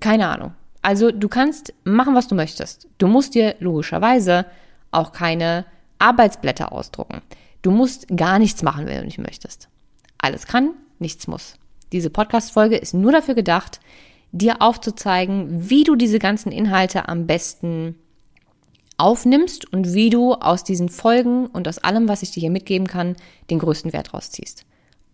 keine 0.00 0.26
Ahnung. 0.26 0.52
Also 0.82 1.12
du 1.12 1.28
kannst 1.28 1.74
machen, 1.84 2.16
was 2.16 2.26
du 2.26 2.34
möchtest. 2.34 2.88
Du 2.98 3.06
musst 3.06 3.36
dir 3.36 3.54
logischerweise 3.60 4.46
auch 4.90 5.12
keine 5.12 5.64
Arbeitsblätter 6.00 6.72
ausdrucken. 6.72 7.22
Du 7.62 7.70
musst 7.70 8.08
gar 8.16 8.40
nichts 8.40 8.64
machen, 8.64 8.86
wenn 8.86 8.98
du 8.98 9.04
nicht 9.04 9.18
möchtest. 9.18 9.68
Alles 10.18 10.48
kann, 10.48 10.72
nichts 10.98 11.28
muss. 11.28 11.54
Diese 11.92 12.10
Podcast-Folge 12.10 12.78
ist 12.78 12.94
nur 12.94 13.12
dafür 13.12 13.34
gedacht, 13.34 13.78
dir 14.32 14.62
aufzuzeigen, 14.62 15.70
wie 15.70 15.84
du 15.84 15.94
diese 15.94 16.18
ganzen 16.18 16.50
Inhalte 16.50 17.08
am 17.08 17.26
besten 17.26 17.96
aufnimmst 18.96 19.72
und 19.72 19.94
wie 19.94 20.10
du 20.10 20.34
aus 20.34 20.64
diesen 20.64 20.88
Folgen 20.88 21.46
und 21.46 21.68
aus 21.68 21.78
allem, 21.78 22.08
was 22.08 22.22
ich 22.22 22.30
dir 22.30 22.40
hier 22.40 22.50
mitgeben 22.50 22.86
kann, 22.86 23.16
den 23.50 23.58
größten 23.58 23.92
Wert 23.92 24.14
rausziehst. 24.14 24.64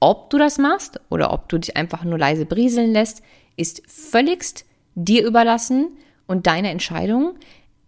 Ob 0.00 0.30
du 0.30 0.38
das 0.38 0.58
machst 0.58 1.00
oder 1.10 1.32
ob 1.32 1.48
du 1.48 1.58
dich 1.58 1.76
einfach 1.76 2.04
nur 2.04 2.18
leise 2.18 2.46
brieseln 2.46 2.92
lässt, 2.92 3.22
ist 3.56 3.82
völligst 3.88 4.64
dir 4.94 5.26
überlassen 5.26 5.88
und 6.26 6.46
deine 6.46 6.70
Entscheidung. 6.70 7.34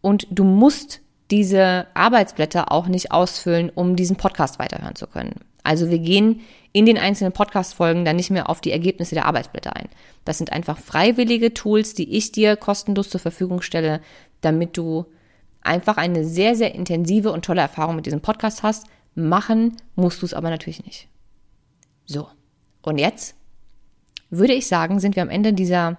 Und 0.00 0.26
du 0.30 0.44
musst 0.44 1.00
diese 1.30 1.86
Arbeitsblätter 1.94 2.72
auch 2.72 2.88
nicht 2.88 3.12
ausfüllen, 3.12 3.70
um 3.70 3.94
diesen 3.94 4.16
Podcast 4.16 4.58
weiterhören 4.58 4.96
zu 4.96 5.06
können. 5.06 5.36
Also 5.62 5.90
wir 5.90 5.98
gehen 5.98 6.40
in 6.72 6.86
den 6.86 6.98
einzelnen 6.98 7.32
Podcast-Folgen 7.32 8.04
dann 8.04 8.16
nicht 8.16 8.30
mehr 8.30 8.48
auf 8.48 8.60
die 8.60 8.72
Ergebnisse 8.72 9.14
der 9.14 9.26
Arbeitsblätter 9.26 9.74
ein. 9.76 9.88
Das 10.24 10.38
sind 10.38 10.52
einfach 10.52 10.78
freiwillige 10.78 11.52
Tools, 11.52 11.94
die 11.94 12.16
ich 12.16 12.32
dir 12.32 12.56
kostenlos 12.56 13.10
zur 13.10 13.20
Verfügung 13.20 13.62
stelle, 13.62 14.00
damit 14.40 14.76
du 14.76 15.06
einfach 15.62 15.96
eine 15.96 16.24
sehr, 16.24 16.54
sehr 16.54 16.74
intensive 16.74 17.32
und 17.32 17.44
tolle 17.44 17.60
Erfahrung 17.60 17.96
mit 17.96 18.06
diesem 18.06 18.20
Podcast 18.20 18.62
hast. 18.62 18.86
Machen 19.14 19.76
musst 19.96 20.22
du 20.22 20.26
es 20.26 20.34
aber 20.34 20.50
natürlich 20.50 20.84
nicht. 20.84 21.08
So, 22.06 22.28
und 22.82 22.98
jetzt 22.98 23.34
würde 24.30 24.54
ich 24.54 24.68
sagen, 24.68 25.00
sind 25.00 25.16
wir 25.16 25.22
am 25.22 25.30
Ende 25.30 25.52
dieser 25.52 25.98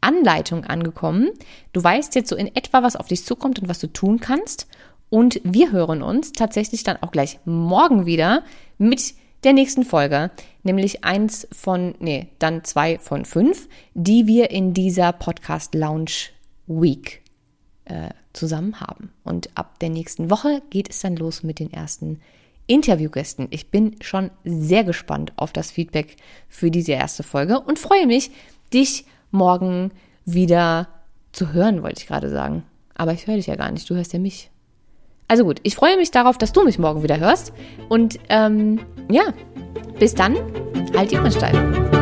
Anleitung 0.00 0.64
angekommen. 0.64 1.30
Du 1.72 1.82
weißt 1.82 2.14
jetzt 2.14 2.28
so 2.28 2.36
in 2.36 2.54
etwa, 2.54 2.82
was 2.82 2.96
auf 2.96 3.08
dich 3.08 3.24
zukommt 3.24 3.58
und 3.58 3.68
was 3.68 3.80
du 3.80 3.86
tun 3.86 4.20
kannst. 4.20 4.66
Und 5.08 5.40
wir 5.42 5.72
hören 5.72 6.02
uns 6.02 6.32
tatsächlich 6.32 6.84
dann 6.84 7.02
auch 7.02 7.10
gleich 7.10 7.40
morgen 7.44 8.06
wieder 8.06 8.44
mit 8.80 9.14
der 9.44 9.52
nächsten 9.52 9.84
Folge, 9.84 10.30
nämlich 10.62 11.04
eins 11.04 11.46
von, 11.52 11.94
nee, 11.98 12.28
dann 12.38 12.64
zwei 12.64 12.98
von 12.98 13.24
fünf, 13.24 13.68
die 13.94 14.26
wir 14.26 14.50
in 14.50 14.74
dieser 14.74 15.12
Podcast 15.12 15.74
Lounge 15.74 16.30
Week 16.66 17.22
äh, 17.84 18.10
zusammen 18.32 18.80
haben. 18.80 19.12
Und 19.22 19.50
ab 19.56 19.78
der 19.80 19.90
nächsten 19.90 20.30
Woche 20.30 20.62
geht 20.70 20.90
es 20.90 21.00
dann 21.00 21.16
los 21.16 21.42
mit 21.42 21.58
den 21.58 21.72
ersten 21.72 22.20
Interviewgästen. 22.66 23.48
Ich 23.50 23.70
bin 23.70 23.96
schon 24.00 24.30
sehr 24.44 24.84
gespannt 24.84 25.32
auf 25.36 25.52
das 25.52 25.70
Feedback 25.70 26.16
für 26.48 26.70
diese 26.70 26.92
erste 26.92 27.22
Folge 27.22 27.60
und 27.60 27.78
freue 27.78 28.06
mich, 28.06 28.30
dich 28.72 29.04
morgen 29.30 29.90
wieder 30.24 30.88
zu 31.32 31.52
hören, 31.52 31.82
wollte 31.82 32.00
ich 32.00 32.06
gerade 32.06 32.30
sagen. 32.30 32.62
Aber 32.94 33.12
ich 33.12 33.26
höre 33.26 33.36
dich 33.36 33.46
ja 33.46 33.56
gar 33.56 33.70
nicht, 33.70 33.88
du 33.90 33.94
hörst 33.94 34.12
ja 34.12 34.18
mich. 34.18 34.49
Also 35.30 35.44
gut, 35.44 35.60
ich 35.62 35.76
freue 35.76 35.96
mich 35.96 36.10
darauf, 36.10 36.38
dass 36.38 36.50
du 36.50 36.64
mich 36.64 36.80
morgen 36.80 37.04
wieder 37.04 37.20
hörst. 37.20 37.52
Und 37.88 38.18
ähm, 38.30 38.80
ja, 39.08 39.32
bis 40.00 40.12
dann, 40.12 40.36
halt 40.96 41.12
die 41.12 41.18
Ohren 41.18 41.30
steif. 41.30 41.99